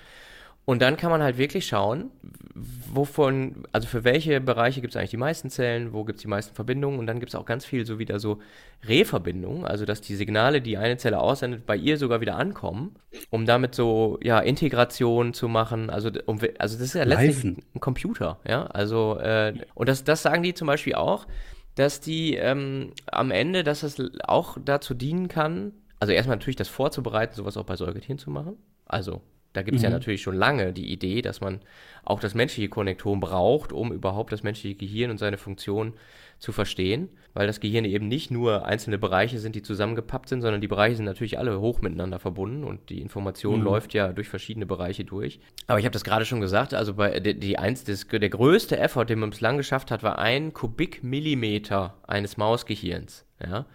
Und 0.64 0.80
dann 0.80 0.96
kann 0.96 1.10
man 1.10 1.22
halt 1.22 1.38
wirklich 1.38 1.66
schauen, 1.66 2.10
wovon, 2.54 3.64
also 3.72 3.88
für 3.88 4.04
welche 4.04 4.40
Bereiche 4.40 4.80
gibt 4.80 4.92
es 4.92 4.96
eigentlich 4.96 5.10
die 5.10 5.16
meisten 5.16 5.50
Zellen, 5.50 5.92
wo 5.92 6.04
gibt 6.04 6.18
es 6.18 6.22
die 6.22 6.28
meisten 6.28 6.54
Verbindungen? 6.54 7.00
Und 7.00 7.06
dann 7.08 7.18
gibt 7.18 7.30
es 7.30 7.34
auch 7.34 7.46
ganz 7.46 7.64
viel 7.64 7.84
so 7.84 7.98
wieder 7.98 8.20
so 8.20 8.38
Reverbindungen, 8.84 9.64
also 9.64 9.84
dass 9.84 10.00
die 10.00 10.14
Signale, 10.14 10.60
die 10.60 10.76
eine 10.76 10.98
Zelle 10.98 11.18
aussendet, 11.18 11.66
bei 11.66 11.76
ihr 11.76 11.98
sogar 11.98 12.20
wieder 12.20 12.36
ankommen, 12.36 12.94
um 13.30 13.44
damit 13.44 13.74
so, 13.74 14.20
ja, 14.22 14.38
Integration 14.38 15.34
zu 15.34 15.48
machen, 15.48 15.90
also, 15.90 16.10
um, 16.26 16.38
also 16.58 16.76
das 16.76 16.88
ist 16.88 16.94
ja 16.94 17.04
letztlich 17.04 17.42
ein, 17.42 17.62
ein 17.74 17.80
Computer, 17.80 18.38
ja, 18.46 18.66
also, 18.66 19.18
äh, 19.18 19.54
und 19.74 19.88
das, 19.88 20.04
das 20.04 20.22
sagen 20.22 20.44
die 20.44 20.54
zum 20.54 20.66
Beispiel 20.66 20.94
auch, 20.94 21.26
dass 21.74 22.00
die 22.00 22.34
ähm, 22.34 22.92
am 23.06 23.30
Ende, 23.30 23.64
dass 23.64 23.80
das 23.80 23.96
auch 24.24 24.58
dazu 24.64 24.94
dienen 24.94 25.26
kann, 25.28 25.72
also 25.98 26.12
erstmal 26.12 26.36
natürlich 26.36 26.56
das 26.56 26.68
vorzubereiten, 26.68 27.34
sowas 27.34 27.56
auch 27.56 27.64
bei 27.64 27.76
Säugetieren 27.76 28.18
zu 28.18 28.30
machen, 28.30 28.56
also 28.86 29.22
da 29.52 29.62
gibt 29.62 29.76
es 29.76 29.82
mhm. 29.82 29.86
ja 29.86 29.90
natürlich 29.90 30.22
schon 30.22 30.34
lange 30.34 30.72
die 30.72 30.90
Idee, 30.92 31.22
dass 31.22 31.40
man 31.40 31.60
auch 32.04 32.20
das 32.20 32.34
menschliche 32.34 32.68
Konnektom 32.68 33.20
braucht, 33.20 33.72
um 33.72 33.92
überhaupt 33.92 34.32
das 34.32 34.42
menschliche 34.42 34.76
Gehirn 34.76 35.10
und 35.10 35.18
seine 35.18 35.38
Funktion 35.38 35.94
zu 36.38 36.50
verstehen, 36.50 37.08
weil 37.34 37.46
das 37.46 37.60
Gehirn 37.60 37.84
eben 37.84 38.08
nicht 38.08 38.30
nur 38.30 38.66
einzelne 38.66 38.98
Bereiche 38.98 39.38
sind, 39.38 39.54
die 39.54 39.62
zusammengepappt 39.62 40.28
sind, 40.28 40.42
sondern 40.42 40.60
die 40.60 40.68
Bereiche 40.68 40.96
sind 40.96 41.04
natürlich 41.04 41.38
alle 41.38 41.60
hoch 41.60 41.80
miteinander 41.80 42.18
verbunden 42.18 42.64
und 42.64 42.90
die 42.90 43.00
Information 43.00 43.60
mhm. 43.60 43.64
läuft 43.64 43.94
ja 43.94 44.12
durch 44.12 44.28
verschiedene 44.28 44.66
Bereiche 44.66 45.04
durch. 45.04 45.38
Aber 45.68 45.78
ich 45.78 45.84
habe 45.84 45.92
das 45.92 46.02
gerade 46.02 46.24
schon 46.24 46.40
gesagt, 46.40 46.74
also 46.74 46.94
bei 46.94 47.20
die, 47.20 47.38
die 47.38 47.58
eins, 47.58 47.84
das, 47.84 48.08
der 48.08 48.28
größte 48.28 48.76
Effort, 48.78 49.04
den 49.04 49.20
man 49.20 49.30
bislang 49.30 49.56
geschafft 49.56 49.92
hat, 49.92 50.02
war 50.02 50.18
ein 50.18 50.52
Kubikmillimeter 50.52 51.94
eines 52.06 52.36
Mausgehirns. 52.36 53.24
Ja, 53.40 53.66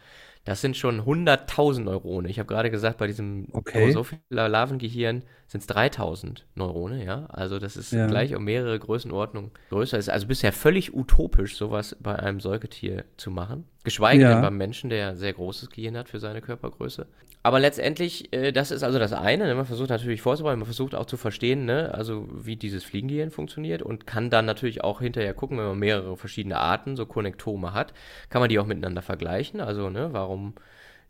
Das 0.47 0.61
sind 0.61 0.77
schon 0.77 1.01
100.000 1.01 1.81
Neurone. 1.81 2.29
Ich 2.29 2.39
habe 2.39 2.47
gerade 2.47 2.71
gesagt, 2.71 2.97
bei 2.99 3.07
diesem 3.07 3.49
Okay. 3.51 3.91
Drosophila 3.91 4.47
Larvengehirn 4.47 5.23
sind 5.45 5.59
es 5.59 5.67
3.000 5.67 6.45
Neurone, 6.55 7.03
ja. 7.03 7.25
Also 7.25 7.59
das 7.59 7.75
ist 7.75 7.91
Ja. 7.91 8.07
gleich 8.07 8.33
um 8.33 8.45
mehrere 8.45 8.79
Größenordnungen 8.79 9.51
größer. 9.71 9.97
Ist 9.97 10.09
also 10.09 10.25
bisher 10.25 10.53
völlig 10.53 10.93
utopisch, 10.95 11.57
sowas 11.57 11.97
bei 11.99 12.15
einem 12.15 12.39
Säugetier 12.39 13.03
zu 13.17 13.29
machen. 13.29 13.65
Geschweige 13.83 14.23
Ja. 14.23 14.29
denn 14.31 14.41
beim 14.41 14.55
Menschen, 14.55 14.89
der 14.89 15.09
ein 15.09 15.17
sehr 15.17 15.33
großes 15.33 15.69
Gehirn 15.69 15.97
hat 15.97 16.07
für 16.07 16.19
seine 16.21 16.41
Körpergröße. 16.41 17.07
Aber 17.43 17.59
letztendlich, 17.59 18.33
äh, 18.33 18.51
das 18.51 18.71
ist 18.71 18.83
also 18.83 18.99
das 18.99 19.13
eine. 19.13 19.45
Ne? 19.45 19.55
Man 19.55 19.65
versucht 19.65 19.89
natürlich 19.89 20.21
vorzubereiten, 20.21 20.59
man 20.59 20.65
versucht 20.65 20.95
auch 20.95 21.05
zu 21.05 21.17
verstehen, 21.17 21.65
ne? 21.65 21.93
also 21.93 22.27
wie 22.31 22.57
dieses 22.57 22.83
Fliegengehirn 22.83 23.31
funktioniert 23.31 23.81
und 23.81 24.05
kann 24.05 24.29
dann 24.29 24.45
natürlich 24.45 24.83
auch 24.83 24.99
hinterher 25.01 25.33
gucken, 25.33 25.57
wenn 25.57 25.65
man 25.67 25.79
mehrere 25.79 26.17
verschiedene 26.17 26.57
Arten, 26.57 26.95
so 26.97 27.05
Konnektome 27.05 27.73
hat, 27.73 27.93
kann 28.29 28.41
man 28.41 28.49
die 28.49 28.59
auch 28.59 28.65
miteinander 28.65 29.01
vergleichen. 29.01 29.61
Also, 29.61 29.89
ne, 29.89 30.09
warum 30.11 30.55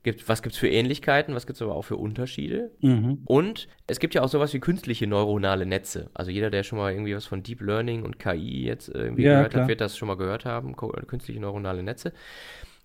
gibt, 0.04 0.30
was 0.30 0.42
gibt 0.42 0.54
es 0.54 0.60
für 0.60 0.70
Ähnlichkeiten, 0.70 1.34
was 1.36 1.48
gibt 1.48 1.58
es 1.58 1.62
aber 1.62 1.76
auch 1.76 1.82
für 1.84 1.98
Unterschiede? 1.98 2.72
Mhm. 2.82 3.22
Und 3.26 3.68
es 3.88 4.00
gibt 4.00 4.13
ja 4.13 4.22
auch 4.22 4.30
sowas 4.30 4.54
wie 4.54 4.60
künstliche 4.60 5.08
neuronale 5.08 5.66
Netze. 5.66 6.10
Also 6.13 6.32
jeder, 6.32 6.50
der 6.50 6.63
schon 6.63 6.78
mal 6.78 6.92
irgendwie 6.92 7.16
was 7.16 7.26
von 7.26 7.44
Deep 7.44 7.62
Learning 7.62 8.04
und 8.04 8.20
KI 8.20 8.63
jetzt 8.66 8.90
irgendwie 8.90 9.24
Ja, 9.24 9.34
gehört 9.34 9.52
klar. 9.52 9.63
hat, 9.63 9.70
wird 9.70 9.82
das 9.82 9.98
schon 9.98 10.08
mal 10.08 10.18
gehört 10.18 10.46
haben, 10.46 10.76
künstliche 10.76 11.40
neuronale 11.40 11.84
Netze. 11.84 12.13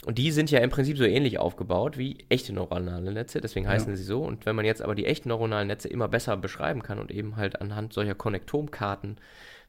Und 0.04 0.18
die 0.18 0.32
sind 0.32 0.50
ja 0.50 0.58
im 0.58 0.70
Prinzip 0.70 0.98
so 0.98 1.04
ähnlich 1.04 1.38
aufgebaut 1.38 1.96
wie 1.96 2.24
echte 2.28 2.52
neuronale 2.52 3.12
Netze, 3.12 3.40
deswegen 3.40 3.68
heißen 3.68 3.94
sie 3.94 4.02
so. 4.02 4.22
Und 4.22 4.46
wenn 4.46 4.56
man 4.56 4.64
jetzt 4.64 4.82
aber 4.82 4.96
die 4.96 5.06
echten 5.06 5.28
neuronalen 5.28 5.68
Netze 5.68 5.88
immer 5.88 6.08
besser 6.08 6.36
beschreiben 6.36 6.82
kann 6.82 6.98
und 6.98 7.12
eben 7.12 7.36
halt 7.36 7.60
anhand 7.60 7.92
solcher 7.92 8.16
Konnektomkarten 8.16 9.18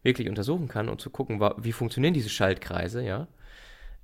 wirklich 0.02 0.30
untersuchen 0.30 0.68
kann 0.68 0.90
und 0.90 1.02
zu 1.02 1.12
gucken, 1.12 1.40
wie 1.58 1.72
funktionieren 1.72 2.16
diese 2.16 2.30
Schaltkreise, 2.30 3.04
ja, 3.04 3.28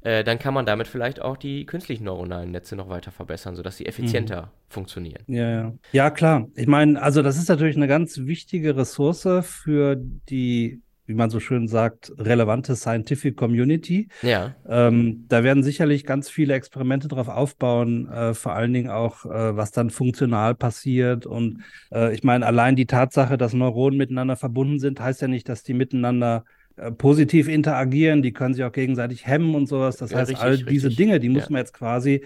äh, 0.02 0.24
dann 0.24 0.40
kann 0.40 0.54
man 0.54 0.66
damit 0.66 0.88
vielleicht 0.88 1.22
auch 1.22 1.36
die 1.36 1.66
künstlichen 1.66 2.06
neuronalen 2.06 2.52
Netze 2.52 2.76
noch 2.76 2.90
weiter 2.90 3.12
verbessern, 3.12 3.56
sodass 3.56 3.78
sie 3.78 3.86
effizienter 3.86 4.52
funktionieren. 4.70 5.24
Ja, 5.28 5.50
ja. 5.50 5.74
Ja, 5.92 6.10
klar. 6.10 6.48
Ich 6.56 6.68
meine, 6.68 7.02
also 7.02 7.22
das 7.22 7.38
ist 7.38 7.50
natürlich 7.50 7.76
eine 7.76 7.88
ganz 7.88 8.18
wichtige 8.20 8.78
Ressource 8.78 9.28
für 9.42 9.98
die, 10.30 10.82
wie 11.10 11.16
man 11.16 11.30
so 11.32 11.40
schön 11.40 11.68
sagt, 11.68 12.14
relevante 12.18 12.76
Scientific 12.76 13.36
Community. 13.36 14.08
Ja, 14.22 14.58
Ähm, 14.68 15.26
da 15.28 15.44
werden 15.44 15.64
sicherlich 15.64 16.06
ganz 16.06 16.30
viele 16.30 16.54
Experimente 16.54 17.08
drauf 17.08 17.28
aufbauen, 17.30 18.08
äh, 18.10 18.34
vor 18.34 18.54
allen 18.54 18.74
Dingen 18.74 18.90
auch, 18.90 19.26
äh, 19.26 19.56
was 19.58 19.72
dann 19.72 19.90
funktional 19.90 20.56
passiert. 20.56 21.26
Und 21.26 21.64
äh, 21.92 22.14
ich 22.14 22.24
meine, 22.24 22.46
allein 22.46 22.76
die 22.76 22.86
Tatsache, 22.86 23.38
dass 23.38 23.54
Neuronen 23.54 23.98
miteinander 23.98 24.36
verbunden 24.36 24.80
sind, 24.80 25.00
heißt 25.00 25.22
ja 25.22 25.28
nicht, 25.28 25.50
dass 25.50 25.64
die 25.64 25.74
miteinander 25.74 26.44
äh, 26.76 26.92
positiv 26.92 27.48
interagieren. 27.48 28.22
Die 28.22 28.34
können 28.34 28.54
sich 28.54 28.64
auch 28.64 28.72
gegenseitig 28.72 29.26
hemmen 29.26 29.56
und 29.56 29.68
sowas. 29.68 29.98
Das 29.98 30.12
Ja, 30.12 30.20
heißt, 30.20 30.30
richtig, 30.32 30.44
all 30.44 30.58
diese 30.58 30.88
richtig. 30.88 30.96
Dinge, 30.98 31.20
die 31.20 31.30
muss 31.30 31.46
Ja. 31.46 31.54
man 31.54 31.60
jetzt 31.62 31.74
quasi 31.74 32.24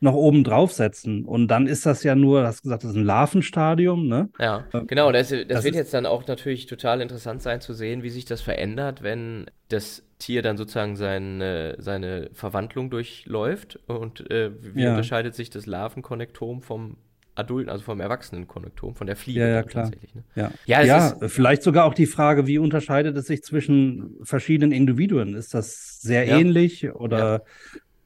noch 0.00 0.14
oben 0.14 0.44
draufsetzen. 0.44 1.24
Und 1.24 1.48
dann 1.48 1.66
ist 1.66 1.86
das 1.86 2.02
ja 2.02 2.14
nur, 2.14 2.40
du 2.42 2.46
hast 2.46 2.62
gesagt, 2.62 2.84
das 2.84 2.90
ist 2.90 2.96
ein 2.96 3.04
Larvenstadium, 3.04 4.06
ne? 4.06 4.28
Ja, 4.38 4.66
genau. 4.86 5.12
Das, 5.12 5.28
das, 5.30 5.46
das 5.46 5.64
wird 5.64 5.74
jetzt 5.74 5.94
dann 5.94 6.06
auch 6.06 6.26
natürlich 6.26 6.66
total 6.66 7.00
interessant 7.00 7.42
sein 7.42 7.60
zu 7.60 7.72
sehen, 7.72 8.02
wie 8.02 8.10
sich 8.10 8.24
das 8.24 8.40
verändert, 8.42 9.02
wenn 9.02 9.46
das 9.68 10.02
Tier 10.18 10.42
dann 10.42 10.56
sozusagen 10.56 10.96
seine, 10.96 11.76
seine 11.78 12.30
Verwandlung 12.32 12.90
durchläuft 12.90 13.78
und 13.86 14.30
äh, 14.30 14.50
wie 14.74 14.82
Ja. 14.82 14.90
unterscheidet 14.90 15.34
sich 15.34 15.50
das 15.50 15.66
Larvenkonnektom 15.66 16.62
vom 16.62 16.96
adulten, 17.36 17.68
also 17.68 17.82
vom 17.84 18.00
Erwachsenenkonnektom, 18.00 18.94
von 18.94 19.06
der 19.08 19.16
Fliege 19.16 19.40
Ja, 19.40 19.46
ja, 19.48 19.62
klar. 19.64 19.84
tatsächlich. 19.84 20.14
Ne? 20.14 20.22
Ja, 20.36 20.52
Ja, 20.66 20.82
ja 20.82 21.08
ist- 21.08 21.32
vielleicht 21.32 21.62
sogar 21.64 21.84
auch 21.84 21.94
die 21.94 22.06
Frage, 22.06 22.46
wie 22.46 22.58
unterscheidet 22.58 23.16
es 23.16 23.26
sich 23.26 23.42
zwischen 23.42 24.16
verschiedenen 24.22 24.70
Individuen? 24.70 25.34
Ist 25.34 25.52
das 25.52 26.00
sehr 26.00 26.26
ähnlich 26.28 26.92
oder 26.94 27.42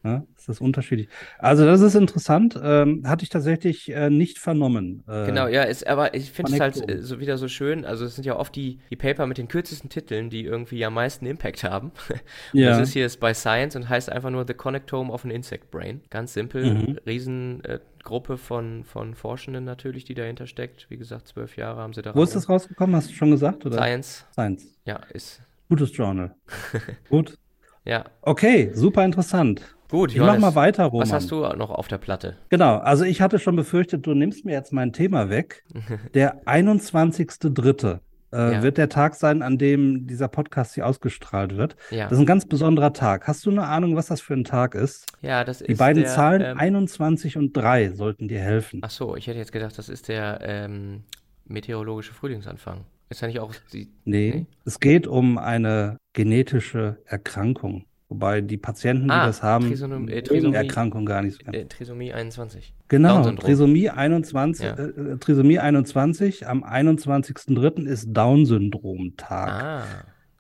ja, 0.05 0.25
ist 0.37 0.49
das 0.49 0.61
unterschiedlich? 0.61 1.09
Also 1.39 1.65
das 1.67 1.81
ist 1.81 1.95
interessant, 1.95 2.59
ähm, 2.63 3.03
hatte 3.07 3.25
ich 3.25 3.29
tatsächlich 3.31 3.91
äh, 3.93 4.11
nicht 4.11 4.39
vernommen. 4.39 5.03
Äh, 5.09 5.27
Genau, 5.27 5.49
ja, 5.49 5.65
ist, 5.65 5.87
aber 5.87 6.15
ich 6.15 6.31
finde 6.31 6.53
es 6.53 6.61
halt 6.61 6.89
äh, 6.89 7.03
so 7.03 7.19
wieder 7.21 7.37
so 7.37 7.49
schön. 7.49 7.85
Also 7.85 8.05
es 8.05 8.15
sind 8.15 8.25
ja 8.25 8.37
oft 8.37 8.55
die, 8.55 8.79
die 8.91 8.97
Paper 8.97 9.27
mit 9.27 9.39
den 9.39 9.49
kürzesten 9.49 9.91
Titeln, 9.91 10.31
die 10.31 10.45
irgendwie 10.45 10.85
am 10.85 10.95
meisten 10.95 11.27
Impact 11.27 11.65
haben. 11.65 11.93
Ja. 12.53 12.71
das 12.71 12.89
ist 12.89 12.93
hier 12.93 13.05
ist 13.07 13.19
bei 13.21 13.35
Science 13.35 13.77
und 13.77 13.89
heißt 13.89 14.11
einfach 14.11 14.31
nur 14.31 14.45
The 14.47 14.55
Connectome 14.55 15.13
of 15.13 15.25
an 15.25 15.31
Insect 15.31 15.71
Brain. 15.71 16.01
Ganz 16.11 16.33
simpel, 16.35 16.75
Mhm. 16.75 16.99
riesen 17.07 17.65
äh, 17.65 17.81
Gruppe 18.05 18.39
von, 18.39 18.85
von 18.85 19.15
Forschenden 19.15 19.65
natürlich, 19.65 20.05
die 20.05 20.15
dahinter 20.15 20.47
steckt. 20.47 20.87
Wie 20.89 20.97
gesagt, 20.97 21.29
zwölf 21.29 21.57
Jahre 21.57 21.81
haben 21.81 21.93
sie 21.93 22.03
da. 22.03 22.15
Wo 22.15 22.23
ist 22.23 22.35
das 22.35 22.49
rausgekommen? 22.49 22.95
Hast 22.97 23.11
du 23.11 23.15
schon 23.15 23.31
gesagt? 23.31 23.67
Oder? 23.67 23.77
Science, 23.77 24.25
Science. 24.33 24.73
ja, 24.87 25.01
ist, 25.13 25.43
Gutes 25.69 25.95
Journal. 25.95 26.35
Gut. 27.11 27.37
Ja. 27.85 28.05
Okay, 28.23 28.71
super 28.75 29.05
interessant. 29.05 29.63
Gut, 29.91 30.11
Ich 30.13 30.19
mach 30.19 30.27
Johannes, 30.27 30.43
mal 30.43 30.55
weiter, 30.55 30.85
Roman. 30.85 31.07
Was 31.07 31.13
hast 31.15 31.31
du 31.31 31.41
noch 31.57 31.71
auf 31.71 31.89
der 31.89 31.97
Platte? 31.99 32.37
Genau, 32.51 32.77
also 32.77 33.05
ich 33.05 33.23
hatte 33.23 33.39
schon 33.39 33.57
befürchtet, 33.57 34.07
du 34.07 34.13
nimmst 34.13 34.45
mir 34.45 34.53
jetzt 34.53 34.71
mein 34.73 34.93
Thema 34.93 35.31
weg. 35.31 35.65
Der 36.15 36.43
21.3. 36.45 38.01
Äh, 38.31 38.53
Ja. 38.53 38.63
wird 38.63 38.77
der 38.77 38.91
Tag 38.91 39.15
sein, 39.15 39.41
an 39.41 39.57
dem 39.57 40.07
dieser 40.07 40.29
Podcast 40.29 40.75
hier 40.75 40.87
ausgestrahlt 40.87 41.57
wird. 41.57 41.77
Ja, 41.91 42.05
Das 42.05 42.13
ist 42.13 42.19
ein 42.19 42.27
ganz 42.27 42.45
besonderer 42.45 42.93
Tag. 42.93 43.27
Hast 43.27 43.47
du 43.47 43.51
eine 43.51 43.63
Ahnung, 43.67 43.97
was 43.97 44.09
das 44.09 44.21
für 44.21 44.35
ein 44.35 44.45
Tag 44.45 44.75
ist? 44.75 45.07
ja, 45.23 45.45
das 45.45 45.61
Die 45.61 45.73
ist 45.73 45.79
beiden 45.79 46.03
der, 46.03 46.13
Zahlen 46.13 46.43
ähm, 46.43 46.59
21 46.59 47.39
und 47.39 47.57
3 47.57 47.93
sollten 47.93 48.29
dir 48.29 48.41
helfen. 48.41 48.81
Ach 48.85 48.91
so, 48.91 49.17
ich 49.17 49.27
hätte 49.29 49.39
jetzt 49.39 49.53
gedacht, 49.53 49.79
das 49.79 49.89
ist 49.89 50.09
der 50.09 50.41
ähm, 50.43 51.05
meteorologische 51.47 52.13
Frühlingsanfang. 52.13 52.85
Ist 53.09 53.23
ja 53.23 53.29
nicht 53.29 53.41
auch 53.41 53.55
die. 53.73 53.89
Nee, 54.05 54.31
nee? 54.35 54.47
es 54.67 54.79
geht 54.79 55.07
um 55.07 55.39
eine 55.39 55.97
genetische 56.19 56.99
Erkrankung. 57.07 57.85
Wobei 58.09 58.41
die 58.41 58.57
Patienten, 58.57 59.05
die 59.05 59.11
Ah, 59.13 59.27
das 59.27 59.43
haben, 59.43 59.67
Trisonom- 59.71 60.09
äh, 60.11 60.23
Trisomie. 60.23 60.57
Erkrankung 60.57 61.05
gar 61.07 61.23
nicht 61.23 61.41
so. 61.45 61.53
Äh, 61.53 61.67
Trisomie 61.67 62.13
21. 62.13 62.75
Genau. 62.89 63.31
Trisomie 63.33 63.91
21, 63.91 64.65
Ja. 64.67 64.73
äh, 64.75 65.17
Trisomie 65.19 65.59
21 65.61 66.47
am 66.49 66.65
21.03. 66.65 67.87
ist 67.87 68.09
Down-Syndrom-Tag. 68.13 69.49
Ah, 69.63 69.85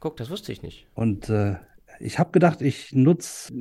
guck, 0.00 0.16
das 0.16 0.30
wusste 0.30 0.50
ich 0.50 0.62
nicht. 0.62 0.86
Und 0.94 1.28
äh, 1.28 1.56
ich 2.00 2.18
habe 2.18 2.30
gedacht, 2.32 2.62
ich 2.62 2.92
nutze 2.94 3.52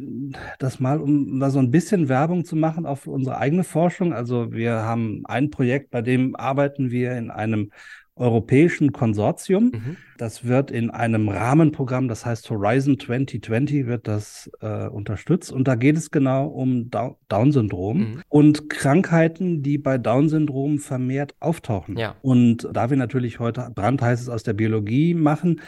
das 0.57 0.79
mal, 0.79 0.99
um 1.01 1.37
mal 1.37 1.51
so 1.51 1.59
ein 1.59 1.69
bisschen 1.69 2.07
Werbung 2.09 2.45
zu 2.45 2.55
machen 2.55 2.85
auf 2.85 3.07
unsere 3.07 3.37
eigene 3.37 3.63
Forschung. 3.63 4.13
Also 4.13 4.51
wir 4.53 4.71
haben 4.83 5.23
ein 5.25 5.51
Projekt, 5.51 5.91
bei 5.91 6.01
dem 6.01 6.35
arbeiten 6.35 6.89
wir 6.91 7.11
in 7.17 7.29
einem 7.29 7.71
europäischen 8.17 8.91
Konsortium. 8.91 9.71
Mhm. 9.73 9.97
Das 10.17 10.45
wird 10.45 10.71
in 10.71 10.89
einem 10.89 11.29
Rahmenprogramm, 11.29 12.07
das 12.07 12.25
heißt 12.25 12.49
Horizon 12.49 12.99
2020, 12.99 13.85
wird 13.85 14.07
das 14.07 14.49
äh, 14.61 14.87
unterstützt. 14.87 15.51
Und 15.51 15.67
da 15.67 15.75
geht 15.75 15.97
es 15.97 16.11
genau 16.11 16.47
um 16.47 16.89
Down-Syndrom 17.29 17.97
Mhm. 17.97 18.21
und 18.29 18.69
Krankheiten, 18.69 19.61
die 19.63 19.77
bei 19.77 19.97
Down-Syndrom 19.97 20.79
vermehrt 20.79 21.35
auftauchen. 21.39 21.97
Ja. 21.97 22.15
Und 22.21 22.67
da 22.73 22.89
wir 22.89 22.97
natürlich 22.97 23.39
heute 23.39 23.71
brandheißes 23.73 24.29
aus 24.29 24.43
der 24.43 24.53
Biologie 24.53 25.13
machen, 25.13 25.61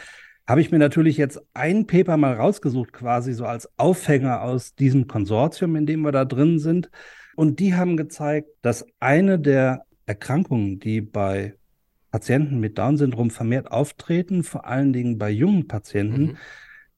habe 0.48 0.60
ich 0.60 0.72
mir 0.72 0.78
natürlich 0.78 1.16
jetzt 1.16 1.40
ein 1.54 1.86
Paper 1.86 2.16
mal 2.16 2.34
rausgesucht, 2.34 2.92
quasi 2.92 3.32
so 3.34 3.44
als 3.44 3.68
Aufhänger 3.76 4.42
aus 4.42 4.74
diesem 4.74 5.06
Konsortium, 5.06 5.76
in 5.76 5.86
dem 5.86 6.00
wir 6.00 6.10
da 6.10 6.24
drin 6.24 6.58
sind. 6.58 6.90
Und 7.36 7.60
die 7.60 7.74
haben 7.76 7.96
gezeigt, 7.96 8.48
dass 8.60 8.84
eine 8.98 9.38
der 9.38 9.84
Erkrankungen, 10.06 10.80
die 10.80 11.00
bei 11.00 11.54
Patienten 12.10 12.60
mit 12.60 12.78
Down-Syndrom 12.78 13.30
vermehrt 13.30 13.70
auftreten, 13.72 14.42
vor 14.42 14.66
allen 14.66 14.92
Dingen 14.92 15.18
bei 15.18 15.30
jungen 15.30 15.68
Patienten, 15.68 16.22
Mhm. 16.22 16.36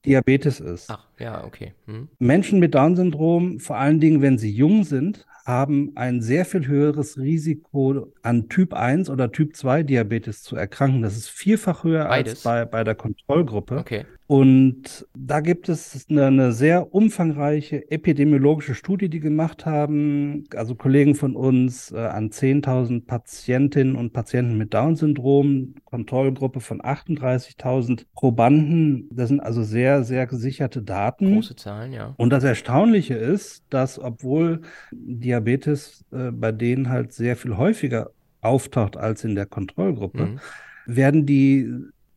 Diabetes 0.05 0.59
ist. 0.59 0.91
Ach, 0.91 1.07
ja, 1.21 1.45
okay. 1.45 1.75
Mhm. 1.87 2.09
Menschen 2.19 2.59
mit 2.59 2.75
Down-Syndrom, 2.75 3.61
vor 3.61 3.77
allen 3.77 4.01
Dingen, 4.01 4.21
wenn 4.21 4.37
sie 4.37 4.51
jung 4.51 4.83
sind, 4.85 5.27
haben 5.45 5.93
ein 5.97 6.21
sehr 6.21 6.45
viel 6.45 6.67
höheres 6.67 7.19
Risiko, 7.19 8.13
an 8.23 8.49
Typ 8.49 8.75
1 8.75 9.11
oder 9.11 9.31
Typ 9.31 9.55
2 9.57 9.83
Diabetes 9.85 10.43
zu 10.43 10.57
erkranken. 10.57 11.03
Das 11.03 11.17
ist 11.17 11.29
vierfach 11.29 11.85
höher 11.85 12.07
Beides? 12.09 12.35
als 12.35 12.43
bei, 12.43 12.65
bei 12.65 12.85
der 12.85 12.95
Kontrollgruppe. 12.97 13.79
Okay. 13.79 14.07
Und 14.27 15.07
da 15.15 15.41
gibt 15.41 15.69
es 15.69 16.07
eine, 16.09 16.27
eine 16.27 16.53
sehr 16.53 16.95
umfangreiche 16.95 17.91
epidemiologische 17.91 18.75
Studie, 18.75 19.09
die 19.11 19.21
gemacht 19.21 19.67
haben, 19.67 20.45
also 20.57 20.75
Kollegen 20.75 21.15
von 21.15 21.37
uns 21.37 21.91
äh, 21.91 21.99
an 21.99 22.31
10.000 22.31 23.05
Patientinnen 23.05 23.95
und 23.97 24.13
Patienten 24.13 24.57
mit 24.57 24.73
Down-Syndrom, 24.73 25.75
Kontrollgruppe 25.85 26.61
von 26.61 26.81
38.000 26.81 28.07
Probanden. 28.15 29.09
Das 29.13 29.29
sind 29.29 29.41
also 29.41 29.63
sehr, 29.63 30.05
sehr 30.05 30.27
gesicherte 30.27 30.83
Daten. 30.83 31.35
Große 31.35 31.57
Zahlen, 31.57 31.93
ja. 31.93 32.15
Und 32.17 32.31
das 32.31 32.45
Erstaunliche 32.45 33.15
ist, 33.15 33.65
dass 33.71 33.99
obwohl 33.99 34.63
Diabetes 34.93 36.05
äh, 36.13 36.31
bei 36.31 36.53
denen 36.53 36.89
halt 36.89 37.13
sehr 37.13 37.37
viel 37.37 37.57
häufiger 37.57 38.11
auftaucht 38.41 38.97
als 38.97 39.25
in 39.25 39.35
der 39.35 39.47
Kontrollgruppe, 39.47 40.23
Mhm. 40.27 40.41
werden 40.87 41.27
die 41.27 41.69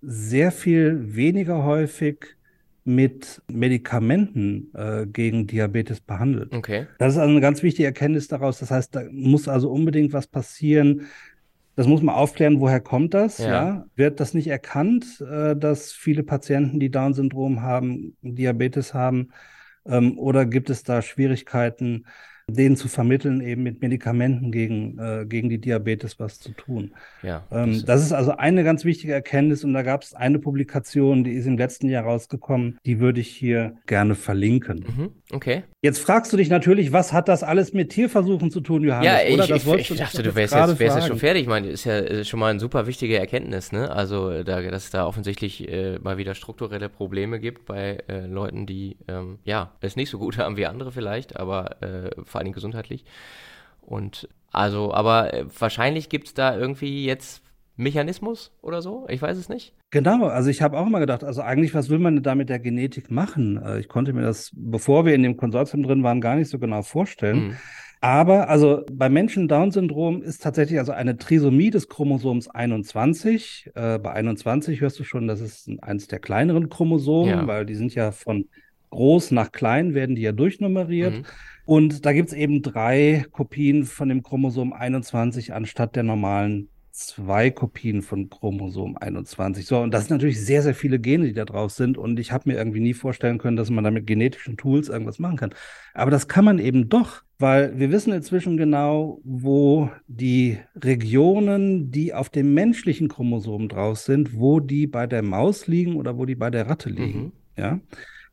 sehr 0.06 0.52
viel 0.52 1.16
weniger 1.16 1.64
häufig 1.64 2.36
mit 2.84 3.42
Medikamenten 3.48 4.72
äh, 4.76 5.08
gegen 5.08 5.48
Diabetes 5.48 6.00
behandelt. 6.00 6.54
Okay. 6.54 6.86
Das 7.00 7.14
ist 7.14 7.20
also 7.20 7.32
eine 7.32 7.42
ganz 7.42 7.64
wichtige 7.64 7.88
Erkenntnis 7.88 8.28
daraus. 8.28 8.60
Das 8.60 8.70
heißt, 8.70 8.96
da 8.96 9.02
muss 9.12 9.48
also 9.48 9.72
unbedingt 9.72 10.14
was 10.14 10.28
passieren. 10.28 11.08
Das 11.76 11.88
muss 11.88 12.04
man 12.04 12.14
aufklären, 12.14 12.60
woher 12.60 12.80
kommt 12.80 13.16
das? 13.16 13.40
Ja. 13.40 13.48
Ja. 13.48 13.86
Wird 13.96 14.20
das 14.20 14.36
nicht 14.36 14.48
erkannt, 14.48 15.20
äh, 15.22 15.56
dass 15.56 15.92
viele 15.92 16.24
Patienten, 16.24 16.80
die 16.80 16.92
Down-Syndrom 16.92 17.64
haben, 17.64 18.16
Diabetes 18.22 18.94
haben? 18.94 19.30
Ähm, 19.88 20.18
oder 20.20 20.46
gibt 20.46 20.70
es 20.70 20.84
da 20.84 21.02
Schwierigkeiten, 21.02 22.06
denen 22.50 22.76
zu 22.76 22.88
vermitteln, 22.88 23.42
eben 23.42 23.64
mit 23.64 23.82
Medikamenten 23.82 24.52
gegen, 24.52 25.00
äh, 25.00 25.26
gegen 25.26 25.50
die 25.50 25.58
Diabetes 25.60 26.20
was 26.20 26.40
zu 26.40 26.52
tun. 26.52 26.92
Ja. 27.24 27.44
Ähm, 27.52 27.84
das 27.86 28.04
ist 28.04 28.12
also 28.12 28.38
eine 28.38 28.64
ganz 28.64 28.86
wichtige 28.86 29.14
Erkenntnis 29.14 29.64
und 29.64 29.74
da 29.74 29.82
gab 29.82 30.04
es 30.04 30.14
eine 30.14 30.38
Publikation, 30.38 31.24
die 31.24 31.32
ist 31.32 31.48
im 31.48 31.58
letzten 31.58 31.90
Jahr 31.90 32.04
rausgekommen, 32.04 32.78
die 32.86 33.00
würde 33.00 33.20
ich 33.20 33.30
hier 33.30 33.78
gerne 33.88 34.14
verlinken. 34.14 34.86
Mhm. 34.88 35.10
Okay. 35.32 35.64
Jetzt 35.82 36.00
fragst 36.00 36.32
du 36.34 36.38
dich 36.38 36.50
natürlich, 36.50 36.94
was 36.94 37.14
hat 37.14 37.28
das 37.28 37.42
alles 37.42 37.74
mit 37.74 37.90
Tierversuchen 37.90 38.52
zu 38.52 38.62
tun, 38.62 38.84
Johannes? 38.84 39.06
Ja, 39.06 39.22
ich, 39.22 39.34
Oder 39.34 39.44
ich, 39.44 39.50
das 39.50 39.66
ich, 39.66 39.92
ich 39.92 39.98
dachte, 39.98 40.24
du 40.24 40.36
wärst 40.36 40.54
jetzt, 40.54 40.80
wärst 40.80 40.98
jetzt 40.98 41.08
schon 41.08 41.20
fertig. 41.20 41.44
Ich 41.44 41.48
meine, 41.48 41.68
ist 41.68 41.84
ja 41.84 41.98
ist 41.98 42.28
schon 42.28 42.40
mal 42.40 42.52
eine 42.52 42.60
super 42.60 42.86
wichtige 42.86 43.18
Erkenntnis, 43.18 43.72
ne? 43.72 43.92
Also, 43.92 44.44
da, 44.44 44.62
dass 44.62 44.86
es 44.86 44.90
da 44.92 45.06
offensichtlich 45.06 45.68
äh, 45.68 45.98
mal 46.00 46.18
wieder 46.18 46.36
strukturelle 46.36 46.90
Probleme 46.90 47.40
gibt 47.40 47.66
bei 47.66 48.04
äh, 48.08 48.26
Leuten, 48.26 48.66
die 48.66 48.98
ähm, 49.08 49.40
ja 49.44 49.74
es 49.82 49.96
nicht 49.96 50.10
so 50.10 50.20
gut 50.20 50.38
haben 50.40 50.58
wie 50.58 50.66
andere 50.66 50.92
vielleicht, 50.92 51.40
aber 51.40 51.82
äh, 51.82 52.10
vor 52.36 52.44
Dingen 52.44 52.54
gesundheitlich. 52.54 53.06
Und 53.82 54.28
also, 54.52 54.94
aber 54.94 55.34
äh, 55.34 55.46
wahrscheinlich 55.60 56.10
gibt 56.10 56.28
es 56.28 56.34
da 56.34 56.58
irgendwie 56.58 57.06
jetzt 57.06 57.42
Mechanismus 57.78 58.52
oder 58.62 58.82
so? 58.82 59.06
Ich 59.10 59.22
weiß 59.22 59.38
es 59.38 59.50
nicht. 59.50 59.74
Genau, 59.92 60.26
also 60.28 60.50
ich 60.50 60.62
habe 60.62 60.78
auch 60.78 60.88
immer 60.88 61.00
gedacht, 61.00 61.24
also 61.24 61.42
eigentlich, 61.42 61.74
was 61.74 61.90
will 61.90 62.00
man 62.00 62.16
denn 62.16 62.24
da 62.24 62.36
mit 62.36 62.50
der 62.50 62.60
Genetik 62.60 63.12
machen? 63.12 63.62
Äh, 63.62 63.80
Ich 63.80 63.88
konnte 63.90 64.14
mir 64.14 64.22
das, 64.22 64.52
bevor 64.56 65.06
wir 65.06 65.14
in 65.14 65.24
dem 65.24 65.38
Konsortium 65.38 65.84
drin 65.84 66.04
waren, 66.04 66.22
gar 66.22 66.36
nicht 66.36 66.50
so 66.50 66.60
genau 66.60 66.82
vorstellen. 66.82 67.38
Hm. 67.50 67.58
Aber 68.02 68.50
also 68.50 68.84
bei 68.92 69.10
Menschen 69.10 69.48
Down-Syndrom 69.48 70.22
ist 70.22 70.44
tatsächlich 70.44 70.80
also 70.80 70.92
eine 70.92 71.18
Trisomie 71.18 71.70
des 71.70 71.90
Chromosoms 71.90 72.48
21. 72.50 73.72
Äh, 73.74 74.00
bei 74.00 74.12
21 74.12 74.82
hörst 74.82 75.00
du 75.00 75.04
schon, 75.04 75.28
das 75.28 75.42
ist 75.42 75.70
eines 75.82 76.08
der 76.08 76.20
kleineren 76.20 76.70
Chromosomen, 76.70 77.30
Ja. 77.30 77.48
weil 77.48 77.66
die 77.66 77.76
sind 77.76 77.96
ja 77.96 78.12
von 78.12 78.48
groß 78.96 79.32
nach 79.32 79.52
klein, 79.52 79.94
werden 79.94 80.16
die 80.16 80.22
ja 80.22 80.32
durchnummeriert. 80.32 81.18
Mhm. 81.18 81.26
Und 81.66 82.06
da 82.06 82.14
gibt 82.14 82.30
es 82.30 82.36
eben 82.36 82.62
drei 82.62 83.26
Kopien 83.32 83.86
von 83.86 84.10
dem 84.10 84.24
Chromosom 84.24 84.74
21 84.74 85.54
anstatt 85.54 85.96
der 85.96 86.04
normalen 86.04 86.70
zwei 86.96 87.52
Kopien 87.52 88.02
von 88.02 88.30
Chromosom 88.30 88.98
21. 88.98 89.66
So, 89.66 89.82
und 89.82 89.94
das 89.94 90.08
sind 90.08 90.12
natürlich 90.12 90.44
sehr, 90.44 90.62
sehr 90.62 90.74
viele 90.74 90.98
Gene, 90.98 91.26
die 91.26 91.34
da 91.34 91.44
drauf 91.44 91.72
sind. 91.72 91.98
Und 91.98 92.20
ich 92.20 92.32
habe 92.32 92.50
mir 92.50 92.58
irgendwie 92.58 92.80
nie 92.80 92.94
vorstellen 92.94 93.38
können, 93.38 93.58
dass 93.58 93.70
man 93.70 93.84
da 93.84 93.92
mit 93.92 94.08
genetischen 94.08 94.56
Tools 94.56 94.88
irgendwas 94.88 95.20
machen 95.20 95.36
kann. 95.36 95.54
Aber 95.94 96.10
das 96.10 96.30
kann 96.30 96.46
man 96.46 96.58
eben 96.58 96.88
doch, 96.88 97.24
weil 97.38 97.78
wir 97.78 97.92
wissen 97.92 98.14
inzwischen 98.14 98.56
genau, 98.56 99.20
wo 99.26 99.90
die 100.08 100.58
Regionen, 100.76 101.92
die 101.92 102.14
auf 102.14 102.30
dem 102.30 102.54
menschlichen 102.54 103.10
Chromosom 103.10 103.68
drauf 103.68 103.98
sind, 103.98 104.40
wo 104.40 104.62
die 104.62 104.88
bei 104.88 105.06
der 105.06 105.22
Maus 105.22 105.68
liegen 105.68 105.98
oder 105.98 106.18
wo 106.18 106.26
die 106.26 106.36
bei 106.36 106.50
der 106.50 106.70
Ratte 106.70 106.90
liegen. 106.90 107.24
Mhm. 107.24 107.32
Ja. 107.58 107.80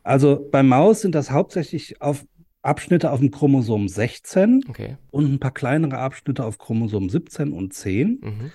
Also 0.03 0.49
bei 0.51 0.62
Maus 0.62 1.01
sind 1.01 1.15
das 1.15 1.31
hauptsächlich 1.31 2.01
auf 2.01 2.25
Abschnitte 2.62 3.11
auf 3.11 3.19
dem 3.21 3.31
Chromosom 3.31 3.88
16 3.88 4.65
Okay. 4.69 4.97
und 5.11 5.33
ein 5.33 5.41
paar 5.41 5.53
kleinere 5.53 5.99
Abschnitte 5.99 6.45
auf 6.45 6.59
Chromosom 6.59 7.09
17 7.09 7.53
und 7.53 7.73
10. 7.73 8.21
Mhm. 8.23 8.51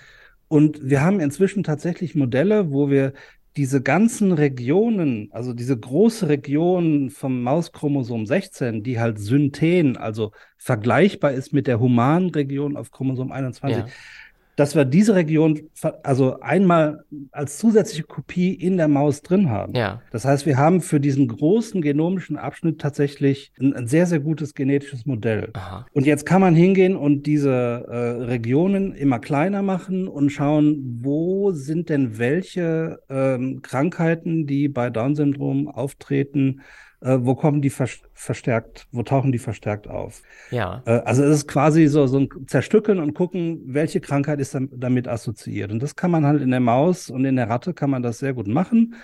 Und 0.48 0.80
wir 0.82 1.02
haben 1.02 1.20
inzwischen 1.20 1.62
tatsächlich 1.62 2.14
Modelle, 2.14 2.72
wo 2.72 2.88
wir 2.88 3.12
diese 3.56 3.82
ganzen 3.82 4.32
Regionen, 4.32 5.28
also 5.32 5.52
diese 5.52 5.76
große 5.76 6.28
Region 6.28 7.10
vom 7.10 7.42
Mauschromosom 7.42 8.24
16, 8.24 8.82
die 8.82 9.00
halt 9.00 9.18
synthen, 9.18 9.96
also 9.96 10.32
vergleichbar 10.56 11.32
ist 11.32 11.52
mit 11.52 11.66
der 11.66 11.80
humanen 11.80 12.30
Region 12.30 12.76
auf 12.76 12.90
Chromosom 12.92 13.32
21, 13.32 13.78
Ja. 13.78 13.86
Dass 14.58 14.74
wir 14.74 14.84
diese 14.84 15.14
Region 15.14 15.60
also 16.02 16.40
einmal 16.40 17.04
als 17.30 17.58
zusätzliche 17.58 18.02
Kopie 18.02 18.52
in 18.52 18.76
der 18.76 18.88
Maus 18.88 19.22
drin 19.22 19.50
haben. 19.50 19.72
Ja. 19.76 20.02
Das 20.10 20.24
heißt, 20.24 20.46
wir 20.46 20.56
haben 20.56 20.80
für 20.80 20.98
diesen 20.98 21.28
großen 21.28 21.80
genomischen 21.80 22.36
Abschnitt 22.36 22.80
tatsächlich 22.80 23.52
ein, 23.60 23.72
ein 23.74 23.86
sehr, 23.86 24.06
sehr 24.06 24.18
gutes 24.18 24.54
genetisches 24.54 25.06
Modell. 25.06 25.50
Aha. 25.52 25.86
Und 25.92 26.06
jetzt 26.06 26.26
kann 26.26 26.40
man 26.40 26.56
hingehen 26.56 26.96
und 26.96 27.22
diese 27.26 27.52
äh, 27.88 28.24
Regionen 28.24 28.94
immer 28.94 29.20
kleiner 29.20 29.62
machen 29.62 30.08
und 30.08 30.30
schauen, 30.30 30.98
wo 31.02 31.52
sind 31.52 31.88
denn 31.88 32.18
welche 32.18 32.98
ähm, 33.08 33.62
Krankheiten, 33.62 34.48
die 34.48 34.66
bei 34.66 34.90
Down-Syndrom 34.90 35.68
auftreten, 35.68 36.62
äh, 37.00 37.18
wo 37.20 37.34
kommen 37.34 37.62
die 37.62 37.70
vers 37.70 38.00
verstärkt, 38.12 38.86
wo 38.92 39.02
tauchen 39.02 39.32
die 39.32 39.38
verstärkt 39.38 39.88
auf? 39.88 40.22
Ja. 40.50 40.82
Äh, 40.86 41.00
also 41.04 41.22
es 41.24 41.38
ist 41.38 41.48
quasi 41.48 41.86
so, 41.86 42.06
so 42.06 42.18
ein 42.20 42.28
Zerstückeln 42.46 42.98
und 42.98 43.14
gucken, 43.14 43.60
welche 43.66 44.00
Krankheit 44.00 44.40
ist 44.40 44.54
dam- 44.54 44.70
damit 44.72 45.08
assoziiert. 45.08 45.70
Und 45.70 45.82
das 45.82 45.96
kann 45.96 46.10
man 46.10 46.26
halt 46.26 46.42
in 46.42 46.50
der 46.50 46.60
Maus 46.60 47.10
und 47.10 47.24
in 47.24 47.36
der 47.36 47.48
Ratte 47.48 47.74
kann 47.74 47.90
man 47.90 48.02
das 48.02 48.18
sehr 48.18 48.34
gut 48.34 48.48
machen. 48.48 48.94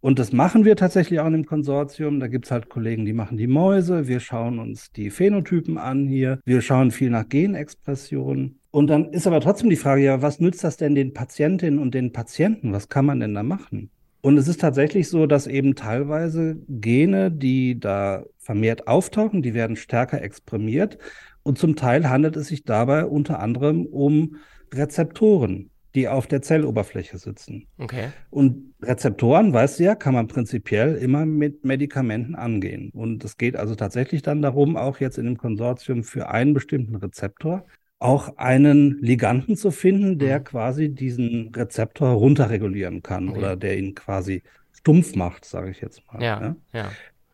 Und 0.00 0.18
das 0.18 0.32
machen 0.32 0.66
wir 0.66 0.76
tatsächlich 0.76 1.20
auch 1.20 1.26
in 1.26 1.32
dem 1.32 1.46
Konsortium. 1.46 2.20
Da 2.20 2.28
gibt's 2.28 2.50
halt 2.50 2.68
Kollegen, 2.68 3.06
die 3.06 3.14
machen 3.14 3.38
die 3.38 3.46
Mäuse. 3.46 4.06
Wir 4.06 4.20
schauen 4.20 4.58
uns 4.58 4.92
die 4.92 5.08
Phänotypen 5.08 5.78
an 5.78 6.06
hier. 6.06 6.40
Wir 6.44 6.60
schauen 6.60 6.90
viel 6.90 7.08
nach 7.08 7.26
Genexpression. 7.26 8.58
Und 8.70 8.88
dann 8.88 9.12
ist 9.12 9.26
aber 9.26 9.40
trotzdem 9.40 9.70
die 9.70 9.76
Frage, 9.76 10.02
ja, 10.02 10.20
was 10.20 10.40
nützt 10.40 10.62
das 10.62 10.76
denn 10.76 10.94
den 10.94 11.14
Patientinnen 11.14 11.78
und 11.78 11.94
den 11.94 12.12
Patienten? 12.12 12.72
Was 12.74 12.90
kann 12.90 13.06
man 13.06 13.20
denn 13.20 13.32
da 13.32 13.42
machen? 13.42 13.88
Und 14.24 14.38
es 14.38 14.48
ist 14.48 14.62
tatsächlich 14.62 15.10
so, 15.10 15.26
dass 15.26 15.46
eben 15.46 15.74
teilweise 15.74 16.56
Gene, 16.66 17.30
die 17.30 17.78
da 17.78 18.24
vermehrt 18.38 18.88
auftauchen, 18.88 19.42
die 19.42 19.52
werden 19.52 19.76
stärker 19.76 20.22
exprimiert. 20.22 20.96
Und 21.42 21.58
zum 21.58 21.76
Teil 21.76 22.08
handelt 22.08 22.34
es 22.36 22.46
sich 22.46 22.64
dabei 22.64 23.04
unter 23.04 23.38
anderem 23.38 23.84
um 23.84 24.36
Rezeptoren, 24.72 25.68
die 25.94 26.08
auf 26.08 26.26
der 26.26 26.40
Zelloberfläche 26.40 27.18
sitzen. 27.18 27.66
Okay. 27.76 28.12
Und 28.30 28.72
Rezeptoren, 28.80 29.52
weißt 29.52 29.78
du 29.78 29.84
ja, 29.84 29.94
kann 29.94 30.14
man 30.14 30.26
prinzipiell 30.26 30.94
immer 30.94 31.26
mit 31.26 31.66
Medikamenten 31.66 32.34
angehen. 32.34 32.92
Und 32.94 33.22
es 33.24 33.36
geht 33.36 33.56
also 33.56 33.74
tatsächlich 33.74 34.22
dann 34.22 34.40
darum, 34.40 34.78
auch 34.78 35.00
jetzt 35.00 35.18
in 35.18 35.26
dem 35.26 35.36
Konsortium 35.36 36.02
für 36.02 36.30
einen 36.30 36.54
bestimmten 36.54 36.96
Rezeptor 36.96 37.66
auch 37.98 38.36
einen 38.36 38.98
Liganden 39.00 39.56
zu 39.56 39.70
finden, 39.70 40.18
der 40.18 40.40
Mhm. 40.40 40.44
quasi 40.44 40.88
diesen 40.90 41.52
Rezeptor 41.54 42.10
runterregulieren 42.10 43.02
kann 43.02 43.28
Okay. 43.30 43.38
oder 43.38 43.56
der 43.56 43.78
ihn 43.78 43.94
quasi 43.94 44.42
stumpf 44.72 45.14
macht, 45.16 45.44
sage 45.44 45.70
ich 45.70 45.80
jetzt 45.80 46.02
mal. 46.12 46.22
Ja. 46.22 46.56
Ja. 46.72 46.90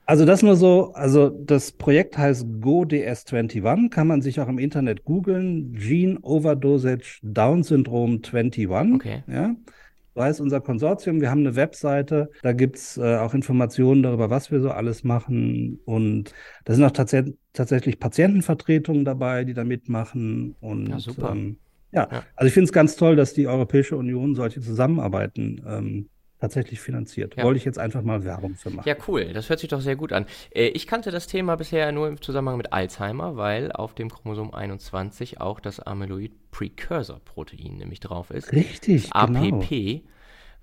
Also 0.07 0.25
das 0.25 0.42
nur 0.42 0.57
so, 0.57 0.92
also 0.92 1.29
das 1.29 1.70
Projekt 1.73 2.18
heißt 2.18 2.44
GoDS21, 2.61 3.90
kann 3.90 4.07
man 4.09 4.23
sich 4.23 4.40
auch 4.40 4.49
im 4.49 4.59
Internet 4.59 5.05
googeln, 5.05 5.73
Gene 5.73 6.18
Overdosage 6.23 7.20
Down 7.23 7.62
Syndrome 7.62 8.20
21. 8.23 8.68
Okay. 8.94 9.23
Ja, 9.29 9.55
so 10.14 10.23
heißt 10.23 10.40
unser 10.40 10.61
Konsortium. 10.61 11.20
Wir 11.20 11.31
haben 11.31 11.40
eine 11.40 11.57
Webseite, 11.57 12.31
da 12.42 12.53
gibt's 12.53 12.96
äh, 12.96 13.16
auch 13.16 13.35
Informationen 13.35 14.03
darüber, 14.03 14.31
was 14.31 14.51
wir 14.51 14.61
so 14.61 14.70
alles 14.70 15.05
machen. 15.05 15.81
Und 15.85 16.33
da 16.64 16.75
sind 16.75 16.85
auch 16.85 16.90
tats 16.90 17.14
tatsächlich 17.53 17.99
Patientenvertretungen 17.99 19.05
dabei, 19.05 19.44
die 19.44 19.55
da 19.55 19.64
mitmachen. 19.64 20.57
Und 20.61 20.88
Ja, 20.88 20.99
super. 20.99 21.33
Ähm, 21.33 21.59
ja. 21.92 22.09
Ja. 22.11 22.25
also 22.37 22.46
ich 22.46 22.53
finde 22.53 22.66
es 22.66 22.73
ganz 22.73 22.96
toll, 22.96 23.16
dass 23.16 23.35
die 23.35 23.49
Europäische 23.49 23.96
Union 23.96 24.35
solche 24.35 24.61
Zusammenarbeiten 24.61 25.61
ähm, 25.66 26.09
tatsächlich 26.40 26.81
finanziert. 26.81 27.37
Ja. 27.37 27.44
Wollte 27.44 27.59
ich 27.59 27.64
jetzt 27.64 27.79
einfach 27.79 28.03
mal 28.03 28.24
Werbung 28.24 28.55
für 28.57 28.70
machen. 28.70 28.88
Ja, 28.88 28.96
cool. 29.09 29.33
Das 29.33 29.48
hört 29.50 29.61
sich 29.61 29.68
doch 29.68 29.81
sehr 29.81 29.96
gut 29.96 30.12
an. 30.12 30.26
Äh, 30.55 30.68
ich 30.68 30.87
kannte 30.87 31.11
das 31.11 31.26
Thema 31.26 31.57
bisher 31.57 31.92
nur 31.92 32.09
im 32.09 32.20
Zusammenhang 32.20 32.57
mit 32.57 32.72
Alzheimer, 32.72 33.37
weil 33.37 33.70
auf 33.72 33.94
dem 33.94 34.09
Chromosom 34.11 34.53
21 34.55 35.40
auch 35.40 35.61
das 35.61 35.81
Amyloid-Precursor-Protein 35.81 37.76
nämlich 37.76 38.00
drauf 38.00 38.31
ist. 38.31 38.53
Richtig, 38.53 39.11
Das 39.11 39.26
genau. 39.26 39.59
APP, 39.61 40.03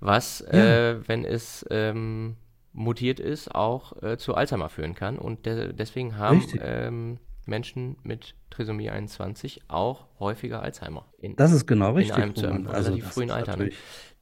was, 0.00 0.44
Ja. 0.52 0.58
äh, 0.90 1.08
wenn 1.08 1.24
es 1.24 1.64
ähm, 1.70 2.36
mutiert 2.72 3.20
ist, 3.20 3.54
auch 3.54 4.02
äh, 4.02 4.16
zu 4.18 4.34
Alzheimer 4.34 4.68
führen 4.68 4.94
kann. 4.94 5.18
Und 5.18 5.46
de 5.46 5.72
deswegen 5.72 6.16
haben 6.18 6.44
ähm, 6.60 7.18
Menschen 7.46 7.96
mit 8.02 8.34
Trisomie 8.50 8.90
21 8.90 9.62
auch 9.68 10.06
häufiger 10.20 10.62
Alzheimer. 10.62 11.06
In, 11.18 11.34
Das 11.36 11.50
ist 11.52 11.66
genau 11.66 11.90
In 11.90 11.96
richtig. 11.96 12.16
einem 12.16 12.34
zu 12.34 12.46
einem 12.46 12.66
relativ 12.66 13.04
das 13.04 13.14
frühen 13.14 13.28
ist 13.30 13.34
Alter, 13.34 13.52
ne? 13.52 13.56
natürlich- 13.64 13.78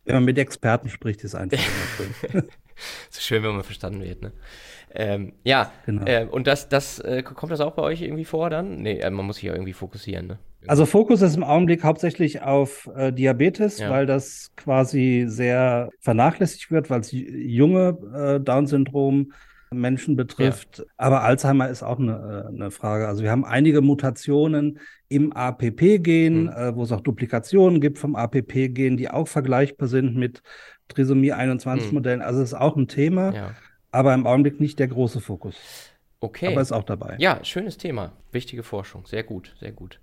Wenn 0.07 0.15
man 0.17 0.25
mit 0.25 0.39
Experten 0.39 0.89
spricht, 0.89 1.23
ist 1.25 1.35
einfach 1.35 1.59
schön. 2.31 2.43
so 3.11 3.21
schön, 3.21 3.43
wenn 3.43 3.53
man 3.53 3.65
verstanden 3.65 4.03
wird, 4.03 4.23
ne? 4.23 4.33
Ähm, 4.95 5.35
ja, 5.45 5.73
Genau. 5.85 6.07
äh, 6.07 6.25
und 6.31 6.47
das, 6.47 6.69
das, 6.71 6.99
äh, 7.01 7.23
kommt 7.23 7.53
das 7.53 7.61
auch 7.61 7.75
bei 7.75 7.83
euch 7.83 8.01
irgendwie 8.01 8.25
vor 8.25 8.49
dann? 8.49 8.77
Nee, 8.83 9.01
äh, 9.01 9.11
man 9.11 9.27
muss 9.27 9.37
sich 9.37 9.45
ja 9.45 9.53
irgendwie 9.53 9.73
fokussieren, 9.75 10.27
ne? 10.27 10.39
Also 10.69 10.87
Fokus 10.87 11.23
ist 11.23 11.37
im 11.37 11.45
Augenblick 11.45 11.85
hauptsächlich 11.85 12.43
auf 12.43 12.89
äh, 12.97 13.13
Diabetes, 13.13 13.79
Ja. 13.79 13.91
weil 13.91 14.07
das 14.07 14.53
quasi 14.57 15.25
sehr 15.29 15.91
vernachlässigt 16.01 16.71
wird, 16.73 16.89
weil 16.91 17.01
es 17.01 17.11
junge 17.13 17.99
äh, 18.15 18.41
Down-Syndrom 18.41 19.33
Menschen 19.73 20.17
betrifft. 20.17 20.87
Aber 20.97 21.23
Alzheimer 21.23 21.69
ist 21.69 21.83
auch 21.83 21.99
eine, 21.99 22.45
äh, 22.47 22.55
eine 22.55 22.71
Frage. 22.71 23.09
Also 23.09 23.23
wir 23.23 23.31
haben 23.31 23.45
einige 23.45 23.81
Mutationen 23.81 24.79
im 25.09 25.33
APP-Gen, 25.37 26.45
Mhm. 26.45 26.49
äh, 26.49 26.75
wo 26.77 26.83
es 26.83 26.93
auch 26.93 27.01
Duplikationen 27.01 27.81
gibt 27.81 27.99
vom 27.99 28.17
APP-Gen, 28.17 28.97
die 28.97 29.11
auch 29.11 29.29
vergleichbar 29.29 29.89
sind 29.89 30.17
mit 30.17 30.43
Trisomie 30.89 31.33
21 31.33 31.91
Mhm. 31.91 31.95
Modellen. 31.95 32.23
Also 32.23 32.41
es 32.43 32.51
ist 32.53 32.55
auch 32.59 32.77
ein 32.77 32.89
Thema, 32.89 33.35
Ja. 33.35 33.51
aber 33.91 34.15
im 34.15 34.27
Augenblick 34.27 34.61
nicht 34.61 34.79
der 34.79 34.89
große 34.89 35.21
Fokus. 35.21 35.57
Okay. 36.21 36.49
Aber 36.49 36.61
ist 36.61 36.73
auch 36.73 36.85
dabei. 36.85 37.17
Ja, 37.19 37.45
schönes 37.45 37.77
Thema. 37.77 38.13
Wichtige 38.33 38.63
Forschung. 38.63 39.07
Sehr 39.07 39.23
gut, 39.23 39.55
sehr 39.61 39.73
gut. 39.73 40.01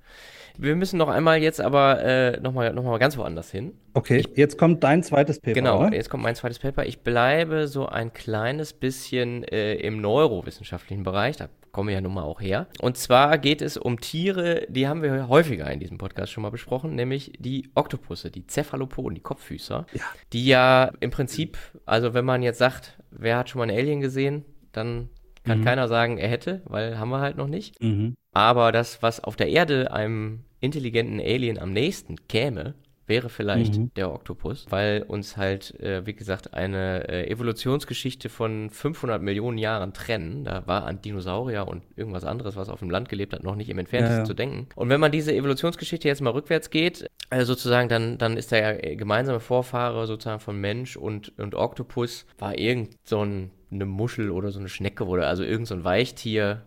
Wir 0.58 0.76
müssen 0.76 0.98
noch 0.98 1.10
einmal 1.10 1.42
jetzt 1.42 1.60
aber 1.60 2.04
äh, 2.04 2.40
nochmal 2.40 2.72
noch 2.74 2.84
mal 2.84 3.00
ganz 3.00 3.18
woanders 3.18 3.50
hin. 3.50 3.74
Okay, 3.96 4.18
ich, 4.18 4.38
jetzt 4.38 4.60
kommt 4.60 4.84
dein 4.84 5.02
zweites 5.02 5.40
Paper. 5.40 5.54
Genau, 5.54 5.88
jetzt 5.90 6.10
kommt 6.10 6.24
mein 6.24 6.36
zweites 6.36 6.60
Paper. 6.60 6.86
Ich 6.86 7.00
bleibe 7.00 7.68
so 7.68 7.88
ein 7.88 8.14
kleines 8.14 8.74
bisschen 8.74 9.44
äh, 9.44 9.74
im 9.76 10.00
neurowissenschaftlichen 10.02 11.04
Bereich. 11.04 11.38
Da 11.38 11.50
kommen 11.72 11.90
wir 11.90 11.96
ja 11.96 12.02
nun 12.02 12.14
mal 12.14 12.24
auch 12.24 12.40
her. 12.40 12.68
Und 12.80 12.98
zwar 12.98 13.40
geht 13.40 13.64
es 13.64 13.78
um 13.78 14.00
Tiere, 14.00 14.68
die 14.70 14.88
haben 14.88 15.02
wir 15.02 15.28
häufiger 15.28 15.70
in 15.72 15.80
diesem 15.80 15.98
Podcast 15.98 16.32
schon 16.32 16.44
mal 16.44 16.52
besprochen, 16.52 16.94
nämlich 16.94 17.34
die 17.40 17.72
Oktopusse, 17.74 18.30
die 18.30 18.46
Cephalopoden, 18.46 19.16
die 19.16 19.22
Kopffüßer, 19.22 19.88
ja. 19.92 20.02
die 20.34 20.46
ja 20.46 20.92
im 21.00 21.10
Prinzip, 21.10 21.58
also 21.88 22.14
wenn 22.14 22.26
man 22.26 22.44
jetzt 22.44 22.60
sagt, 22.60 23.00
wer 23.10 23.38
hat 23.38 23.50
schon 23.50 23.58
mal 23.58 23.68
einen 23.68 23.78
Alien 23.78 24.02
gesehen, 24.02 24.46
dann 24.72 25.10
kann 25.44 25.60
mhm. 25.60 25.64
keiner 25.64 25.88
sagen, 25.88 26.18
er 26.18 26.30
hätte, 26.30 26.62
weil 26.66 26.98
haben 26.98 27.10
wir 27.10 27.20
halt 27.20 27.38
noch 27.38 27.48
nicht. 27.48 27.82
Mhm. 27.82 28.16
Aber 28.34 28.72
das, 28.72 29.02
was 29.04 29.24
auf 29.24 29.36
der 29.36 29.50
Erde 29.50 29.92
einem 29.92 30.46
intelligenten 30.60 31.20
Alien 31.20 31.60
am 31.60 31.74
nächsten 31.74 32.16
käme, 32.28 32.76
wäre 33.06 33.30
vielleicht 33.30 33.78
mhm. 33.78 33.94
der 33.96 34.12
Oktopus, 34.14 34.66
weil 34.70 35.04
uns 35.04 35.36
halt, 35.36 35.78
äh, 35.80 36.06
wie 36.06 36.14
gesagt, 36.14 36.54
eine 36.54 37.08
äh, 37.10 37.30
Evolutionsgeschichte 37.30 38.30
von 38.30 38.70
500 38.70 39.22
Millionen 39.22 39.58
Jahren 39.58 39.94
trennen. 39.94 40.46
Da 40.46 40.66
war 40.68 40.86
ein 40.86 41.02
Dinosaurier 41.02 41.68
und 41.68 41.84
irgendwas 41.96 42.24
anderes, 42.24 42.56
was 42.56 42.70
auf 42.70 42.80
dem 42.80 42.90
Land 42.90 43.10
gelebt 43.10 43.34
hat, 43.34 43.44
noch 43.44 43.56
nicht 43.56 43.70
im 43.70 43.78
Entferntesten 43.78 44.20
ja, 44.20 44.24
ja. 44.24 44.26
zu 44.26 44.34
denken. 44.34 44.68
Und 44.76 44.90
wenn 44.90 45.02
man 45.02 45.12
diese 45.12 45.34
Evolutionsgeschichte 45.34 46.08
jetzt 46.08 46.22
mal 46.22 46.32
rückwärts 46.32 46.70
geht, 46.70 47.08
äh, 47.30 47.44
sozusagen, 47.44 47.90
dann, 47.90 48.18
dann 48.18 48.38
ist 48.38 48.52
der 48.52 48.96
gemeinsame 48.96 49.42
Vorfahre 49.42 50.08
sozusagen 50.08 50.40
von 50.40 50.60
Mensch 50.60 50.96
und, 50.96 51.38
und 51.38 51.56
Oktopus 51.56 52.26
war 52.38 52.58
irgend 52.58 52.96
so 53.04 53.24
ein 53.24 53.52
eine 53.74 53.86
Muschel 53.86 54.32
oder 54.32 54.52
so 54.52 54.60
eine 54.60 54.70
Schnecke 54.70 55.06
oder 55.06 55.28
also 55.28 55.44
irgend 55.44 55.68
so 55.68 55.76
ein 55.76 55.84
Weichtier, 55.84 56.64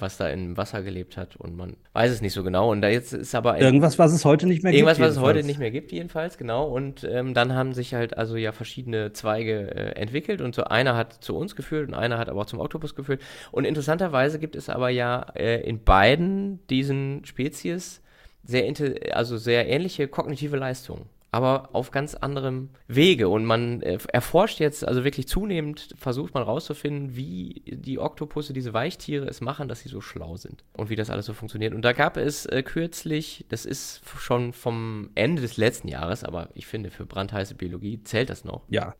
was 0.00 0.16
da 0.16 0.28
im 0.28 0.56
Wasser 0.56 0.82
gelebt 0.82 1.16
hat 1.16 1.36
und 1.36 1.56
man 1.56 1.76
weiß 1.92 2.10
es 2.10 2.20
nicht 2.20 2.32
so 2.32 2.42
genau. 2.42 2.70
Und 2.70 2.82
da 2.82 2.88
jetzt 2.88 3.12
ist 3.12 3.34
aber 3.34 3.52
ein, 3.52 3.62
irgendwas, 3.62 3.98
was 3.98 4.12
es 4.12 4.24
heute 4.24 4.46
nicht 4.46 4.62
mehr 4.62 4.72
irgendwas, 4.72 4.96
gibt. 4.96 5.06
Irgendwas, 5.06 5.22
was 5.22 5.22
es 5.22 5.36
heute 5.36 5.46
nicht 5.46 5.58
mehr 5.58 5.70
gibt, 5.70 5.92
jedenfalls, 5.92 6.38
genau. 6.38 6.68
Und 6.68 7.04
ähm, 7.04 7.34
dann 7.34 7.54
haben 7.54 7.72
sich 7.72 7.94
halt 7.94 8.16
also 8.16 8.36
ja 8.36 8.52
verschiedene 8.52 9.12
Zweige 9.12 9.74
äh, 9.74 10.00
entwickelt 10.00 10.40
und 10.40 10.54
so 10.54 10.64
einer 10.64 10.96
hat 10.96 11.12
zu 11.12 11.36
uns 11.36 11.56
geführt 11.56 11.88
und 11.88 11.94
einer 11.94 12.18
hat 12.18 12.28
aber 12.28 12.42
auch 12.42 12.46
zum 12.46 12.60
Oktopus 12.60 12.94
geführt. 12.94 13.20
Und 13.50 13.64
interessanterweise 13.64 14.38
gibt 14.38 14.56
es 14.56 14.68
aber 14.68 14.90
ja 14.90 15.26
äh, 15.34 15.60
in 15.62 15.82
beiden 15.82 16.66
diesen 16.68 17.24
Spezies 17.24 18.02
sehr, 18.44 18.72
also 19.12 19.36
sehr 19.36 19.68
ähnliche 19.68 20.08
kognitive 20.08 20.56
Leistungen 20.56 21.06
aber 21.30 21.70
auf 21.72 21.90
ganz 21.90 22.14
anderem 22.14 22.70
Wege. 22.86 23.28
Und 23.28 23.44
man 23.44 23.82
äh, 23.82 23.98
erforscht 24.12 24.60
jetzt, 24.60 24.86
also 24.86 25.04
wirklich 25.04 25.28
zunehmend, 25.28 25.94
versucht 25.96 26.34
man 26.34 26.42
rauszufinden, 26.42 27.16
wie 27.16 27.62
die 27.66 27.98
Oktopusse, 27.98 28.52
diese 28.52 28.72
Weichtiere 28.72 29.26
es 29.26 29.40
machen, 29.40 29.68
dass 29.68 29.80
sie 29.80 29.88
so 29.88 30.00
schlau 30.00 30.36
sind 30.36 30.64
und 30.72 30.90
wie 30.90 30.96
das 30.96 31.10
alles 31.10 31.26
so 31.26 31.34
funktioniert. 31.34 31.74
Und 31.74 31.82
da 31.82 31.92
gab 31.92 32.16
es 32.16 32.46
äh, 32.46 32.62
kürzlich, 32.62 33.44
das 33.48 33.66
ist 33.66 34.02
schon 34.18 34.52
vom 34.52 35.10
Ende 35.14 35.42
des 35.42 35.56
letzten 35.56 35.88
Jahres, 35.88 36.24
aber 36.24 36.48
ich 36.54 36.66
finde, 36.66 36.90
für 36.90 37.04
brandheiße 37.04 37.54
Biologie 37.54 38.02
zählt 38.04 38.30
das 38.30 38.44
noch. 38.44 38.62
Ja. 38.68 38.94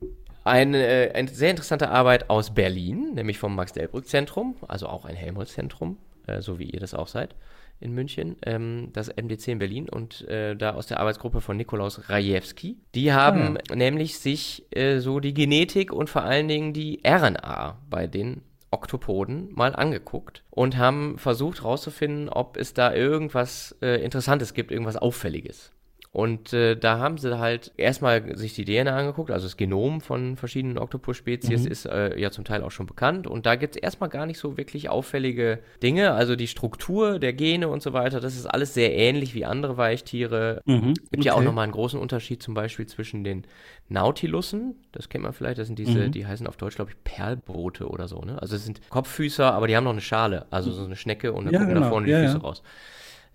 Eine, 0.45 0.87
äh, 0.87 1.13
eine 1.13 1.29
sehr 1.29 1.51
interessante 1.51 1.91
Arbeit 1.91 2.31
aus 2.31 2.55
Berlin, 2.55 3.15
nämlich 3.15 3.39
vom 3.39 3.55
Max-Delbrück-Zentrum, 3.55 4.57
also 4.67 4.87
auch 4.87 5.05
ein 5.05 5.17
Helmholtz-Zentrum, 5.17 5.99
äh, 6.27 6.41
so 6.41 6.59
wie 6.59 6.71
ihr 6.71 6.81
das 6.81 6.95
auch 6.95 7.09
seid 7.09 7.35
in 7.81 7.93
München, 7.93 8.37
ähm, 8.45 8.91
das 8.93 9.09
MDC 9.09 9.49
in 9.49 9.59
Berlin 9.59 9.89
und 9.89 10.27
äh, 10.29 10.57
da 10.57 10.75
aus 10.75 10.87
der 10.87 11.01
Arbeitsgruppe 11.01 11.41
von 11.41 11.57
Nikolaus 11.57 12.09
Rajewski. 12.09 12.79
Die 12.95 13.13
haben 13.13 13.59
ah, 13.71 13.75
nämlich 13.75 14.19
sich 14.19 14.67
äh, 14.77 14.99
so 14.99 15.21
die 15.21 15.35
Genetik 15.35 15.93
und 15.93 16.11
vor 16.11 16.23
allen 16.23 16.49
Dingen 16.49 16.73
die 16.73 17.01
RNA 17.07 17.79
bei 17.89 18.07
den 18.07 18.43
Oktopoden 18.71 19.49
mal 19.55 19.75
angeguckt 19.75 20.45
und 20.51 20.77
haben 20.77 21.19
versucht 21.19 21.63
herauszufinden, 21.63 22.29
ob 22.29 22.57
es 22.57 22.75
da 22.75 22.93
irgendwas 22.95 23.77
äh, 23.81 24.03
Interessantes 24.03 24.55
gibt, 24.55 24.71
irgendwas 24.71 24.97
Auffälliges. 24.97 25.73
Und 26.19 26.53
äh, 26.53 26.75
da 26.75 26.99
haben 26.99 27.17
sie 27.17 27.39
halt 27.39 27.71
erstmal 27.77 28.37
sich 28.37 28.53
die 28.53 28.65
DNA 28.65 28.91
angeguckt, 28.91 29.31
also 29.31 29.47
das 29.47 29.57
Genom 29.57 30.01
von 30.01 30.37
verschiedenen 30.37 30.77
Oktopus-Spezies 30.77 31.61
mhm. 31.61 31.71
ist 31.71 31.87
äh, 31.87 32.19
ja 32.19 32.33
zum 32.33 32.45
Teil 32.45 32.65
auch 32.65 32.73
schon 32.73 32.87
bekannt. 32.87 33.29
Und 33.29 33.47
da 33.47 33.55
gibt 33.55 33.77
es 33.77 33.83
erstmal 33.83 34.11
gar 34.11 34.27
nicht 34.27 34.41
so 34.41 34.57
wirklich 34.57 34.89
auffällige 34.89 35.61
Dinge. 35.81 36.15
Also 36.15 36.35
die 36.35 36.49
Struktur 36.49 37.21
der 37.21 37.35
Gene 37.35 37.69
und 37.69 37.85
so 37.85 37.93
weiter, 37.93 38.19
das 38.19 38.35
ist 38.35 38.47
alles 38.47 38.75
sehr 38.75 38.97
ähnlich 38.97 39.33
wie 39.37 39.45
andere 39.45 39.77
Weichtiere. 39.77 40.61
Mhm. 40.65 40.95
Gibt 40.95 41.19
okay. 41.19 41.27
ja 41.27 41.35
auch 41.35 41.41
nochmal 41.41 41.63
einen 41.63 41.73
großen 41.73 42.01
Unterschied 42.01 42.43
zum 42.43 42.53
Beispiel 42.53 42.87
zwischen 42.87 43.23
den 43.23 43.47
Nautilussen, 43.89 44.75
das 44.91 45.09
kennt 45.11 45.23
man 45.23 45.33
vielleicht, 45.33 45.61
das 45.61 45.69
sind 45.69 45.79
diese, 45.79 46.09
mhm. 46.09 46.11
die 46.11 46.27
heißen 46.27 46.49
auf 46.49 46.57
Deutsch, 46.57 46.75
glaube 46.75 46.91
ich, 46.91 46.97
Perlbrote 47.05 47.89
oder 47.89 48.09
so. 48.09 48.23
Ne? 48.23 48.43
Also 48.43 48.57
es 48.57 48.65
sind 48.65 48.81
Kopffüßer, 48.91 49.55
aber 49.55 49.69
die 49.69 49.77
haben 49.77 49.85
noch 49.85 49.93
eine 49.93 50.01
Schale, 50.01 50.47
also 50.51 50.73
so 50.73 50.85
eine 50.85 50.97
Schnecke 50.97 51.33
und 51.33 51.45
dann 51.45 51.55
ja, 51.55 51.61
gucken 51.61 51.75
genau. 51.75 51.87
da 51.87 51.91
vorne 51.91 52.07
die 52.07 52.13
ja, 52.13 52.23
Füße 52.23 52.39
ja. 52.39 52.43
raus. 52.43 52.65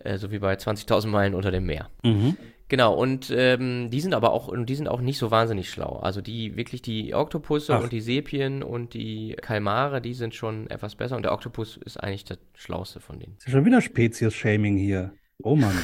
Äh, 0.03 0.17
so 0.17 0.31
wie 0.31 0.39
bei 0.39 0.53
20.000 0.53 1.07
Meilen 1.07 1.33
unter 1.33 1.51
dem 1.51 1.65
Meer. 1.65 1.89
Mhm. 2.03 2.37
Genau, 2.69 2.95
und 2.95 3.31
ähm, 3.35 3.89
die 3.91 4.01
sind 4.01 4.13
aber 4.13 4.31
auch, 4.31 4.47
und 4.47 4.65
die 4.65 4.75
sind 4.75 4.87
auch 4.87 5.01
nicht 5.01 5.17
so 5.17 5.29
wahnsinnig 5.29 5.69
schlau. 5.69 5.99
Also 5.99 6.21
die 6.21 6.55
wirklich 6.55 6.81
die 6.81 7.13
Oktopusse 7.13 7.75
Ach. 7.75 7.83
und 7.83 7.91
die 7.91 8.01
Sepien 8.01 8.63
und 8.63 8.93
die 8.93 9.35
Kalmare, 9.39 10.01
die 10.01 10.13
sind 10.13 10.33
schon 10.33 10.69
etwas 10.69 10.95
besser. 10.95 11.15
Und 11.15 11.23
der 11.23 11.33
Oktopus 11.33 11.77
ist 11.77 11.97
eigentlich 11.97 12.23
das 12.23 12.39
Schlauste 12.55 12.99
von 12.99 13.19
denen. 13.19 13.35
Ist 13.37 13.47
ja 13.47 13.51
schon 13.51 13.65
wieder 13.65 13.81
Spezies-Shaming 13.81 14.77
hier. 14.77 15.13
Oh 15.43 15.55
Mann. 15.55 15.77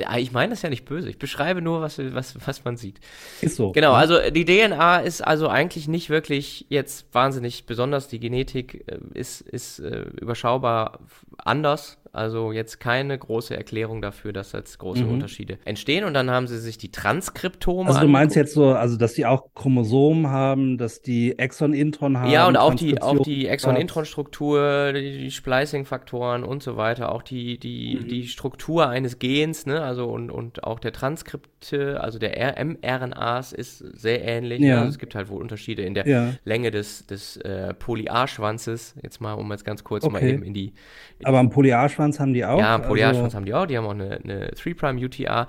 Ah, 0.05 0.17
ich 0.17 0.31
meine 0.31 0.51
das 0.51 0.61
ja 0.61 0.69
nicht 0.69 0.85
böse. 0.85 1.09
Ich 1.09 1.17
beschreibe 1.17 1.61
nur, 1.61 1.81
was, 1.81 1.97
was, 2.13 2.35
was 2.45 2.63
man 2.63 2.77
sieht. 2.77 2.99
Ist 3.41 3.55
so. 3.55 3.71
Genau, 3.71 3.93
also 3.93 4.17
die 4.29 4.45
DNA 4.45 4.99
ist 4.99 5.21
also 5.21 5.47
eigentlich 5.47 5.87
nicht 5.87 6.09
wirklich 6.09 6.65
jetzt 6.69 7.13
wahnsinnig 7.13 7.65
besonders. 7.65 8.07
Die 8.07 8.19
Genetik 8.19 8.85
äh, 8.87 8.99
ist, 9.13 9.41
ist 9.41 9.79
äh, 9.79 10.03
überschaubar 10.21 10.99
anders. 11.37 11.97
Also 12.17 12.51
jetzt 12.51 12.79
keine 12.79 13.17
große 13.17 13.55
Erklärung 13.55 14.01
dafür, 14.01 14.33
dass 14.33 14.51
jetzt 14.51 14.77
große 14.79 15.03
mhm. 15.03 15.13
Unterschiede 15.13 15.59
entstehen. 15.65 16.03
Und 16.03 16.13
dann 16.13 16.31
haben 16.31 16.47
sie 16.47 16.57
sich 16.59 16.77
die 16.77 16.91
Transkriptome 16.91 17.87
Also 17.89 18.01
du 18.01 18.07
meinst 18.07 18.35
jetzt 18.35 18.53
so, 18.53 18.69
also 18.69 18.97
dass 18.97 19.13
die 19.13 19.25
auch 19.25 19.53
Chromosomen 19.53 20.27
haben, 20.27 20.77
dass 20.77 21.01
die 21.01 21.37
Exon-Intron 21.37 22.17
haben. 22.17 22.31
Ja, 22.31 22.47
und 22.47 22.57
auch 22.57 22.73
die, 22.73 23.01
auch 23.01 23.19
die 23.19 23.47
Exon-Intron-Struktur, 23.47 24.93
die, 24.93 25.17
die 25.19 25.31
Splicing-Faktoren 25.31 26.43
und 26.43 26.63
so 26.63 26.77
weiter, 26.77 27.11
auch 27.11 27.21
die, 27.21 27.59
die, 27.59 27.99
mhm. 28.01 28.07
die 28.07 28.27
Struktur 28.27 28.89
eines 28.89 29.19
Gens, 29.19 29.65
ne, 29.65 29.81
also 29.81 30.07
und, 30.07 30.31
und 30.31 30.63
auch 30.63 30.79
der 30.79 30.93
Transkripte, 30.93 32.01
also 32.01 32.19
der 32.19 32.55
mRNAs 32.63 33.53
ist 33.53 33.77
sehr 33.77 34.23
ähnlich. 34.23 34.61
Ja. 34.61 34.77
Also 34.77 34.89
es 34.89 34.99
gibt 34.99 35.15
halt 35.15 35.29
wohl 35.29 35.41
Unterschiede 35.41 35.83
in 35.83 35.93
der 35.93 36.07
ja. 36.07 36.33
Länge 36.45 36.71
des, 36.71 37.05
des 37.05 37.37
äh, 37.37 37.73
Polyarschwanzes. 37.73 38.95
Jetzt 39.01 39.21
mal, 39.21 39.33
um 39.33 39.51
jetzt 39.51 39.65
ganz 39.65 39.83
kurz 39.83 40.03
okay. 40.03 40.13
mal 40.13 40.23
eben 40.23 40.43
in 40.43 40.53
die. 40.53 40.73
In 41.19 41.25
Aber 41.25 41.39
ein 41.39 41.49
Polyarschwanz 41.49 42.06
Polyarschwanz 42.07 42.19
haben 42.19 42.33
die 42.33 42.45
auch. 42.45 42.59
Ja, 42.59 42.77
Polyarschwanz 42.77 43.25
also, 43.25 43.37
haben 43.37 43.45
die 43.45 43.53
auch. 43.53 43.65
Die 43.65 43.77
haben 43.77 43.85
auch 43.85 43.91
eine, 43.91 44.19
eine 44.23 44.51
3' 44.51 45.05
UTA. 45.05 45.47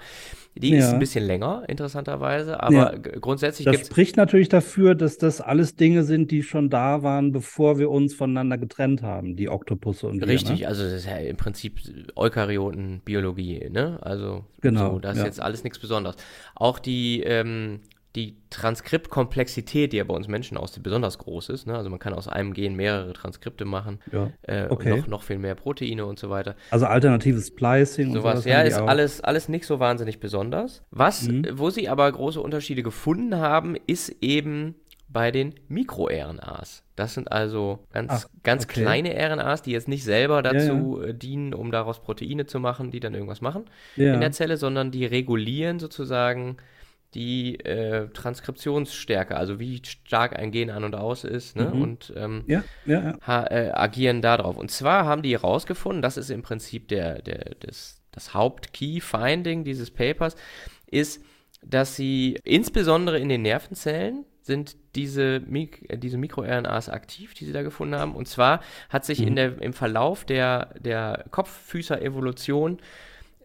Die 0.55 0.71
ja. 0.71 0.79
ist 0.79 0.93
ein 0.93 0.99
bisschen 0.99 1.25
länger, 1.25 1.63
interessanterweise, 1.69 2.61
aber 2.61 2.95
ja. 2.95 2.99
grundsätzlich 3.21 3.65
Das 3.65 3.87
spricht 3.87 4.17
natürlich 4.17 4.49
dafür, 4.49 4.97
dass 4.97 5.17
das 5.17 5.41
alles 5.41 5.77
Dinge 5.77 6.03
sind, 6.03 6.33
die 6.33 6.43
schon 6.43 6.69
da 6.69 7.05
waren, 7.05 7.31
bevor 7.31 7.79
wir 7.79 7.91
uns 7.91 8.13
voneinander 8.15 8.59
getrennt 8.59 9.03
haben, 9.03 9.37
die 9.37 9.49
Oktopusse 9.49 10.09
und 10.09 10.21
Richtig, 10.27 10.61
wir, 10.61 10.67
ne? 10.67 10.69
also 10.69 10.83
das 10.83 10.95
ist 10.95 11.07
ja 11.07 11.19
im 11.19 11.37
Prinzip 11.37 11.79
Eukaryotenbiologie, 12.17 13.69
ne? 13.71 13.99
Also 14.01 14.47
genau, 14.61 14.95
so, 14.95 14.99
das 14.99 15.17
ja. 15.17 15.23
ist 15.23 15.27
jetzt 15.27 15.41
alles 15.41 15.63
nichts 15.63 15.79
Besonderes. 15.79 16.17
Auch 16.57 16.81
die 16.81 17.23
ähm, 17.23 17.79
die 18.19 18.37
Transkriptkomplexität, 18.51 19.93
die 19.93 19.99
ja 19.99 20.05
bei 20.05 20.15
uns 20.15 20.27
Menschen 20.27 20.57
aussieht, 20.57 20.83
besonders 20.83 21.19
groß 21.19 21.51
ist. 21.51 21.67
Ne? 21.67 21.77
Also 21.77 21.89
man 21.89 22.01
kann 22.01 22.13
aus 22.13 22.27
einem 22.27 22.53
Gen 22.53 22.75
mehrere 22.75 23.13
Transkripte 23.13 23.65
machen, 23.65 24.01
ja. 24.11 24.31
äh, 24.43 24.67
okay. 24.69 24.97
noch, 24.97 25.07
noch 25.07 25.23
viel 25.23 25.39
mehr 25.39 25.55
Proteine 25.55 26.05
und 26.05 26.19
so 26.19 26.29
weiter. 26.29 26.57
Also 26.71 26.87
alternatives 26.87 27.47
Splicing 27.47 28.13
sowas, 28.13 28.39
und 28.39 28.43
sowas. 28.43 28.45
Ja, 28.45 28.63
ist 28.63 28.79
alles, 28.79 29.21
alles 29.21 29.49
nicht 29.49 29.67
so 29.67 29.79
wahnsinnig 29.79 30.19
besonders. 30.19 30.83
Was, 30.91 31.29
mhm. 31.29 31.47
wo 31.53 31.71
sie 31.71 31.89
aber 31.89 32.11
große 32.11 32.41
Unterschiede 32.41 32.83
gefunden 32.83 33.37
haben, 33.37 33.77
ist 33.87 34.09
eben 34.21 34.75
bei 35.09 35.31
den 35.31 35.55
Mikro-RNAs. 35.69 36.83
Das 36.97 37.15
sind 37.15 37.31
also 37.31 37.87
ganz, 37.93 38.11
Ach, 38.13 38.43
ganz 38.43 38.65
okay. 38.65 38.83
kleine 38.83 39.15
RNAs, 39.15 39.63
die 39.63 39.71
jetzt 39.71 39.89
nicht 39.89 40.05
selber 40.05 40.43
dazu 40.43 40.99
ja, 40.99 41.07
ja. 41.07 41.09
Äh, 41.11 41.15
dienen, 41.15 41.55
um 41.55 41.71
daraus 41.71 42.03
Proteine 42.03 42.47
zu 42.47 42.59
machen, 42.59 42.91
die 42.91 43.01
dann 43.01 43.15
irgendwas 43.15 43.41
machen 43.41 43.67
in 43.97 44.21
der 44.21 44.33
Zelle, 44.33 44.57
sondern 44.57 44.91
die 44.91 45.07
regulieren 45.07 45.79
sozusagen 45.79 46.59
die 47.15 47.59
äh, 47.61 48.09
Transkriptionsstärke, 48.09 49.37
also 49.37 49.59
wie 49.59 49.81
stark 49.85 50.39
ein 50.39 50.51
Gen 50.51 50.71
an 50.71 50.85
und 50.85 50.95
aus 50.95 51.25
ist, 51.25 51.57
ne? 51.57 51.71
Mhm. 51.73 51.83
und 51.83 52.13
ähm, 52.17 52.45
ja, 52.47 52.63
ja, 52.85 53.17
ja. 53.27 53.47
Äh, 53.47 53.71
agieren 53.73 54.21
darauf. 54.21 54.57
Und 54.57 54.71
zwar 54.71 55.07
haben 55.07 55.23
die 55.23 55.33
herausgefunden, 55.33 56.03
das 56.03 56.17
ist 56.17 56.31
im 56.31 56.43
Prinzip 56.43 56.89
der, 56.89 57.23
der, 57.23 57.55
des, 57.55 58.03
das 58.13 58.35
Haupt-Key-Finding 58.35 59.65
dieses 59.65 59.91
Papers, 59.91 60.37
ist, 60.87 61.25
dass 61.63 61.97
sie 61.97 62.39
insbesondere 62.45 63.19
in 63.19 63.29
den 63.29 63.43
Nervenzellen 63.43 64.25
sind 64.43 64.77
diese, 64.95 65.41
Mik 65.41 65.87
äh, 65.89 65.97
diese 65.97 66.19
MikroRNAs 66.19 66.89
aktiv, 66.89 67.35
die 67.35 67.45
sie 67.47 67.53
da 67.53 67.63
gefunden 67.63 67.95
haben. 67.95 68.15
Und 68.15 68.29
zwar 68.29 68.61
hat 68.91 69.05
sich 69.05 69.21
mhm. 69.21 69.29
in 69.29 69.37
der, 69.37 69.63
im 69.63 69.73
Verlauf 69.73 70.25
der, 70.25 70.75
der 70.79 71.25
Kopffüßer-Evolution 71.31 72.79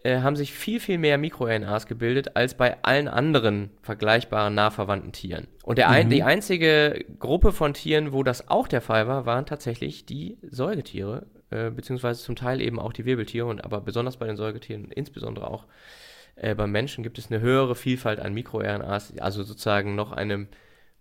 äh, 0.03 0.19
haben 0.19 0.35
sich 0.35 0.53
viel, 0.53 0.79
viel 0.79 0.97
mehr 0.97 1.17
MikroRNAs 1.17 1.87
gebildet 1.87 2.35
als 2.35 2.55
bei 2.55 2.83
allen 2.83 3.07
anderen 3.07 3.71
vergleichbaren 3.81 4.53
nah 4.53 4.69
verwandten 4.69 5.11
Tieren. 5.13 5.47
Und 5.63 5.77
der 5.77 5.89
ein, 5.89 6.07
Mhm. 6.07 6.11
die 6.11 6.23
einzige 6.23 7.05
Gruppe 7.19 7.51
von 7.51 7.73
Tieren, 7.73 8.11
wo 8.11 8.23
das 8.23 8.49
auch 8.49 8.67
der 8.67 8.81
Fall 8.81 9.07
war, 9.07 9.25
waren 9.25 9.45
tatsächlich 9.45 10.05
die 10.05 10.37
Säugetiere, 10.41 11.27
äh, 11.51 11.69
beziehungsweise 11.69 12.21
zum 12.21 12.35
Teil 12.35 12.61
eben 12.61 12.79
auch 12.79 12.93
die 12.93 13.05
Wirbeltiere, 13.05 13.45
und 13.45 13.63
aber 13.63 13.81
besonders 13.81 14.17
bei 14.17 14.27
den 14.27 14.35
Säugetieren, 14.35 14.91
insbesondere 14.91 15.49
auch 15.49 15.65
äh, 16.35 16.53
beim 16.55 16.71
Menschen, 16.71 17.03
gibt 17.03 17.17
es 17.17 17.31
eine 17.31 17.39
höhere 17.41 17.75
Vielfalt 17.75 18.19
an 18.19 18.33
MikroRNAs, 18.33 19.17
also 19.19 19.43
sozusagen 19.43 19.95
noch 19.95 20.11
eine 20.11 20.47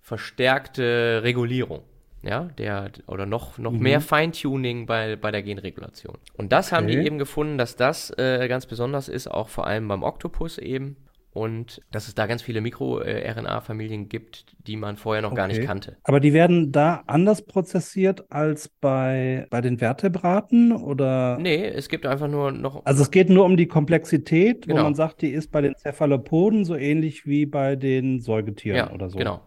verstärkte 0.01 1.21
Regulierung. 1.23 1.83
Ja, 2.23 2.45
der, 2.57 2.91
oder 3.09 3.27
noch, 3.27 3.59
noch 3.59 3.73
Mhm. 3.73 3.81
mehr 3.81 4.01
Feintuning 4.01 4.87
bei, 4.87 5.17
bei 5.17 5.31
der 5.33 5.43
Genregulation. 5.43 6.19
Und 6.37 6.53
das 6.53 6.71
haben 6.71 6.87
die 6.87 6.97
Okay. 6.97 7.07
eben 7.07 7.19
gefunden, 7.19 7.59
dass 7.59 7.75
das 7.77 8.11
äh, 8.17 8.47
ganz 8.49 8.67
besonders 8.67 9.09
ist, 9.09 9.27
auch 9.29 9.49
vor 9.49 9.67
allem 9.67 9.89
beim 9.89 10.03
Oktopus 10.05 10.59
eben. 10.59 10.97
Und 11.35 11.81
dass 11.91 12.09
es 12.09 12.15
da 12.15 12.27
ganz 12.27 12.43
viele 12.43 12.61
MikroRNA-Familien 12.61 14.09
gibt, 14.11 14.45
die 14.67 14.77
man 14.77 14.97
vorher 14.97 15.23
noch 15.23 15.35
gar 15.35 15.49
nicht 15.49 15.57
Okay. 15.59 15.67
kannte. 15.67 15.97
Aber 16.05 16.21
die 16.21 16.33
werden 16.33 16.73
da 16.73 17.03
anders 17.07 17.43
prozessiert 17.47 18.31
als 18.31 18.69
bei, 18.69 19.47
bei 19.51 19.61
den 19.63 19.79
Vertebraten 19.79 20.73
oder? 20.73 21.39
Nee, 21.39 21.65
es 21.67 21.89
gibt 21.89 22.07
einfach 22.07 22.29
nur 22.29 22.53
noch. 22.53 22.85
Also 22.85 23.03
es 23.03 23.11
geht 23.11 23.31
nur 23.31 23.45
um 23.45 23.57
die 23.57 23.67
Komplexität, 23.67 24.67
Genau. 24.67 24.81
wo 24.81 24.85
man 24.85 24.95
sagt, 24.95 25.23
die 25.23 25.31
ist 25.31 25.51
bei 25.51 25.61
den 25.63 25.75
Cephalopoden 25.77 26.65
so 26.65 26.75
ähnlich 26.77 27.27
wie 27.27 27.47
bei 27.47 27.77
den 27.77 28.21
Säugetieren 28.21 28.77
ja, 28.77 28.93
oder 28.93 29.09
so. 29.09 29.19
genau. 29.19 29.41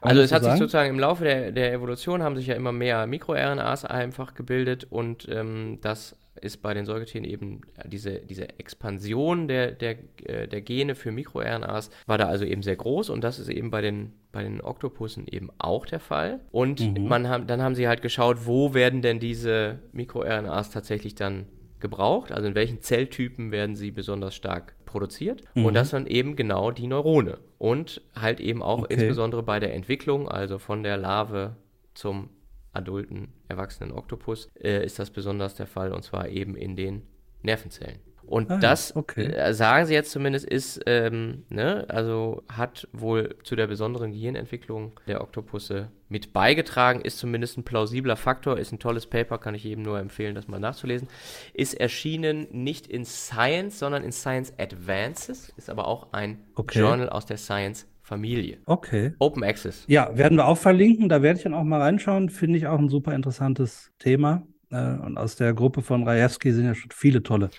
Also 0.00 0.20
es 0.22 0.32
hat 0.32 0.42
sich 0.42 0.50
sagen? 0.50 0.58
sozusagen 0.58 0.90
im 0.90 0.98
Laufe 0.98 1.24
der, 1.24 1.52
der 1.52 1.72
Evolution 1.72 2.22
haben 2.22 2.36
sich 2.36 2.46
ja 2.46 2.54
immer 2.54 2.72
mehr 2.72 3.06
MikroRNAs 3.06 3.84
einfach 3.84 4.34
gebildet 4.34 4.86
und 4.88 5.28
ähm, 5.30 5.78
das 5.82 6.16
ist 6.40 6.62
bei 6.62 6.72
den 6.72 6.86
Säugetieren 6.86 7.24
eben 7.24 7.60
diese, 7.84 8.20
diese 8.20 8.58
Expansion 8.58 9.46
der, 9.46 9.72
der, 9.72 9.96
äh, 10.24 10.48
der 10.48 10.62
Gene 10.62 10.94
für 10.94 11.12
MikroRNAs 11.12 11.90
war 12.06 12.16
da 12.16 12.28
also 12.28 12.46
eben 12.46 12.62
sehr 12.62 12.76
groß 12.76 13.10
und 13.10 13.22
das 13.22 13.38
ist 13.38 13.48
eben 13.50 13.70
bei 13.70 13.82
den, 13.82 14.14
bei 14.32 14.42
den 14.42 14.62
Oktopussen 14.62 15.26
eben 15.26 15.50
auch 15.58 15.84
der 15.84 16.00
Fall. 16.00 16.40
Und 16.50 16.80
Mhm. 16.80 17.08
man 17.08 17.28
haben, 17.28 17.46
dann 17.46 17.60
haben 17.60 17.74
sie 17.74 17.88
halt 17.88 18.00
geschaut, 18.00 18.46
wo 18.46 18.72
werden 18.72 19.02
denn 19.02 19.18
diese 19.20 19.80
MikroRNAs 19.92 20.70
tatsächlich 20.70 21.14
dann 21.14 21.46
gebraucht, 21.80 22.30
also 22.32 22.46
in 22.46 22.54
welchen 22.54 22.80
Zelltypen 22.80 23.52
werden 23.52 23.74
sie 23.74 23.90
besonders 23.90 24.34
stark 24.34 24.74
produziert. 24.90 25.42
Mhm. 25.54 25.66
Und 25.66 25.74
das 25.74 25.90
sind 25.90 26.08
eben 26.08 26.36
genau 26.36 26.70
die 26.70 26.86
Neurone. 26.86 27.38
Und 27.58 28.02
halt 28.14 28.40
eben 28.40 28.62
auch 28.62 28.82
Okay. 28.82 28.94
insbesondere 28.94 29.42
bei 29.42 29.60
der 29.60 29.74
Entwicklung, 29.74 30.28
also 30.28 30.58
von 30.58 30.82
der 30.82 30.96
Larve 30.96 31.56
zum 31.94 32.30
adulten, 32.72 33.32
erwachsenen 33.48 33.92
Oktopus, 33.92 34.48
äh, 34.60 34.84
ist 34.84 34.98
das 34.98 35.10
besonders 35.10 35.54
der 35.54 35.66
Fall 35.66 35.92
und 35.92 36.02
zwar 36.02 36.28
eben 36.28 36.56
in 36.56 36.76
den 36.76 37.02
Nervenzellen. 37.42 37.98
Und 38.30 38.48
Ah, 38.48 38.58
das, 38.58 38.94
okay. 38.94 39.26
äh, 39.26 39.52
sagen 39.52 39.86
sie 39.86 39.92
jetzt 39.94 40.12
zumindest, 40.12 40.46
ist, 40.46 40.80
ähm, 40.86 41.42
ne, 41.48 41.84
also 41.88 42.44
hat 42.48 42.86
wohl 42.92 43.34
zu 43.42 43.56
der 43.56 43.66
besonderen 43.66 44.12
Gehirnentwicklung 44.12 44.92
der 45.08 45.20
Oktopusse 45.20 45.88
mit 46.08 46.32
beigetragen, 46.32 47.00
ist 47.00 47.18
zumindest 47.18 47.58
ein 47.58 47.64
plausibler 47.64 48.14
Faktor, 48.14 48.56
ist 48.56 48.70
ein 48.72 48.78
tolles 48.78 49.06
Paper, 49.06 49.38
kann 49.38 49.56
ich 49.56 49.64
jedem 49.64 49.82
nur 49.82 49.98
empfehlen, 49.98 50.36
das 50.36 50.46
mal 50.46 50.60
nachzulesen. 50.60 51.08
Ist 51.54 51.74
erschienen 51.74 52.46
nicht 52.52 52.86
in 52.86 53.04
Science, 53.04 53.80
sondern 53.80 54.04
in 54.04 54.12
Science 54.12 54.52
Advances, 54.58 55.52
ist 55.56 55.68
aber 55.68 55.88
auch 55.88 56.12
ein 56.12 56.38
Okay. 56.54 56.78
Journal 56.78 57.08
aus 57.08 57.26
der 57.26 57.36
Science-Familie. 57.36 58.58
Okay. 58.66 59.12
Open 59.18 59.42
Access. 59.42 59.84
Ja, 59.88 60.16
werden 60.16 60.38
wir 60.38 60.46
auch 60.46 60.58
verlinken. 60.58 61.08
Da 61.08 61.20
werde 61.22 61.38
ich 61.38 61.42
dann 61.42 61.54
auch 61.54 61.64
mal 61.64 61.80
reinschauen. 61.80 62.30
Finde 62.30 62.58
ich 62.58 62.68
auch 62.68 62.78
ein 62.78 62.88
super 62.88 63.12
interessantes 63.12 63.90
Thema. 63.98 64.46
Äh, 64.70 64.98
und 64.98 65.18
aus 65.18 65.34
der 65.34 65.52
Gruppe 65.52 65.82
von 65.82 66.04
Rajewski 66.06 66.52
sind 66.52 66.66
ja 66.66 66.76
schon 66.76 66.92
viele 66.92 67.24
tolle 67.24 67.50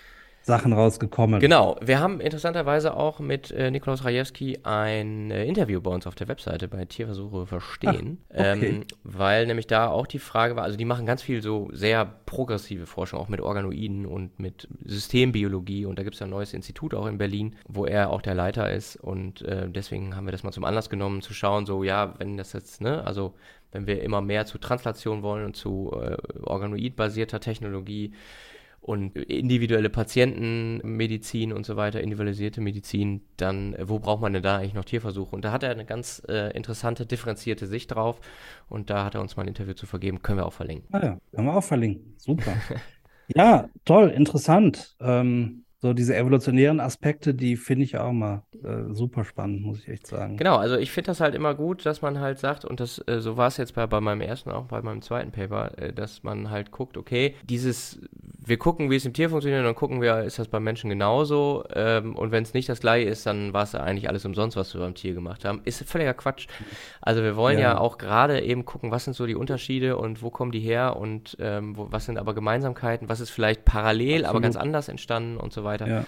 Sachen 0.44 0.74
rausgekommen. 0.74 1.40
Genau, 1.40 1.78
wir 1.82 2.00
haben 2.00 2.20
interessanterweise 2.20 2.96
auch 2.96 3.20
mit 3.20 3.52
äh, 3.52 3.70
Nikolaus 3.70 4.04
Rajewski 4.04 4.60
ein 4.64 5.30
äh, 5.30 5.46
Interview 5.46 5.82
bei 5.82 5.92
uns 5.92 6.08
auf 6.08 6.16
der 6.16 6.28
Webseite 6.28 6.68
bei 6.68 6.86
Tierversuche 6.86 7.46
verstehen, 7.46 8.20
Ach, 8.30 8.40
okay. 8.40 8.68
ähm, 8.68 8.84
weil 9.04 9.46
nämlich 9.46 9.68
da 9.68 9.90
auch 9.90 10.08
die 10.08 10.20
Frage 10.20 10.56
war, 10.56 10.64
also 10.64 10.78
die 10.78 10.86
machen 10.86 11.06
ganz 11.06 11.22
viel 11.22 11.42
so 11.42 11.70
sehr 11.72 12.06
progressive 12.26 12.88
Forschung, 12.88 13.20
auch 13.20 13.30
mit 13.30 13.40
Organoiden 13.40 14.06
und 14.06 14.40
mit 14.40 14.68
Systembiologie 14.84 15.86
und 15.86 16.00
da 16.00 16.04
gibt 16.04 16.16
es 16.16 16.20
ja 16.20 16.28
ein 16.28 16.32
neues 16.32 16.54
Institut 16.54 16.94
auch 16.94 17.06
in 17.06 17.18
Berlin, 17.18 17.56
wo 17.68 17.86
er 17.86 18.10
auch 18.10 18.22
der 18.22 18.34
Leiter 18.34 18.72
ist 18.72 18.96
und 18.96 19.44
äh, 19.44 19.70
deswegen 19.70 20.16
haben 20.16 20.26
wir 20.26 20.32
das 20.32 20.44
mal 20.44 20.52
zum 20.52 20.64
Anlass 20.64 20.90
genommen 20.90 21.22
zu 21.22 21.34
schauen, 21.34 21.66
so 21.66 21.84
ja, 21.84 22.16
wenn 22.18 22.38
das 22.38 22.54
jetzt, 22.54 22.82
ne, 22.82 23.06
also 23.06 23.36
wenn 23.72 23.88
wir 23.88 24.02
immer 24.02 24.22
mehr 24.22 24.46
zu 24.46 24.58
Translation 24.58 25.22
wollen 25.22 25.46
und 25.46 25.56
zu 25.56 25.92
äh, 25.94 26.18
organoidbasierter 26.44 27.40
Technologie, 27.40 28.14
und 28.82 29.16
individuelle 29.16 29.90
Patientenmedizin 29.90 31.54
und 31.54 31.66
so 31.66 31.78
weiter, 31.78 32.02
individualisierte 32.02 32.62
Medizin, 32.62 33.22
dann 33.38 33.74
äh, 33.76 33.88
wo 33.88 34.00
braucht 34.00 34.22
man 34.22 34.34
denn 34.34 34.42
da 34.42 34.58
eigentlich 34.58 34.74
noch 34.74 34.86
Tierversuche? 34.86 35.36
Und 35.36 35.46
da 35.46 35.52
hat 35.52 35.64
er 35.64 35.70
eine 35.70 35.86
ganz 35.86 36.22
äh, 36.28 36.52
interessante, 36.56 37.06
differenzierte 37.06 37.68
Sicht 37.68 37.92
drauf 37.94 38.20
und 38.70 38.90
da 38.90 39.06
hat 39.06 39.16
er 39.16 39.22
uns 39.22 39.38
mal 39.38 39.44
ein 39.44 39.50
Interview 39.50 39.74
zu 39.74 39.86
vergeben, 39.86 40.24
können 40.24 40.40
wir 40.40 40.46
auch 40.48 40.54
verlinken. 40.54 40.88
Ah 40.92 41.04
ja, 41.04 41.18
können 41.34 41.48
wir 41.48 41.56
auch 41.56 41.64
verlinken. 41.64 42.16
Super. 42.18 42.54
ja, 43.36 43.70
toll, 43.86 44.10
interessant. 44.10 44.96
Ähm, 45.00 45.64
so 45.82 45.94
diese 45.94 46.16
evolutionären 46.16 46.80
Aspekte, 46.80 47.34
die 47.34 47.58
finde 47.58 47.86
ich 47.86 47.98
auch 47.98 48.12
mal 48.12 48.44
äh, 48.64 48.94
super 48.94 49.26
spannend, 49.26 49.64
muss 49.64 49.80
ich 49.80 49.90
echt 49.90 50.06
sagen. 50.06 50.38
Genau, 50.38 50.58
also 50.58 50.76
ich 50.78 50.92
finde 50.92 51.08
das 51.08 51.20
halt 51.20 51.34
immer 51.34 51.56
gut, 51.56 51.88
dass 51.88 52.04
man 52.04 52.20
halt 52.20 52.38
sagt, 52.38 52.66
und 52.66 52.80
das 52.80 53.00
äh, 53.08 53.20
so 53.20 53.36
war 53.36 53.48
es 53.48 53.58
jetzt 53.58 53.74
bei, 53.74 53.88
bei 53.88 54.00
meinem 54.00 54.22
ersten, 54.22 54.52
auch 54.52 54.66
bei 54.66 54.82
meinem 54.84 55.02
zweiten 55.02 55.32
Paper, 55.32 55.76
äh, 55.80 55.92
dass 55.92 56.22
man 56.22 56.52
halt 56.52 56.70
guckt, 56.70 56.98
okay, 56.98 57.34
dieses, 57.44 58.00
wir 58.52 58.58
gucken, 58.60 58.92
wie 58.92 58.98
es 58.98 59.06
im 59.06 59.14
Tier 59.14 59.30
funktioniert, 59.30 59.62
und 59.62 59.66
dann 59.66 59.74
gucken 59.76 60.02
wir, 60.02 60.20
ist 60.20 60.38
das 60.38 60.48
beim 60.48 60.64
Menschen 60.64 60.90
genauso, 60.90 61.64
ähm, 61.74 62.16
und 62.16 62.32
wenn 62.32 62.44
es 62.44 62.54
nicht 62.54 62.70
das 62.70 62.82
gleiche 62.82 63.10
ist, 63.10 63.26
dann 63.26 63.54
war 63.54 63.64
es 63.64 63.74
eigentlich 63.74 64.08
alles 64.10 64.26
umsonst, 64.26 64.56
was 64.58 64.74
wir 64.76 64.82
beim 64.82 64.94
Tier 64.94 65.14
gemacht 65.16 65.46
haben. 65.46 65.62
Ist 65.64 65.84
völliger 65.90 66.14
Quatsch. 66.14 66.46
Also 67.02 67.24
wir 67.24 67.36
wollen 67.36 67.58
ja, 67.58 67.72
Ja. 67.72 67.78
auch 67.80 67.98
gerade 67.98 68.42
eben 68.42 68.66
gucken, 68.66 68.92
was 68.92 69.06
sind 69.06 69.16
so 69.16 69.26
die 69.26 69.36
Unterschiede 69.36 69.98
und 69.98 70.22
wo 70.22 70.30
kommen 70.30 70.52
die 70.52 70.60
her 70.60 70.98
und 70.98 71.36
ähm, 71.40 71.76
wo, 71.78 71.88
was 71.90 72.06
sind 72.06 72.20
aber 72.20 72.36
Gemeinsamkeiten, 72.36 73.10
was 73.10 73.22
ist 73.22 73.32
vielleicht 73.32 73.66
parallel, 73.66 74.20
aber 74.26 74.38
Absolut. 74.38 74.44
ganz 74.44 74.56
anders 74.58 74.88
entstanden 74.90 75.38
und 75.38 75.54
so 75.54 75.64
weiter. 75.64 75.88
Ja, 75.88 76.06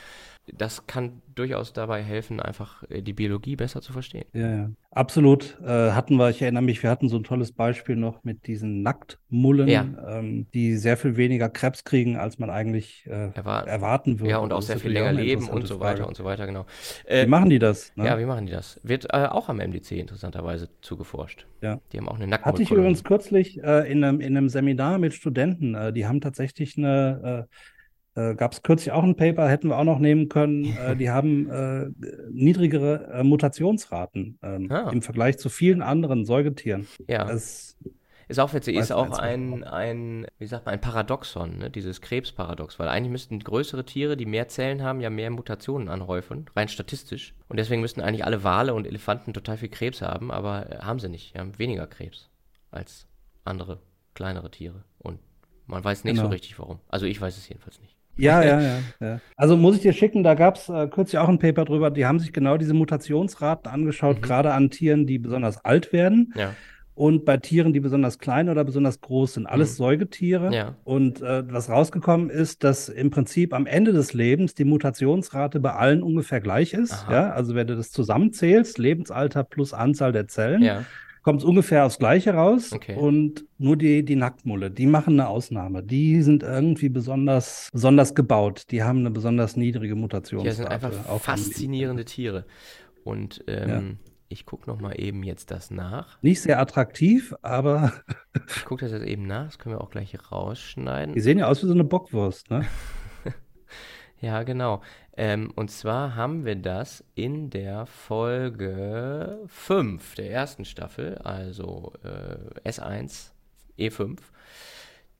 Das 0.52 0.88
kann 0.88 1.22
durchaus 1.36 1.72
dabei 1.74 2.04
helfen, 2.04 2.40
einfach 2.42 2.84
äh, 2.90 3.02
die 3.02 3.14
Biologie 3.14 3.56
besser 3.56 3.82
zu 3.82 3.94
verstehen. 3.94 4.26
ja, 4.34 4.56
ja. 4.56 4.70
Absolut. 4.96 5.58
Äh, 5.66 5.90
hatten 5.94 6.18
wir, 6.18 6.30
ich 6.30 6.40
erinnere 6.44 6.62
mich, 6.62 6.84
wir 6.84 6.92
hatten 6.92 7.10
so 7.10 7.18
ein 7.18 7.24
tolles 7.24 7.52
Beispiel 7.52 7.96
noch 7.96 8.24
mit 8.24 8.46
diesen 8.46 8.84
Nacktmullen, 8.84 9.68
Ja. 9.68 9.88
ähm, 10.08 10.46
die 10.54 10.76
sehr 10.78 10.98
viel 10.98 11.18
weniger 11.18 11.50
Krebs 11.50 11.84
kriegen, 11.84 12.16
als 12.16 12.38
man 12.38 12.52
eigentlich 12.52 13.04
äh, 13.08 13.32
Erwarten. 13.34 13.70
erwarten 13.70 14.20
würde. 14.20 14.30
Ja, 14.30 14.38
und 14.38 14.54
auch 14.54 14.60
ist 14.60 14.68
sehr 14.68 14.78
viel 14.78 14.92
länger 14.92 15.12
leben 15.14 15.50
und 15.50 15.66
so 15.66 15.80
weiter 15.80 15.98
Frage. 15.98 16.08
und 16.10 16.16
so 16.16 16.24
weiter, 16.26 16.46
genau. 16.46 16.68
Wie 17.08 17.12
Äh, 17.14 17.26
machen 17.26 17.50
die 17.50 17.58
das? 17.58 17.92
Ne? 17.96 18.06
ja, 18.06 18.20
wie 18.20 18.26
machen 18.26 18.46
die 18.46 18.52
das? 18.52 18.80
Wird 18.84 19.06
äh, 19.12 19.26
auch 19.26 19.50
am 19.50 19.58
MDC 19.58 19.94
interessanterweise 19.94 20.70
zugeforscht. 20.82 21.48
Ja. 21.62 21.80
Die 21.92 21.98
haben 21.98 22.08
auch 22.08 22.20
eine 22.20 22.32
Hatte 22.38 22.62
ich 22.62 22.70
übrigens 22.70 23.04
kürzlich 23.04 23.64
äh, 23.64 23.92
in 23.92 24.04
einem, 24.04 24.20
in 24.22 24.38
einem 24.38 24.50
Seminar 24.50 25.00
mit 25.00 25.16
Studenten. 25.16 25.76
Die 25.96 26.06
haben 26.06 26.22
tatsächlich 26.22 26.78
eine, 26.78 27.48
äh, 28.16 28.36
gab 28.36 28.52
es 28.54 28.62
kürzlich 28.64 28.92
auch 28.92 29.04
ein 29.04 29.16
Paper, 29.16 29.50
hätten 29.50 29.70
wir 29.70 29.78
auch 29.78 29.84
noch 29.84 30.00
nehmen 30.00 30.30
können. 30.30 30.66
Äh, 30.80 30.96
die 30.96 31.10
haben 31.10 31.50
äh, 31.50 31.90
niedrigere 32.32 33.10
äh, 33.14 33.24
Mutationsraten 33.24 34.38
ähm, 34.42 34.72
Ah. 34.72 34.90
im 34.92 35.02
Vergleich 35.02 35.38
zu 35.38 35.50
vielen 35.50 35.82
anderen 35.82 36.26
Säugetieren. 36.26 36.88
Ja, 37.08 37.26
Das, 37.26 37.78
ist 38.30 38.40
auch 38.40 38.54
witzig, 38.54 38.78
ist 38.78 38.92
auch 38.92 39.20
ein, 39.20 39.64
ein, 39.66 40.26
wie 40.40 40.46
sagt 40.48 40.66
man, 40.66 40.74
ein 40.74 40.82
Paradoxon, 40.82 41.58
ne? 41.58 41.70
dieses 41.70 42.00
Krebsparadox, 42.02 42.80
weil 42.80 42.88
eigentlich 42.88 43.12
müssten 43.12 43.40
größere 43.40 43.84
Tiere, 43.86 44.16
die 44.16 44.26
mehr 44.26 44.48
Zellen 44.48 44.82
haben, 44.82 45.02
ja 45.02 45.10
mehr 45.10 45.30
Mutationen 45.30 45.90
anhäufen, 45.90 46.46
rein 46.56 46.70
statistisch. 46.70 47.36
Und 47.50 47.58
deswegen 47.58 47.82
müssten 47.82 48.00
eigentlich 48.02 48.24
alle 48.26 48.44
Wale 48.44 48.74
und 48.74 48.88
Elefanten 48.88 49.34
total 49.34 49.58
viel 49.58 49.70
Krebs 49.70 50.02
haben, 50.02 50.32
aber 50.32 50.72
äh, 50.72 50.78
haben 50.80 51.00
sie 51.00 51.10
nicht. 51.10 51.36
Die 51.36 51.40
haben 51.40 51.60
weniger 51.60 51.86
Krebs 51.86 52.30
als 52.72 53.08
andere, 53.44 53.80
kleinere 54.14 54.50
Tiere. 54.50 54.84
Und 55.00 55.20
man 55.68 55.84
weiß 55.84 56.06
nicht 56.06 56.16
so 56.16 56.22
Genau. 56.24 56.32
richtig 56.34 56.58
warum. 56.60 56.80
Also 56.88 57.06
ich 57.06 57.20
weiß 57.20 57.38
es 57.38 57.48
jedenfalls 57.50 57.80
nicht. 57.82 57.96
Ja, 58.16 58.42
ja, 58.44 58.62
ja, 58.62 58.80
ja. 59.00 59.20
Also 59.36 59.58
muss 59.58 59.76
ich 59.76 59.82
dir 59.82 59.94
schicken, 59.94 60.24
da 60.24 60.34
gab 60.36 60.56
es 60.58 60.70
äh, 60.70 60.88
kürzlich 60.88 61.18
auch 61.20 61.30
ein 61.30 61.40
Paper 61.40 61.66
drüber, 61.66 61.92
die 61.92 62.06
haben 62.06 62.20
sich 62.20 62.34
genau 62.34 62.58
diese 62.58 62.74
Mutationsraten 62.74 63.72
angeschaut, 63.72 64.18
Mhm. 64.18 64.22
gerade 64.22 64.54
an 64.54 64.70
Tieren, 64.70 65.08
die 65.08 65.20
besonders 65.20 65.64
alt 65.66 65.92
werden 65.94 66.34
Ja, 66.36 66.56
und 66.96 67.26
bei 67.26 67.38
Tieren, 67.38 67.74
die 67.74 67.80
besonders 67.80 68.20
klein 68.20 68.50
oder 68.50 68.64
besonders 68.64 69.02
groß 69.02 69.34
sind. 69.34 69.48
Alles 69.48 69.72
Mhm. 69.74 69.76
Säugetiere. 69.84 70.54
ja, 70.54 70.76
Und 70.84 71.22
äh, 71.24 71.44
was 71.52 71.70
rausgekommen 71.70 72.30
ist, 72.30 72.64
dass 72.64 72.88
im 72.88 73.10
Prinzip 73.10 73.52
am 73.54 73.66
Ende 73.66 73.94
des 73.94 74.14
Lebens 74.14 74.54
die 74.54 74.64
Mutationsrate 74.66 75.60
bei 75.60 75.72
allen 75.74 76.04
ungefähr 76.04 76.40
gleich 76.40 76.74
ist. 76.76 76.94
Aha. 76.94 77.12
Ja, 77.12 77.30
also 77.32 77.56
wenn 77.56 77.66
du 77.66 77.76
das 77.76 77.90
zusammenzählst, 77.92 78.78
Lebensalter 78.78 79.44
plus 79.44 79.74
Anzahl 79.74 80.12
der 80.12 80.28
Zellen, 80.28 80.62
ja. 80.62 80.84
Kommt 81.24 81.40
es 81.40 81.46
ungefähr 81.46 81.86
aufs 81.86 81.98
Gleiche 81.98 82.34
raus. 82.34 82.72
Okay. 82.74 82.96
Und 82.96 83.46
nur 83.58 83.76
die, 83.78 84.04
die 84.06 84.16
Nacktmulle, 84.16 84.70
die 84.70 84.86
machen 84.86 85.20
eine 85.20 85.28
Ausnahme. 85.30 85.82
Die 85.82 86.22
sind 86.22 86.44
irgendwie 86.44 86.90
besonders, 86.90 87.70
besonders 87.74 88.14
gebaut. 88.14 88.66
Die 88.72 88.84
haben 88.84 89.00
eine 89.00 89.10
besonders 89.12 89.56
niedrige 89.58 89.96
Ja, 89.96 90.00
Mutationsrate. 90.00 90.56
sind 90.56 90.68
einfach 90.68 91.10
auch 91.10 91.22
faszinierende 91.22 92.06
Tiere. 92.06 92.46
Und 93.04 93.44
ähm, 93.48 93.98
ich 94.30 94.46
gucke 94.46 94.70
nochmal 94.70 95.00
eben 95.00 95.24
jetzt 95.24 95.52
das 95.52 95.72
nach. 95.72 96.22
Nicht 96.22 96.42
sehr 96.42 96.60
attraktiv, 96.60 97.34
aber 97.42 97.94
Ich 98.56 98.66
gucke 98.66 98.86
das 98.86 98.92
jetzt 98.92 99.06
eben 99.08 99.26
nach, 99.28 99.46
das 99.46 99.60
können 99.60 99.76
wir 99.76 99.82
auch 99.82 99.90
gleich 99.92 100.16
rausschneiden. 100.32 101.14
die 101.14 101.22
sehen 101.22 101.38
ja 101.40 101.48
aus 101.48 101.62
wie 101.64 101.68
so 101.68 101.74
eine 101.74 101.84
Bockwurst, 101.84 102.50
ne? 102.50 102.66
Ja, 104.24 104.44
genau. 104.44 104.82
Ähm, 105.18 105.52
und 105.56 105.70
zwar 105.70 106.16
haben 106.16 106.46
wir 106.46 106.56
das 106.56 107.04
in 107.14 107.50
der 107.50 107.86
Folge 107.86 109.38
5 109.48 110.16
der 110.16 110.32
ersten 110.32 110.64
Staffel, 110.64 111.18
also 111.18 111.92
äh, 112.06 112.70
S1, 112.70 113.32
E5, 113.78 114.18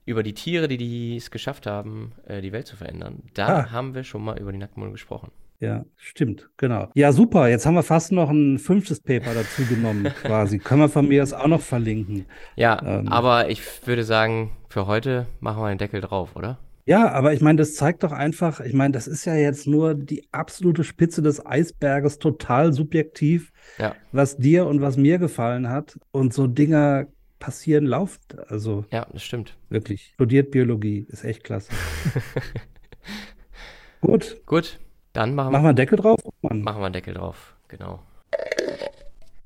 über 0.06 0.22
die 0.22 0.32
Tiere, 0.32 0.68
die 0.68 1.16
es 1.16 1.30
geschafft 1.30 1.66
haben, 1.66 2.12
äh, 2.26 2.40
die 2.40 2.52
Welt 2.52 2.66
zu 2.66 2.76
verändern. 2.76 3.24
Da 3.34 3.46
Ah. 3.64 3.70
haben 3.72 3.94
wir 3.94 4.04
schon 4.04 4.24
mal 4.24 4.38
über 4.38 4.52
die 4.52 4.58
Nacktmull 4.58 4.90
gesprochen. 4.90 5.30
Ja, 5.60 5.84
stimmt, 5.96 6.48
genau. 6.56 6.88
Ja, 6.94 7.12
super. 7.12 7.48
Jetzt 7.48 7.66
haben 7.66 7.74
wir 7.74 7.82
fast 7.82 8.10
noch 8.10 8.30
ein 8.30 8.58
fünftes 8.58 9.00
Paper 9.00 9.34
dazu 9.34 9.66
genommen, 9.66 10.04
quasi. 10.22 10.58
Können 10.58 10.80
wir 10.80 10.88
von 10.88 11.08
mir 11.08 11.22
aus 11.22 11.32
auch 11.34 11.46
noch 11.46 11.60
verlinken. 11.60 12.24
Ja, 12.56 12.80
Ähm. 12.82 13.08
aber 13.08 13.50
ich 13.50 13.60
würde 13.86 14.04
sagen, 14.04 14.56
für 14.68 14.86
heute 14.86 15.26
machen 15.40 15.62
wir 15.62 15.68
den 15.68 15.78
Deckel 15.78 16.00
drauf, 16.00 16.36
oder? 16.36 16.58
Ja, 16.86 17.10
aber 17.12 17.32
ich 17.32 17.40
meine, 17.40 17.56
das 17.56 17.76
zeigt 17.76 18.02
doch 18.02 18.12
einfach, 18.12 18.60
ich 18.60 18.74
meine, 18.74 18.92
das 18.92 19.06
ist 19.06 19.24
ja 19.24 19.34
jetzt 19.34 19.66
nur 19.66 19.94
die 19.94 20.28
absolute 20.32 20.84
Spitze 20.84 21.22
des 21.22 21.44
Eisberges, 21.44 22.18
total 22.18 22.74
subjektiv, 22.74 23.52
Ja, 23.78 23.94
was 24.12 24.36
dir 24.36 24.66
und 24.66 24.82
was 24.82 24.98
mir 24.98 25.18
gefallen 25.18 25.70
hat. 25.70 25.98
Und 26.10 26.34
so 26.34 26.46
Dinger 26.46 27.06
passieren 27.38 27.86
laufend. 27.86 28.38
Also 28.50 28.84
ja, 28.92 29.06
das 29.10 29.22
stimmt. 29.22 29.56
wirklich. 29.70 30.12
Studiert 30.14 30.50
Biologie, 30.50 31.06
ist 31.08 31.24
echt 31.24 31.42
klasse. 31.44 31.72
Gut, 34.02 34.42
Gut, 34.44 34.78
dann 35.14 35.34
machen 35.34 35.48
wir, 35.48 35.52
machen 35.52 35.64
wir 35.64 35.68
einen 35.70 35.76
Deckel 35.76 35.96
drauf. 35.98 36.20
Mann. 36.42 36.60
machen 36.62 36.80
wir 36.80 36.86
einen 36.86 36.92
Deckel 36.92 37.14
drauf. 37.14 37.56
Genau. 37.68 38.02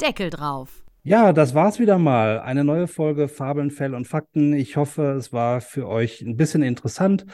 Deckel 0.01 0.31
drauf. 0.31 0.85
Ja, 1.03 1.33
das 1.33 1.55
war's 1.55 1.79
wieder 1.79 1.99
mal. 1.99 2.41
Eine 2.41 2.65
neue 2.65 2.87
Folge 2.87 3.29
Fabeln, 3.29 3.71
Fell 3.71 3.95
und 3.95 4.07
Fakten. 4.07 4.53
Ich 4.53 4.77
hoffe, 4.77 5.13
es 5.13 5.33
war 5.33 5.61
für 5.61 5.89
euch 5.89 6.21
ein 6.21 6.37
bisschen 6.37 6.63
interessant. 6.63 7.25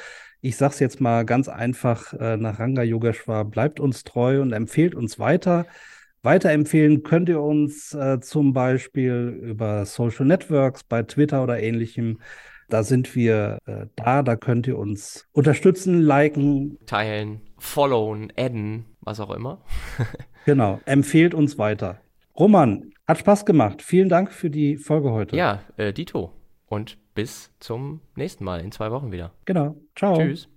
Ich 0.41 0.57
sag's 0.57 0.79
jetzt 0.79 1.01
mal 1.01 1.25
ganz 1.25 1.49
einfach 1.49 2.13
äh, 2.13 2.37
nach 2.37 2.59
Ranga 2.59 2.83
Yogeshwar, 2.83 3.45
bleibt 3.47 3.81
uns 3.81 4.05
treu 4.05 4.43
und 4.43 4.53
empfehlt 4.53 4.95
uns 4.95 5.19
weiter. 5.19 5.67
Weiterempfehlen 6.23 7.03
könnt 7.03 7.29
ihr 7.29 7.41
uns 7.41 7.95
äh, 7.95 8.21
zum 8.21 8.53
Beispiel 8.53 9.41
über 9.43 9.87
Social 9.87 10.27
Networks, 10.27 10.85
bei 10.85 11.03
Twitter 11.03 11.43
oder 11.43 11.61
ähnlichem. 11.61 12.21
Da 12.69 12.83
sind 12.83 13.15
wir 13.15 13.59
äh, 13.67 13.87
da, 13.97 14.23
da 14.23 14.37
könnt 14.37 14.67
ihr 14.67 14.79
uns 14.79 15.27
unterstützen, 15.33 16.01
liken. 16.01 16.79
Teilen, 16.87 17.41
followen, 17.59 18.33
adden, 18.37 18.85
was 19.01 19.21
auch 19.21 19.31
immer. 19.31 19.63
Genau, 20.47 20.79
empfehlt 20.85 21.33
uns 21.33 21.57
weiter. 21.57 22.04
Roman, 22.39 22.91
hat 23.07 23.19
Spaß 23.19 23.47
gemacht. 23.47 23.81
Vielen 23.83 24.09
Dank 24.09 24.33
für 24.33 24.51
die 24.51 24.77
Folge 24.77 25.13
heute. 25.13 25.37
Ja, 25.37 25.61
äh, 25.77 25.93
Dito. 25.93 26.33
Und 26.67 26.99
bis 27.15 27.53
zum 27.61 28.01
nächsten 28.17 28.45
Mal 28.45 28.61
in 28.61 28.73
zwei 28.73 28.91
Wochen 28.91 29.13
wieder. 29.13 29.33
Genau. 29.45 29.77
Ciao. 29.95 30.17
Tschüss. 30.17 30.49